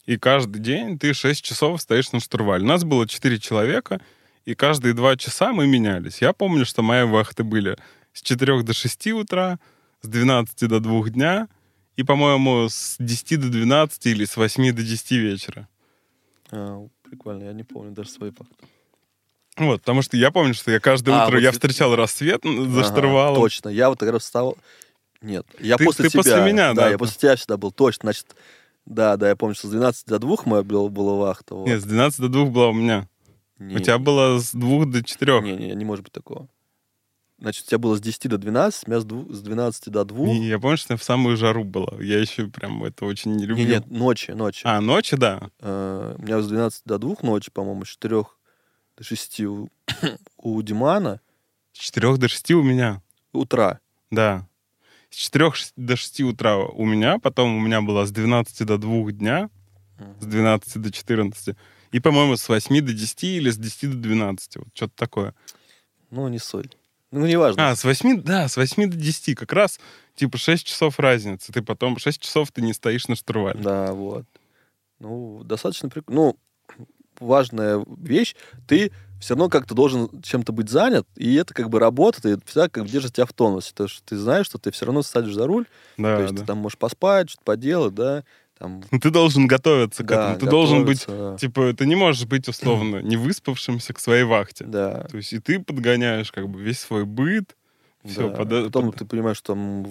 [0.06, 2.64] И каждый день ты 6 часов стоишь на штурвале.
[2.64, 4.00] У нас было 4 человека,
[4.46, 6.22] и каждые 2 часа мы менялись.
[6.22, 7.76] Я помню, что мои вахты были
[8.14, 9.58] с 4 до 6 утра,
[10.00, 11.48] с 12 до 2 дня,
[11.96, 15.68] и, по-моему, с 10 до 12 или с 8 до 10 вечера.
[16.50, 18.66] А, прикольно, я не помню даже свои факты.
[19.56, 22.42] Вот, потому что я помню, что я каждое А, утро вот я ты- встречал рассвет
[22.44, 23.36] за Ага, штурвалом.
[23.36, 24.56] Точно, я вот тогда встал...
[25.22, 26.22] Нет, я Ты- после ты тебя.
[26.22, 28.02] после меня, да, Да, я после тебя всегда был, точно.
[28.04, 28.26] Значит,
[28.84, 31.54] да, да, я помню, что с 12 до 2 моя была, была вахта.
[31.54, 31.66] вот.
[31.66, 33.08] Нет, с 12 до 2 была у меня.
[33.58, 35.40] Не, У тебя было с 2 до 4.
[35.40, 36.48] Не, не, не может быть такого.
[37.38, 40.04] Значит, у тебя было с 10 до 12, у меня с, дву- с 12 до
[40.04, 40.28] 2.
[40.28, 41.94] И я помню, что я в самую жару была.
[42.00, 43.64] Я еще прям это очень не Не, люблю.
[43.66, 44.60] нет, ночи, ночи.
[44.64, 45.48] А, ночи, да.
[45.60, 48.24] Э, у меня с 12 до 2 ночи, по-моему, с 4
[48.96, 49.68] до 6 у,
[50.38, 51.20] у Димана
[51.72, 53.02] С 4 до 6 у меня.
[53.32, 53.80] утра.
[54.10, 54.48] Да.
[55.10, 59.12] С 4 до 6 утра у меня, потом у меня была с 12 до 2
[59.12, 59.50] дня,
[60.20, 61.56] с 12 до 14.
[61.92, 64.56] И, по-моему, с 8 до 10 или с 10 до 12.
[64.56, 65.34] Вот что-то такое.
[66.10, 66.76] Ну, не суть.
[67.12, 67.70] Ну, неважно.
[67.70, 69.36] А, с 8, да, с 8 до 10.
[69.36, 69.78] Как раз,
[70.16, 71.52] типа, 6 часов разницы.
[71.52, 73.60] Ты потом 6 часов ты не стоишь на штурвале.
[73.60, 74.26] Да, вот.
[74.98, 76.20] Ну, достаточно прикольно.
[76.20, 76.36] Ну,
[77.20, 78.34] важная вещь,
[78.66, 82.42] ты все равно как-то должен чем-то быть занят, и это как бы работает, и это
[82.46, 83.72] всегда как бы держит тебя в тонусе.
[83.74, 85.66] То, что ты знаешь, что ты все равно садишь за руль,
[85.96, 86.40] Да, то есть да.
[86.40, 88.24] ты там можешь поспать, что-то поделать, да,
[88.58, 88.82] там...
[88.90, 90.38] Ну, ты должен готовиться к да, этому.
[90.40, 94.64] Ты должен быть, готовиться, типа, ты не можешь быть, условно, не выспавшимся к своей вахте.
[94.64, 97.56] Да, То есть и ты подгоняешь, как бы, весь свой быт,
[98.04, 98.62] Все, Да.
[98.64, 99.86] Потом ты понимаешь, что там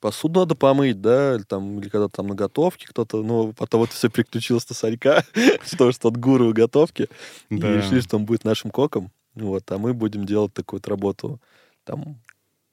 [0.00, 3.92] посуду надо помыть, да, или там, или когда там на готовке кто-то, ну, потом это
[3.92, 5.24] все переключилось на Санька,
[5.66, 7.08] что что от гуру готовки,
[7.48, 11.40] и решили, что он будет нашим коком, вот, а мы будем делать такую вот работу,
[11.84, 12.20] там,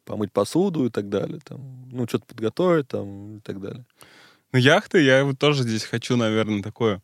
[0.05, 3.85] помыть посуду и так далее, там, ну, что-то подготовить, там, и так далее.
[4.51, 7.01] Ну, яхты, я вот тоже здесь хочу, наверное, такое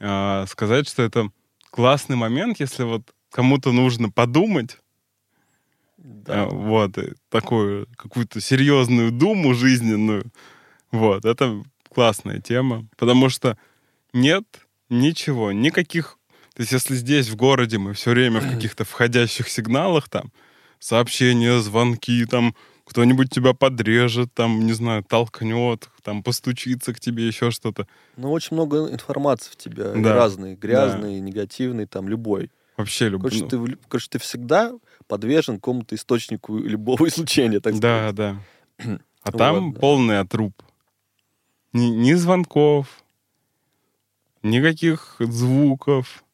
[0.00, 1.30] а, сказать, что это
[1.70, 4.78] классный момент, если вот кому-то нужно подумать,
[5.98, 6.44] Да.
[6.44, 6.96] а, вот,
[7.28, 10.24] такую какую-то серьезную думу жизненную,
[10.92, 11.62] вот, это
[11.92, 13.58] классная тема, потому что
[14.12, 14.44] нет
[14.88, 16.16] ничего, никаких...
[16.54, 20.32] То есть если здесь, в городе, мы все время в каких-то входящих сигналах, там,
[20.78, 22.54] сообщения, звонки, там,
[22.84, 27.86] кто-нибудь тебя подрежет, там, не знаю, толкнет, там, постучится к тебе, еще что-то.
[28.16, 30.14] Ну, очень много информации в тебя, Да.
[30.14, 32.50] разные, грязные, негативные, там, любой.
[32.78, 33.28] Вообще люблю.
[33.28, 34.72] Короче, ты, в- короче, ты всегда
[35.06, 38.14] подвержен какому-то источнику любого излучения, так Да, сказать.
[38.14, 38.42] да.
[39.24, 39.80] А Вот, там да.
[39.80, 40.54] полный отруб.
[41.74, 43.02] Ни, ни звонков,
[44.42, 46.24] никаких звуков.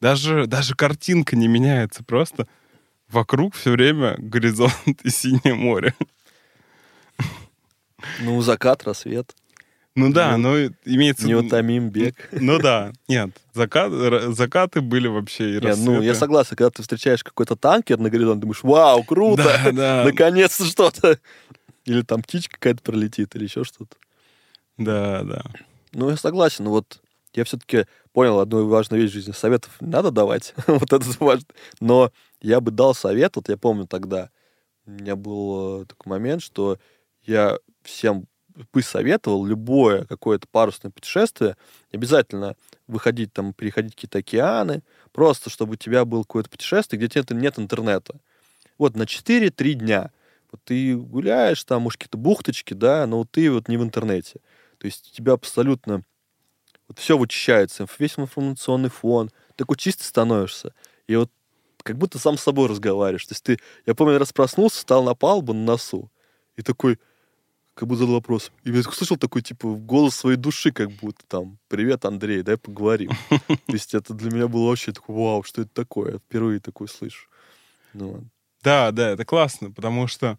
[0.00, 2.02] Даже, даже картинка не меняется.
[2.02, 2.48] Просто
[3.08, 4.72] вокруг все время горизонт
[5.04, 5.94] и синее море.
[8.20, 9.34] Ну, закат, рассвет,
[9.96, 11.24] Ну да, Ну, но имеется...
[11.24, 12.28] в виду- неутомим бег.
[12.32, 13.30] Ну да, нет.
[13.54, 17.98] закат- р- закаты были вообще и Не, ну, я согласен, когда ты встречаешь какой-то танкер
[17.98, 21.18] на горизонте, думаешь, вау, круто, Да, да, наконец-то что-то.
[21.86, 23.96] Или там птичка какая-то пролетит, или еще что-то.
[24.76, 25.42] да, да.
[25.92, 27.00] Ну, я согласен, но вот
[27.32, 29.32] я все-таки понял одну важную вещь в жизни.
[29.32, 31.46] Советов не надо давать, вот это важно.
[31.80, 32.12] Но
[32.42, 34.28] я бы дал совет, вот я помню тогда,
[34.84, 36.78] у меня был э, такой момент, что
[37.22, 38.26] я всем
[38.72, 41.56] бы советовал любое какое-то парусное путешествие,
[41.92, 42.56] обязательно
[42.86, 47.58] выходить там, переходить какие-то океаны, просто чтобы у тебя было какое-то путешествие, где тебе нет
[47.58, 48.14] интернета.
[48.78, 50.10] Вот на 4-3 дня.
[50.50, 54.40] Вот ты гуляешь, там, может, какие-то бухточки, да, но ты вот не в интернете.
[54.78, 56.02] То есть у тебя абсолютно
[56.88, 60.72] вот все вычищается, весь информационный фон, такой чистый становишься.
[61.08, 61.30] И вот
[61.82, 63.26] как будто сам с собой разговариваешь.
[63.26, 66.10] То есть ты, я помню, раз проснулся, встал на палубу на носу,
[66.56, 66.98] и такой,
[67.76, 68.52] как бы задал вопрос.
[68.64, 73.10] И я слышал такой, типа, голос своей души, как будто там, привет, Андрей, дай поговорим.
[73.28, 76.12] То есть это для меня было вообще такой, вау, что это такое?
[76.14, 77.28] Я впервые такое слышу.
[77.92, 78.30] Ну, ладно.
[78.62, 80.38] Да, да, это классно, потому что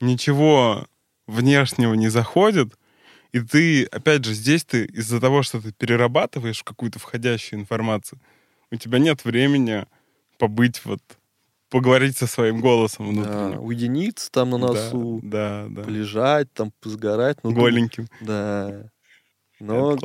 [0.00, 0.86] ничего
[1.28, 2.76] внешнего не заходит,
[3.32, 8.20] и ты, опять же, здесь ты из-за того, что ты перерабатываешь какую-то входящую информацию,
[8.72, 9.86] у тебя нет времени
[10.38, 11.00] побыть вот,
[11.74, 13.64] поговорить со своим голосом Да, внутренним.
[13.64, 15.82] уединиться там на Да, носу, Да, да.
[15.82, 17.38] полежать, там, позгорать.
[17.42, 18.06] Ну, Голеньким.
[18.20, 18.88] Да.
[19.58, 19.98] Но.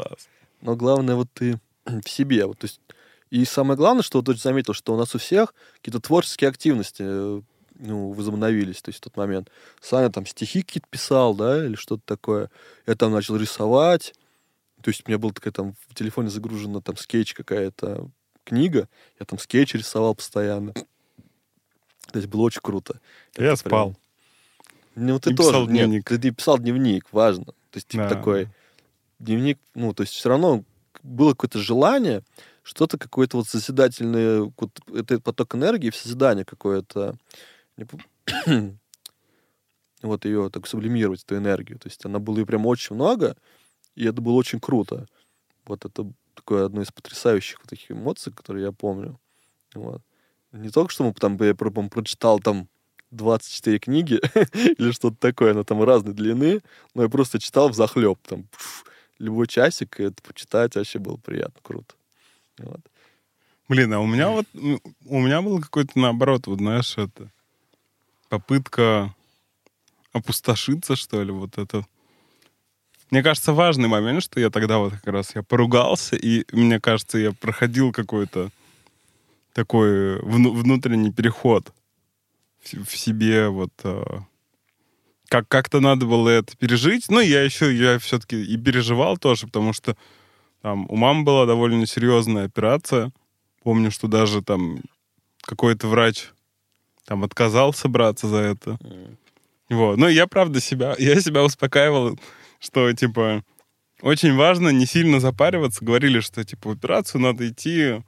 [0.61, 2.47] Но главное, вот ты в себе.
[2.47, 2.81] Вот, то есть,
[3.29, 7.41] и самое главное, что вот заметил, что у нас у всех какие-то творческие активности э,
[7.77, 9.51] ну, возобновились, то есть в тот момент.
[9.79, 12.49] Саня там стихи какие-то писал, да, или что-то такое.
[12.87, 14.15] Я там начал рисовать.
[14.81, 18.09] То есть у меня была такая там в телефоне загружена там скетч какая-то
[18.43, 18.89] книга.
[19.19, 20.73] Я там скетч рисовал постоянно.
[22.11, 22.99] То есть было очень круто.
[23.37, 23.95] Я Это спал.
[24.95, 25.49] прям- Ну, ты И тоже.
[25.49, 26.05] писал нет, дневник.
[26.09, 27.45] ты, ты писал дневник, важно.
[27.45, 28.09] То есть, типа, Да.
[28.09, 28.49] такой
[29.19, 30.63] дневник, ну, то есть все равно
[31.03, 32.23] было какое-то желание,
[32.63, 37.15] что-то какое-то вот созидательное, вот это поток энергии в созидание какое-то,
[40.01, 41.77] вот ее так сублимировать, эту энергию.
[41.79, 43.35] То есть она была и прям очень много,
[43.95, 45.07] и это было очень круто.
[45.65, 49.19] Вот это такое одно из потрясающих вот таких эмоций, которые я помню.
[49.75, 50.01] Вот.
[50.51, 52.67] Не только что мы там, я прочитал там
[53.11, 54.19] 24 книги
[54.53, 56.61] или что-то такое, она там разной длины,
[56.93, 58.85] но я просто читал в захлеб, там, пф,
[59.19, 61.95] любой часик, и это почитать вообще было приятно, круто.
[62.57, 62.81] Вот.
[63.67, 67.29] Блин, а у меня вот, у меня было какой-то наоборот, вот знаешь, это
[68.29, 69.13] попытка
[70.11, 71.85] опустошиться, что ли, вот это.
[73.11, 77.17] Мне кажется, важный момент, что я тогда вот как раз я поругался, и мне кажется,
[77.17, 78.51] я проходил какой-то
[79.53, 81.73] такой вну- внутренний переход
[82.63, 84.03] в, себе, вот э,
[85.27, 87.05] как как-то надо было это пережить.
[87.09, 89.95] Ну, я еще, я все-таки и переживал тоже, потому что
[90.61, 93.11] там у мамы была довольно серьезная операция.
[93.63, 94.81] Помню, что даже там
[95.41, 96.29] какой-то врач
[97.05, 98.77] там отказался браться за это.
[99.69, 99.97] Вот.
[99.97, 102.19] Ну, я, правда, себя, я себя успокаивал,
[102.59, 103.43] что, типа,
[104.01, 105.83] очень важно не сильно запариваться.
[105.83, 108.01] Говорили, что, типа, в операцию надо идти,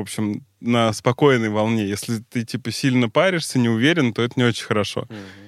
[0.00, 1.86] в общем, на спокойной волне.
[1.86, 5.06] Если ты, типа, сильно паришься, не уверен, то это не очень хорошо.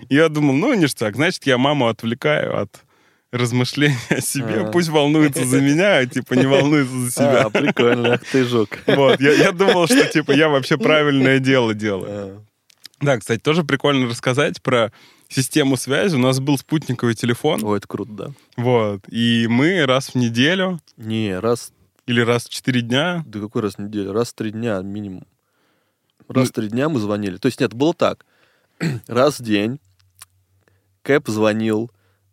[0.09, 2.85] И я думал, ну, ништяк, значит, я маму отвлекаю от
[3.33, 4.67] размышлений о себе.
[4.67, 4.71] А.
[4.71, 7.43] Пусть волнуется за меня, а, типа, не волнуется за себя.
[7.43, 8.79] А, прикольно, ах ты жук.
[8.87, 12.09] Вот, я, я думал, что, типа, я вообще правильное дело делаю.
[12.09, 12.43] А,
[13.01, 14.93] Да, кстати, тоже прикольно рассказать про
[15.29, 16.15] систему связи.
[16.15, 18.31] У нас был спутниковый телефон, Ой, это круто, да.
[18.57, 21.73] вот, и мы раз в неделю Не, раз,
[22.07, 24.13] или раз в четыре дня, да какой раз в неделю?
[24.13, 25.25] Раз в три дня минимум.
[26.29, 27.37] Раз в три дня мы звонили.
[27.37, 28.25] То есть нет, было так.
[29.07, 29.79] Раз в день
[31.03, 31.91] Кэп звонил,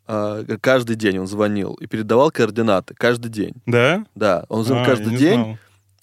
[0.08, 3.54] а, каждый день он звонил и передавал координаты каждый день.
[3.66, 4.06] да?
[4.16, 5.58] Да, он звонил А, каждый день, знал.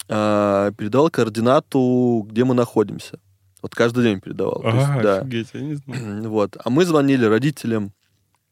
[0.09, 3.19] а, передавал координату, где мы находимся.
[3.61, 4.61] Вот каждый день передавал.
[4.61, 5.17] То есть, А, да.
[5.19, 6.29] офигеть, я не знал.
[6.29, 6.57] Вот.
[6.63, 7.91] А мы звонили родителям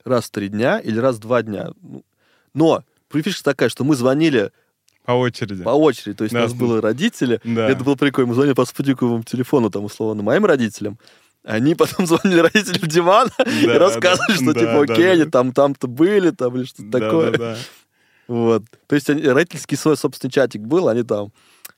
[0.03, 1.69] раз в три дня или раз в два дня.
[1.81, 2.03] Ну,
[2.53, 4.51] Но фишка такая, что мы звонили
[5.05, 5.63] По очереди.
[5.63, 6.13] по очереди.
[6.17, 7.39] То есть Да, у нас было родители.
[7.43, 7.69] Да.
[7.69, 8.29] Это было прикольно.
[8.29, 10.97] Мы звонили по спутниковому телефону, там, условно, моим родителям.
[11.43, 13.29] Они потом звонили родителям Димана
[13.61, 15.11] и Да, рассказывали, да, что да, типа, да, окей, да.
[15.11, 17.31] они там, там-то были, там, или что-то Да, такое.
[17.31, 17.57] да, да.
[18.27, 18.63] Вот.
[18.87, 21.31] То есть они- родительский свой собственный чатик был, они там,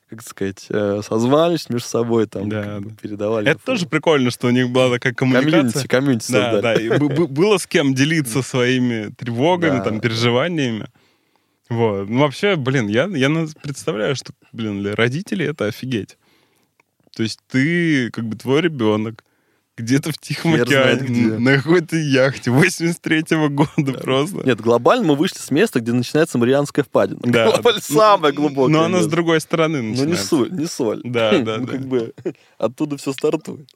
[0.09, 2.89] как сказать, э, созвались между собой, там, Да, да.
[3.01, 3.49] передавали.
[3.51, 5.87] Это тоже прикольно, что у них была такая комьюнити, коммуникация.
[5.89, 6.87] комьюнити Да, создали.
[6.87, 6.95] да.
[6.95, 9.99] и было с кем делиться своими тревогами, Да, там, да.
[9.99, 10.87] переживаниями.
[11.69, 12.07] Вот.
[12.09, 13.29] Ну, вообще, блин, я, я
[13.61, 16.17] представляю, что, блин, для родителей это офигеть.
[17.15, 19.23] То есть ты, как бы, твой ребенок
[19.75, 21.37] где-то в Тихом Хер океане, где.
[21.37, 24.37] на какой-то яхте 83-го года просто.
[24.45, 27.19] Нет, глобально мы вышли с места, где начинается Марианская впадина.
[27.23, 27.45] Да.
[27.51, 28.73] Глобально Ну, самое глубокое.
[28.73, 30.25] Но она с другой стороны Ну, не начинается.
[30.27, 31.01] соль, не соль.
[31.03, 31.71] Да, да, Ну, да.
[31.73, 32.13] как бы
[32.57, 33.69] оттуда все стартует.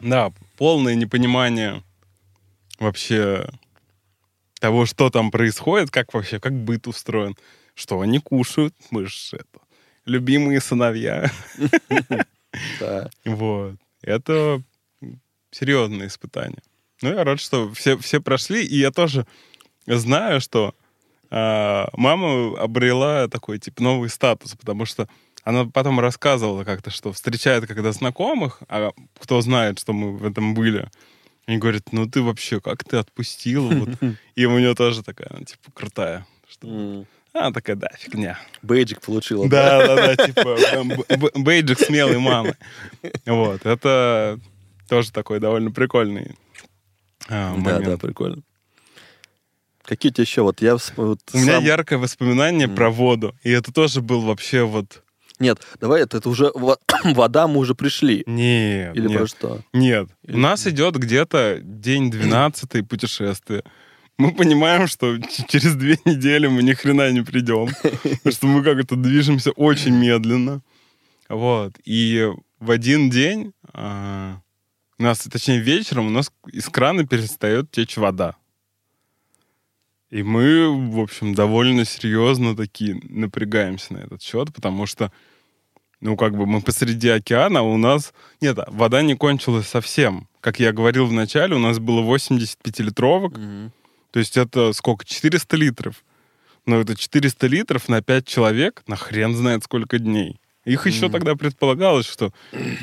[0.00, 1.84] Да, полное непонимание
[2.80, 3.48] вообще
[4.64, 7.36] того, что там происходит, как вообще, как быт устроен,
[7.74, 9.60] что они кушают, мы же это,
[10.06, 11.30] любимые сыновья.
[13.24, 13.74] Вот.
[14.00, 14.62] Это
[15.50, 16.62] серьезное испытание.
[17.02, 19.26] Ну, я рад, что все, все прошли, и я тоже
[19.86, 20.72] знаю, что
[21.30, 25.08] а, мама обрела такой, типа, новый статус, потому что
[25.42, 30.54] она потом рассказывала как-то, что встречает когда знакомых, а кто знает, что мы в этом
[30.54, 30.88] были,
[31.46, 33.68] и говорит, ну ты вообще, как ты отпустила?
[33.68, 33.88] Вот.
[34.34, 36.26] И у нее тоже такая, она, типа, крутая.
[36.48, 37.04] Что...
[37.32, 38.38] Она такая, да, фигня.
[38.62, 39.48] Бейджик получила.
[39.48, 40.56] Да, да, да, типа
[41.36, 42.56] бейджик смелой мамы.
[43.26, 44.38] Вот, это
[44.88, 46.36] тоже такой довольно прикольный
[47.28, 48.00] а, Да, да, момент.
[48.00, 48.42] прикольно.
[49.82, 50.42] Какие у тебя еще?
[50.42, 50.76] Вот я...
[50.96, 55.02] вот У меня яркое воспоминание про воду, и это тоже был вообще вот...
[55.40, 56.50] Нет, давай, это, это уже...
[56.54, 58.22] во- Вода, мы уже пришли.
[58.26, 59.60] Нет, Или нет, про что?
[59.72, 60.08] нет.
[60.22, 63.62] Или- У нас идет где-то день 12 путешествия.
[64.16, 67.68] Мы понимаем, что через две недели мы ни хрена не придем,
[68.30, 70.60] что мы как-то движемся очень медленно.
[71.28, 71.72] Вот.
[71.84, 72.30] И
[72.60, 74.36] в один день, а,
[74.98, 78.36] у нас, точнее, вечером у нас из крана перестает течь вода.
[80.14, 85.10] И мы, в общем, довольно серьезно такие напрягаемся на этот счет, потому что,
[86.00, 88.14] ну, как бы мы посреди океана, а у нас...
[88.40, 90.28] Нет, вода не кончилась совсем.
[90.40, 93.72] Как я говорил в начале, у нас было 80 пятилитровок, Мгм.
[94.12, 95.04] то есть это сколько?
[95.04, 96.04] 400 литров.
[96.64, 100.38] Но это 400 литров на 5 человек на хрен знает сколько дней.
[100.64, 101.12] Их еще Мгм.
[101.12, 102.32] тогда предполагалось, что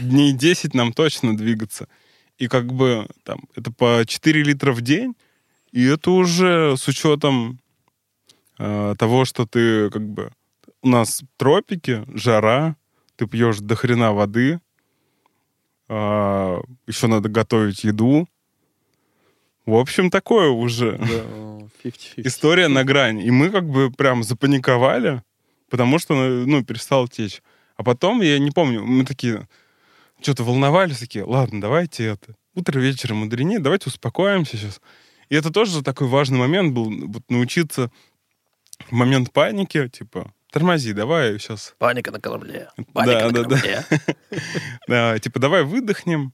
[0.01, 1.87] дней 10 нам точно двигаться.
[2.37, 5.13] И как бы там это по 4 литра в день,
[5.71, 7.59] и это уже с учетом
[8.59, 10.31] э, того, что ты как бы...
[10.81, 12.75] У нас тропики, жара,
[13.15, 14.59] ты пьешь до хрена воды,
[15.87, 18.27] еще надо готовить еду.
[19.65, 22.27] В общем, такое уже Да, о, 50-50.
[22.27, 23.25] история на грани.
[23.25, 25.21] И мы как бы прям запаниковали,
[25.69, 27.41] потому что, ну, перестал течь.
[27.75, 29.47] А потом, я не помню, мы такие
[30.21, 32.35] что-то волновались, такие, ладно, давайте это.
[32.53, 34.81] Утро вечером мудренее, давайте успокоимся сейчас.
[35.31, 37.89] И это тоже такой важный момент был, вот научиться
[38.89, 42.67] в момент паники, типа, тормози, давай сейчас, Паника на корабле.
[42.75, 43.43] Да, Паника на да, да.
[43.43, 43.85] корабле.
[44.89, 46.33] да, типа, давай выдохнем,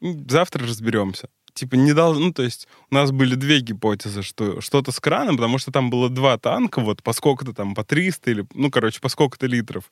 [0.00, 1.28] завтра разберемся.
[1.52, 5.36] Типа, не должно, ну, то есть у нас были две гипотезы, что что-то с краном,
[5.36, 9.00] потому что там было два танка, вот по сколько-то там, по 300 или, ну, короче,
[9.00, 9.90] по сколько-то литров.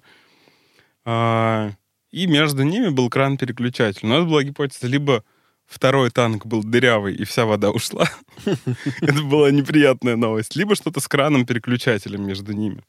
[1.05, 1.73] А,
[2.12, 4.07] и между ними был кран-переключатель.
[4.07, 5.24] У нас была гипотеза, либо
[5.66, 8.09] второй танк был дырявый, и вся вода ушла.
[9.01, 10.57] Это была неприятная новость.
[10.57, 12.82] Либо что-то с краном-переключателем между ними.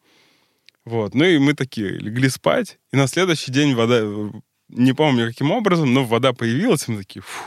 [0.85, 1.15] Вот.
[1.15, 4.31] Ну и мы такие легли спать, и на следующий день вода, э,
[4.69, 7.43] не помню каким образом, но вода появилась, и мы такие, фу.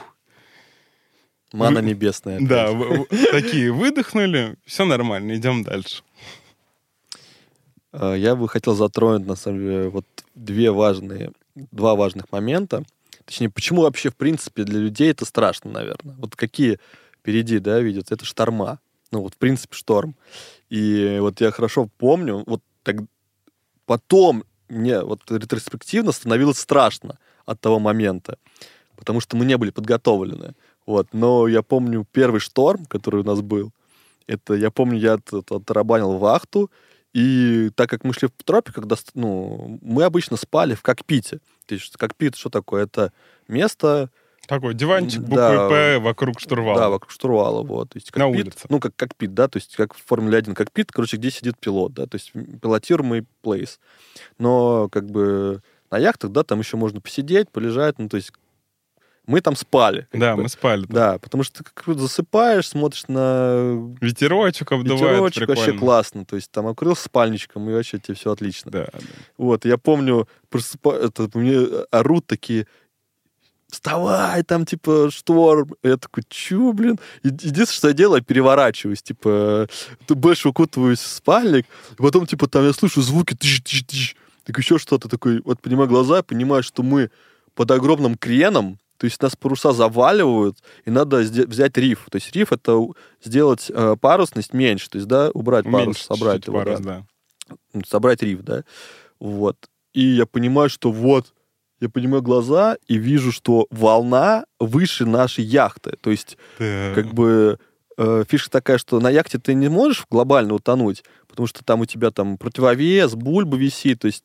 [1.52, 2.40] Мана небесная.
[2.42, 2.68] Да,
[3.30, 6.02] такие выдохнули, все нормально, идем дальше.
[7.92, 12.84] А, Я бы хотел затронуть, на самом деле, вот две важные, два важных момента.
[13.28, 16.16] Точнее, почему вообще, в принципе, для людей это страшно, наверное.
[16.16, 16.78] Вот какие
[17.14, 18.80] впереди, да, видят, это шторма.
[19.12, 20.16] Ну, вот, в принципе, шторм.
[20.70, 22.96] И вот я хорошо помню, вот так
[23.84, 28.38] потом мне вот ретроспективно становилось страшно от того момента.
[28.96, 30.54] потому что мы не были подготовлены.
[30.84, 31.06] Вот.
[31.12, 33.70] Но я помню первый шторм, который у нас был,
[34.26, 36.70] это, я помню, я от- отрабанил вахту,
[37.14, 38.84] и так как мы шли в тропиках,
[39.14, 41.38] ну, мы обычно спали в кокпите.
[41.74, 42.84] Есть кокпит что такое?
[42.84, 43.12] Это
[43.48, 44.10] место,
[44.48, 45.68] Такой диванчик буквы Да.
[45.68, 46.78] П вокруг штурвала.
[46.78, 47.90] да, вокруг штурвала, вот.
[47.90, 48.66] То есть На кокпит, улице.
[48.70, 51.92] Ну, как кокпит, да, то есть как в Формуле 1 кокпит, короче, где сидит пилот,
[51.92, 53.78] да, то есть пилотируемый плейс.
[54.38, 58.32] Но как бы на яхтах, да, там еще можно посидеть, полежать, ну, то есть
[59.28, 60.08] мы там спали.
[60.12, 60.44] Да, бы.
[60.44, 60.86] мы спали.
[60.86, 60.94] там.
[60.94, 65.80] Да, потому что ты как засыпаешь, смотришь на Ветерочек обдувает, ветерочек, вообще прикольно.
[65.80, 66.24] классно.
[66.24, 68.70] То есть там окрылся спальничком, и вообще тебе все отлично.
[68.70, 68.98] Да, да.
[69.36, 70.96] Вот, я помню, просыпа...
[70.96, 71.58] это, мне
[71.90, 72.66] орут такие,
[73.68, 75.74] вставай, там, типа, шторм.
[75.82, 76.98] Я такой, чё, блин?
[77.22, 79.68] Единственное, что я делаю, я переворачиваюсь, типа,
[80.06, 84.16] ты больше укутываюсь в спальник, и потом, типа, там я слышу звуки, тыщ, тыщ, тыщ,
[84.44, 87.10] так еще что-то такое, вот, понимаю глаза, понимаю, что мы
[87.54, 92.06] под огромным креном, то есть нас паруса заваливают, и надо взять риф.
[92.10, 92.78] То есть риф— это
[93.24, 97.04] сделать э, парусность меньше, то есть, да, убрать парус, Уменьшить собрать его, парус, да
[97.48, 97.80] да.
[97.86, 98.64] собрать риф, да,
[99.20, 99.56] вот.
[99.94, 101.32] И я понимаю, что вот,
[101.80, 105.96] я понимаю глаза и вижу, что волна выше нашей яхты.
[106.00, 106.92] То есть, Да.
[106.94, 107.58] как бы,
[107.96, 111.86] э, фишка такая, что на яхте ты не можешь глобально утонуть, потому что там у
[111.86, 114.24] тебя там противовес, бульба висит, то есть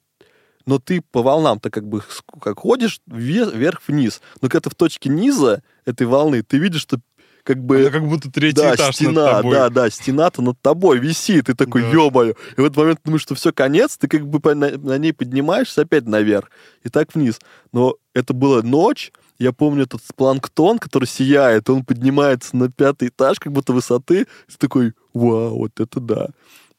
[0.65, 2.01] но ты по волнам-то как бы
[2.41, 4.21] как ходишь ве- вверх-вниз.
[4.41, 6.99] Но когда ты в точке низа этой волны, ты видишь, что
[7.43, 7.81] как бы...
[7.81, 9.51] Она как будто третий Да, этаж стена, над тобой.
[9.55, 11.89] да, да, стена-то над тобой висит, ты такой, Да.
[11.91, 12.35] ё-моё.
[12.55, 15.81] И в этот момент думаешь, что все, конец, ты как бы на, на ней поднимаешься
[15.81, 16.49] опять наверх,
[16.83, 17.39] и так вниз.
[17.73, 23.39] Но это была ночь, я помню этот планктон, который сияет, он поднимается на пятый этаж,
[23.41, 26.27] как будто высоты, и ты такой, вау, вот это да.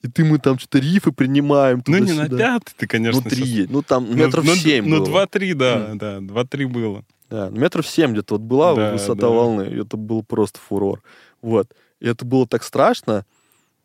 [0.05, 3.22] И ты мы там что-то рифы принимаем Ну, не на пятый ты, конечно.
[3.24, 5.98] Ну, три, ну там Ну, метров ну, семь Ну, два-три, да, Мгм.
[5.98, 7.05] да, два-три было.
[7.31, 9.28] Да, ну, метров семь где-то вот была Да, высота да.
[9.28, 9.62] волны.
[9.62, 11.02] и Это был просто фурор.
[11.40, 11.72] Вот.
[12.01, 13.24] И это было так страшно.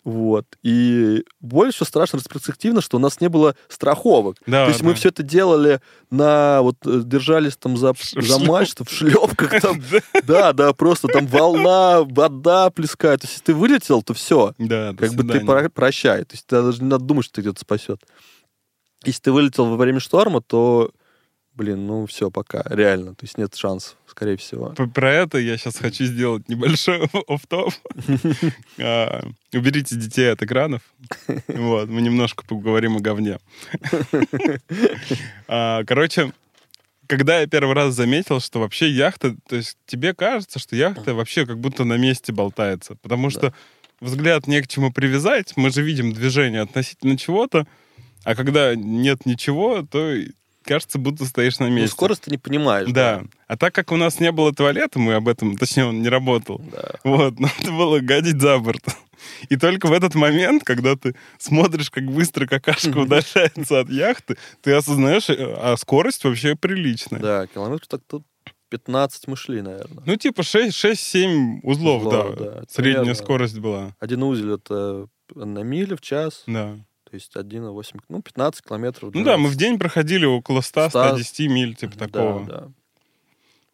[0.09, 0.45] Вот.
[0.63, 4.37] И больше страшно ретроспективно, что у нас не было страховок.
[4.47, 4.95] Да, То есть мы да.
[4.95, 6.63] все это делали на...
[6.63, 9.79] Вот э, держались там за, за мачту, в шлепках там.
[10.23, 13.21] Да, Да, просто там волна, вода плескает.
[13.21, 14.55] То есть если ты вылетел, то все.
[14.57, 16.23] Да, Как бы ты прощай.
[16.25, 18.01] То есть даже не надо думать, что тебя где-то спасет.
[19.05, 20.91] Если ты вылетел во время шторма, то,
[21.59, 22.63] блин, ну все, пока.
[22.69, 23.15] Реально.
[23.15, 24.73] То есть нет шансов, скорее всего.
[24.93, 27.73] Про это я сейчас хочу сделать небольшой офф-топ.
[28.79, 30.81] А, Уберите детей от экранов.
[31.47, 33.39] Вот, мы немножко поговорим о говне.
[35.47, 36.31] А, Короче,
[37.07, 41.45] когда я первый раз заметил, что вообще яхта, то есть тебе кажется, что яхта вообще
[41.45, 43.53] как будто на месте болтается, потому что
[43.99, 47.67] взгляд не к чему привязать, мы же видим движение относительно чего-то,
[48.23, 50.15] а когда нет ничего, то
[50.63, 51.91] кажется, будто стоишь на Ну, месте.
[51.91, 52.89] скорость ты не понимаешь.
[52.91, 53.23] Да.
[53.47, 56.61] А так как у нас не было туалета, мы об этом, точнее, он не работал.
[56.71, 56.91] Да.
[57.03, 58.83] Вот, надо было гадить за борт.
[59.49, 64.71] И только в этот момент, когда ты смотришь, как быстро какашка удаляется от яхты, ты
[64.73, 67.19] осознаешь, э, а скорость вообще приличная.
[67.19, 68.23] Да, километров так тут
[68.69, 70.03] 15 мы шли, наверное.
[70.05, 72.45] Ну, типа 6-7 узлов, Узлов, да.
[72.45, 72.63] да.
[72.69, 73.95] Средняя скорость была.
[73.99, 76.77] Один узел это на миле в час, Да.
[77.09, 79.13] То есть 1,8, ну, 15 километров.
[79.13, 79.59] Ну да, мы в 12.
[79.59, 82.45] день проходили около 100-110 миль, типа Да, такого.
[82.45, 82.71] да.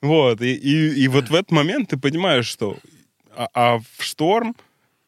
[0.02, 2.78] Вот, и, и, и вот в этот момент ты понимаешь, что
[3.36, 4.56] а, а в шторм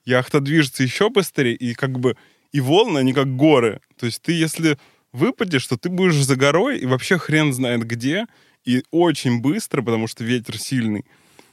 [0.05, 2.17] яхта движется еще быстрее, и как бы
[2.51, 3.81] и волны, они как горы.
[3.97, 4.77] То есть ты, если
[5.11, 8.25] выпадешь, то ты будешь за горой, и вообще хрен знает где,
[8.65, 11.05] и очень быстро, потому что ветер сильный,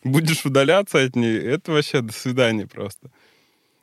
[0.03, 3.11] будешь удаляться от нее, это вообще до свидания просто.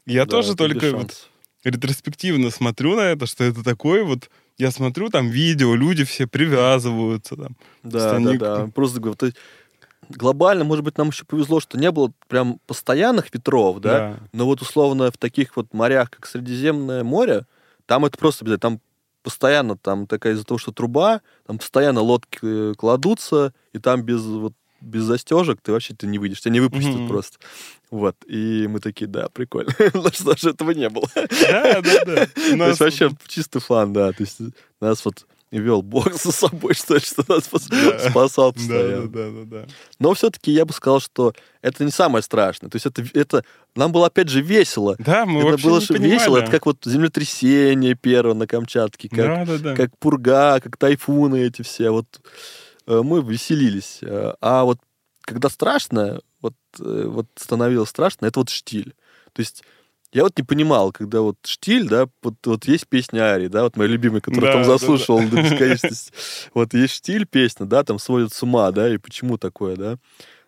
[0.06, 1.30] Я Да, тоже только вот.
[1.64, 4.30] Ретроспективно смотрю на это, что это такое вот...
[4.58, 7.56] Я смотрю там видео, люди все привязываются там.
[7.84, 8.68] Да, они- да, да.
[8.68, 9.38] Просто говорю, то есть
[10.10, 14.00] глобально, может быть, нам еще повезло, что не было прям постоянных ветров, да?
[14.00, 14.20] Да.
[14.34, 17.46] Но вот условно в таких вот морях, как Средиземное море,
[17.86, 18.82] там это просто обязательно, там
[19.24, 24.24] постоянно там такая из-за того, что труба, там постоянно лодки э, кладутся, и там без
[24.24, 27.08] вот без застежек ты вообще ты не выйдешь, тебя не выпустят Мгм.
[27.08, 27.38] просто.
[27.90, 28.16] Вот.
[28.28, 29.74] И мы такие, да, прикольно.
[29.94, 31.08] У нас даже этого не было.
[31.16, 32.26] Да, да, да.
[32.36, 34.12] То есть вообще чистый фан, да.
[34.12, 34.38] То есть
[34.80, 38.10] нас вот и вел Бог за собой, что, что нас Да.
[38.10, 39.08] спасал постоянно.
[39.10, 39.66] да, да, да, да.
[40.00, 42.70] Но все-таки я бы сказал, что это не самое страшное.
[42.70, 43.44] То есть это, это
[43.76, 44.96] нам было опять же весело.
[44.98, 46.38] Да, мы это было не что весело.
[46.38, 49.76] Это как вот землетрясение первое на Камчатке, как, Да, да, да.
[49.76, 51.92] как пурга, как тайфуны эти все.
[51.92, 52.08] Вот
[52.88, 54.00] мы веселились.
[54.02, 54.80] Э, А вот
[55.22, 58.94] когда страшно, вот, э, вот становилось страшно, это вот штиль.
[59.34, 59.64] То есть
[60.14, 63.78] Я вот не понимал, когда вот штиль, да, вот, вот есть песня Ари, да, вот
[63.78, 66.12] моя любимая, которую Да, там да, заслушал до бесконечности.
[66.54, 69.98] Вот есть штиль песня, да, там сводит с ума, да, и почему такое, да.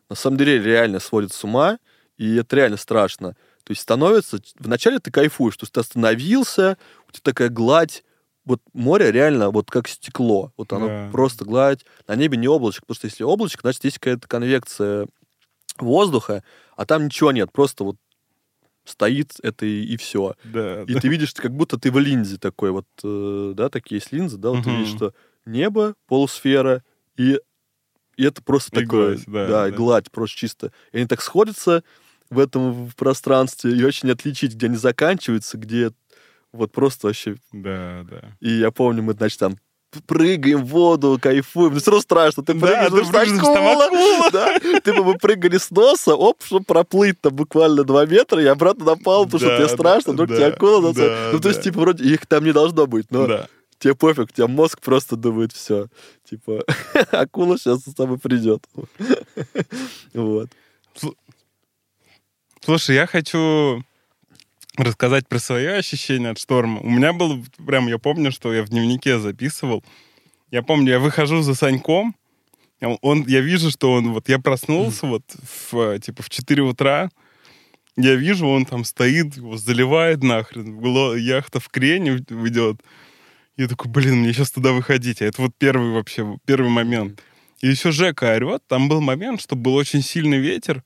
[0.10, 1.78] На самом деле реально сводит с ума,
[2.18, 3.38] и это реально страшно.
[3.64, 4.40] То есть становится...
[4.60, 6.78] Вначале ты кайфуешь, то есть ты остановился,
[7.08, 8.04] у тебя такая гладь,
[8.46, 10.52] вот море реально вот как стекло.
[10.58, 11.12] Вот оно Да.
[11.12, 11.86] просто гладь.
[12.08, 15.08] На небе не облачко, потому что если облачко, значит, есть какая-то конвекция
[15.80, 16.44] воздуха,
[16.76, 17.98] а там ничего нет, просто вот
[18.86, 20.36] стоит это и, все.
[20.44, 21.00] Да, И да.
[21.02, 24.52] ты видишь, как будто ты в линзе такой, вот, э, да, такие есть линзы, да,
[24.52, 24.72] вот ты Мгм.
[24.72, 25.14] видишь, что
[25.46, 26.84] небо, полусфера,
[27.18, 27.40] и,
[28.18, 29.78] и это просто И такое, гладь, да, да, и да.
[29.78, 30.74] гладь просто чисто.
[30.92, 31.84] И они так сходятся
[32.30, 35.92] в этом в пространстве, и очень отличить, где они заканчиваются, где
[36.54, 37.36] вот просто вообще...
[37.52, 38.22] Да, да.
[38.40, 39.58] И я помню, мы, значит, там
[40.08, 41.74] прыгаем в воду, кайфуем.
[41.74, 42.44] Ну, все равно страшно.
[42.44, 43.86] Ты Да, прыгаешь, ты потому что прыгаешь, акула.
[43.86, 44.32] акула.
[44.32, 48.46] Да, ты бы мы прыгали с носа, оп, чтобы проплыть там буквально 2 метра и
[48.48, 51.30] обратно на палубу, потому что Да, тебе да, страшно, вдруг да, тебя акула на да,
[51.34, 51.64] Ну, то есть, да.
[51.64, 53.48] типа, вроде их там не должно быть, но Да.
[53.78, 55.88] тебе пофиг, у тебя мозг просто думает, все,
[56.28, 56.64] типа,
[57.12, 58.66] акула сейчас с тобой придет.
[60.16, 60.50] Вот.
[62.62, 63.84] Слушай, я хочу
[64.78, 66.80] рассказать про свои ощущения от шторма.
[66.82, 69.84] У меня был, прям, я помню, что я в дневнике записывал.
[70.52, 72.16] Я помню, я выхожу за Саньком,
[72.82, 75.24] а он, я вижу, что он, вот я проснулся вот
[75.72, 77.10] в, типа в 4 утра,
[77.96, 80.80] я вижу, он там стоит, его заливает нахрен,
[81.16, 82.82] яхта в крене идет.
[83.56, 85.22] Я такой, блин, мне сейчас туда выходить.
[85.22, 87.22] А это вот первый вообще, первый момент.
[87.62, 88.64] И еще Жека орет.
[88.68, 90.84] Там был момент, что был очень сильный ветер.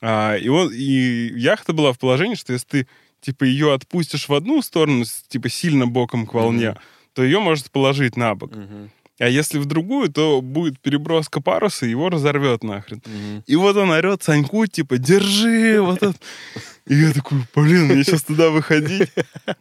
[0.00, 2.88] А, и, он, и яхта была в положении, что если ты
[3.24, 6.78] типа ее отпустишь в одну сторону, типа сильно боком к волне, Мгм.
[7.14, 8.54] то ее может положить на бок.
[8.54, 8.90] Мгм.
[9.20, 13.00] А если в другую, то будет переброска паруса, его разорвет нахрен.
[13.06, 13.44] Мгм.
[13.46, 16.16] И вот он орет Саньку, типа, держи, вот это.
[16.88, 19.08] И я такой, блин, мне сейчас туда выходить.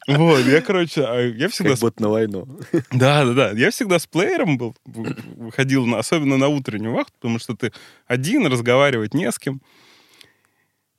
[0.07, 1.69] Вот, я, короче, а я всегда...
[1.69, 2.47] Как с- будто на войну.
[2.91, 3.51] Да, да, да.
[3.51, 7.71] Я всегда с плеером был, вы- выходил, на, особенно на утреннюю вахту, потому что ты
[8.07, 9.61] один, разговаривать не с кем.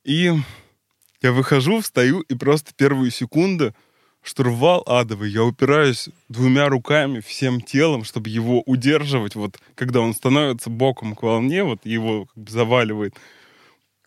[0.05, 0.32] И
[1.24, 3.74] я выхожу, встаю, и просто первые секунды
[4.22, 5.30] штурвал адовый.
[5.30, 11.22] Я упираюсь двумя руками, всем телом, чтобы его удерживать, вот когда он становится боком к
[11.22, 13.14] волне, вот его как бы заваливает.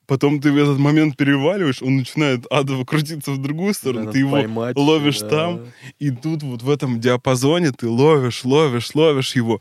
[0.08, 4.20] Потом ты в этот момент переваливаешь, он начинает адово крутиться в другую сторону, Надо ты
[4.20, 5.30] его поймать, ловишь да.
[5.30, 5.66] там,
[6.00, 9.60] и тут вот в этом диапазоне ты ловишь, ловишь, ловишь его,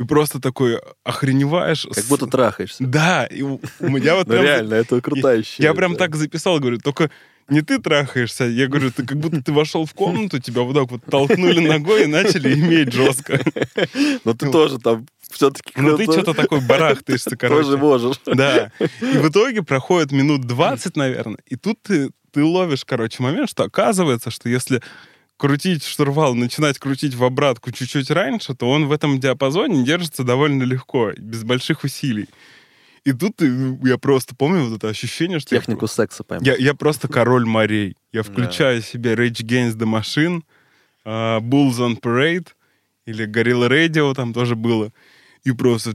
[0.00, 1.86] и просто такой охреневаешь.
[1.92, 2.82] Как будто трахаешься.
[2.82, 7.10] Да, и у меня вот Ну реально, это крутая Я прям так записал, говорю, только
[7.48, 10.90] не ты трахаешься, я говорю, ты как будто ты вошел в комнату, тебя вот так
[10.90, 13.40] вот толкнули ногой и начали иметь жестко.
[14.24, 17.64] Но ты тоже там все-таки Ну ты что-то такой барахтаешься, короче.
[17.64, 18.16] тоже можешь.
[18.24, 18.72] Да.
[18.80, 23.64] И в итоге проходит минут 20, наверное, и тут ты, ты ловишь, короче, момент, что
[23.64, 24.80] оказывается, что если
[25.40, 30.64] крутить штурвал, начинать крутить в обратку чуть-чуть раньше, то он в этом диапазоне держится довольно
[30.64, 32.28] легко, без больших усилий.
[33.04, 36.44] И тут ну, я просто помню вот это ощущение, что я Технику секса поймал.
[36.44, 37.96] я, я просто король морей.
[38.12, 40.42] Я включаю себе Rage Against the Machine,
[41.06, 42.48] а, Bulls on Parade
[43.06, 44.92] или Gorilla Radio там тоже было.
[45.44, 45.94] И просто...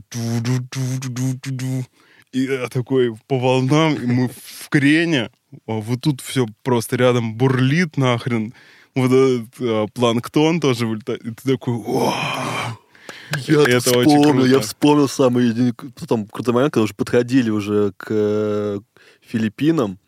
[2.32, 5.30] И я такой по волнам, и мы в крене.
[5.68, 8.52] А вот тут все просто рядом бурлит нахрен.
[8.96, 11.24] Вот этот а, планктон тоже вылетает.
[11.24, 11.74] И ты такой...
[11.74, 12.12] «О!»
[13.48, 18.80] Я Это вспомнил, я вспомнил самый потом крутой момент, когда уже подходили уже к э,
[19.20, 19.98] Филиппинам,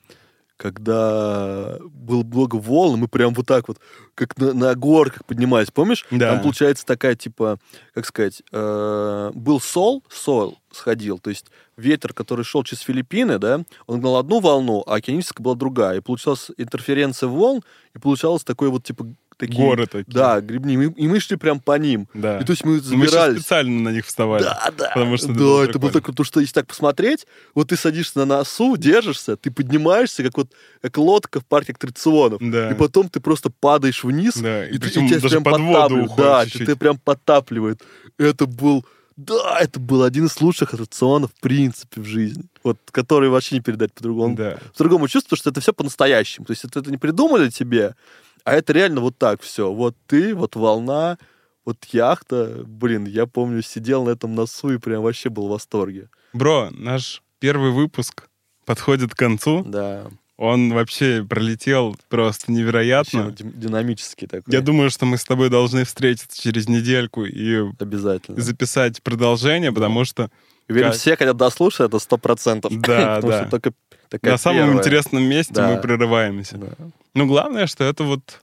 [0.58, 3.78] когда был много волн, мы прям вот так вот,
[4.14, 6.04] как на, на горках поднимались, помнишь?
[6.10, 6.32] Да.
[6.32, 7.58] Там получается такая, типа,
[7.94, 13.62] как сказать, э, был сол, сол сходил, то есть ветер, который шел через Филиппины, да,
[13.86, 17.62] он гнал одну волну, а океаническая была другая, и получалась интерференция волн,
[17.94, 19.06] и получалось такой вот, типа,
[19.38, 19.56] такие...
[19.58, 20.12] Горы такие.
[20.12, 22.06] Да, грибни, мы- и мы шли прям по ним.
[22.12, 22.38] Да.
[22.40, 23.40] И то есть мы Мы забирались.
[23.40, 24.42] специально на них вставали.
[24.42, 24.90] Да, да.
[24.92, 27.76] Потому что это да, было это было так круто, что если так посмотреть, вот ты
[27.76, 30.52] садишься на носу, держишься, ты поднимаешься, как вот
[30.82, 32.40] как лодка в парке аттракционов.
[32.42, 32.70] Да.
[32.70, 35.54] И потом ты просто падаешь вниз, Да, и и, ты- и тебя даже прям под
[35.54, 36.10] подтапливает.
[36.16, 36.66] Да, чуть-чуть.
[36.66, 37.80] ты прям подтапливает.
[38.18, 38.84] Это был...
[39.16, 42.44] Да, это был один из лучших аттракционов, в принципе, в жизни.
[42.62, 44.36] Вот, который вообще не передать по-другому.
[44.36, 44.58] Да.
[44.76, 46.46] По-другому чувствую, что это все по-настоящему.
[46.46, 47.96] То есть это, это не придумали тебе,
[48.44, 49.72] а это реально вот так все.
[49.72, 51.18] Вот ты, вот волна,
[51.64, 52.62] вот яхта.
[52.66, 56.08] Блин, я помню, сидел на этом носу и прям вообще был в восторге.
[56.32, 58.28] Бро, наш первый выпуск
[58.64, 59.64] подходит к концу.
[59.66, 60.06] Да.
[60.36, 63.24] Он вообще пролетел просто невероятно.
[63.24, 64.54] Вообще ди- динамический такой.
[64.54, 68.40] Я думаю, что мы с тобой должны встретиться через недельку и Обязательно.
[68.40, 70.30] записать продолжение, потому что
[70.68, 72.72] Уверен, как- все хотят дослушать, это сто процентов.
[72.80, 73.40] Да, Потому да.
[73.42, 73.72] что только
[74.08, 74.78] Такая на самом первая.
[74.78, 75.68] интересном месте Да.
[75.74, 76.56] мы прерываемся.
[76.56, 76.68] Да.
[77.14, 78.40] Но главное, что это вот...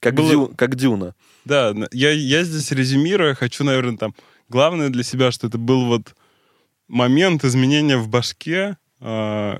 [0.00, 1.14] Как, Было- Дю- как Дюна.
[1.44, 4.14] Да, я, я здесь резюмирую, хочу, наверное, там...
[4.48, 6.14] Главное для себя, что это был вот
[6.88, 9.58] момент изменения в башке а,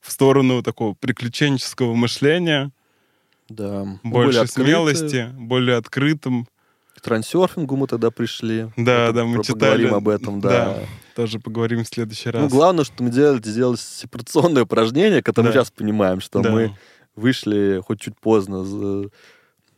[0.00, 2.70] в сторону такого приключенческого мышления,
[3.48, 3.84] Да.
[4.02, 4.70] Мы больше открыты.
[4.70, 6.46] смелости, более открытым.
[6.96, 8.68] К трансерфингу мы тогда пришли.
[8.76, 9.86] Да, Это да, мы читали.
[9.88, 10.78] Об этом, да.
[11.20, 12.42] Тоже поговорим в следующий раз.
[12.42, 15.60] Ну, главное, что мы делали, сделали сепарационное упражнение, которое мы Да.
[15.60, 16.50] сейчас понимаем, что Да.
[16.50, 16.74] мы
[17.14, 19.10] вышли хоть чуть поздно, за,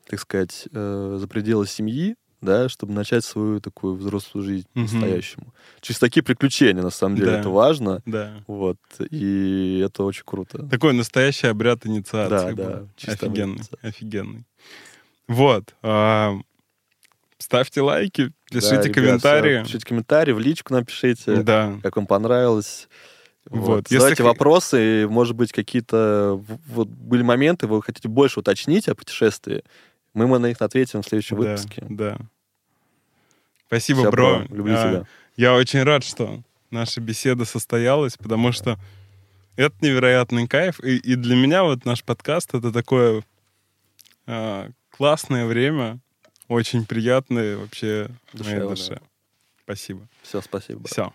[0.07, 4.87] так сказать, э, за пределы семьи, да, чтобы начать свою такую взрослую жизнь Мгм.
[4.87, 5.53] по-настоящему.
[5.81, 7.41] Через такие приключения, на самом деле, Да.
[7.41, 8.03] это важно.
[8.07, 8.35] Да.
[8.47, 8.79] Вот.
[9.11, 10.65] И это очень круто.
[10.69, 12.55] Такой настоящий обряд инициации.
[12.55, 12.89] Да, да, был.
[12.97, 13.79] чистая Офигенный, инициация.
[13.89, 14.45] офигенный.
[15.27, 15.75] Вот.
[15.83, 16.35] а,
[17.39, 19.63] ставьте лайки, Да, пишите ребят, комментарии.
[19.65, 21.79] Пишите комментарии, в личку напишите, Да.
[21.83, 22.89] как вам понравилось.
[23.51, 23.91] Вот, Вот.
[23.91, 29.65] если вопросы, и, может быть, какие-то вот были моменты, вы хотите больше уточнить о путешествии,
[30.15, 31.85] мы, мы на них ответим в следующем Да, выпуске.
[31.89, 32.19] да.
[33.67, 34.43] Спасибо, Всё, бро.
[34.51, 35.07] Люблю А, тебя.
[35.37, 38.79] Я очень рад, что наша беседа состоялась, потому что
[39.57, 40.79] это невероятный кайф.
[40.85, 43.25] И, и для меня вот наш подкаст— это такое
[44.27, 46.01] а, классное время,
[46.53, 48.59] очень приятные вообще Душевно.
[48.59, 49.01] моей душе.
[49.65, 50.07] Спасибо.
[50.23, 50.87] Все, спасибо.
[50.87, 51.13] Все.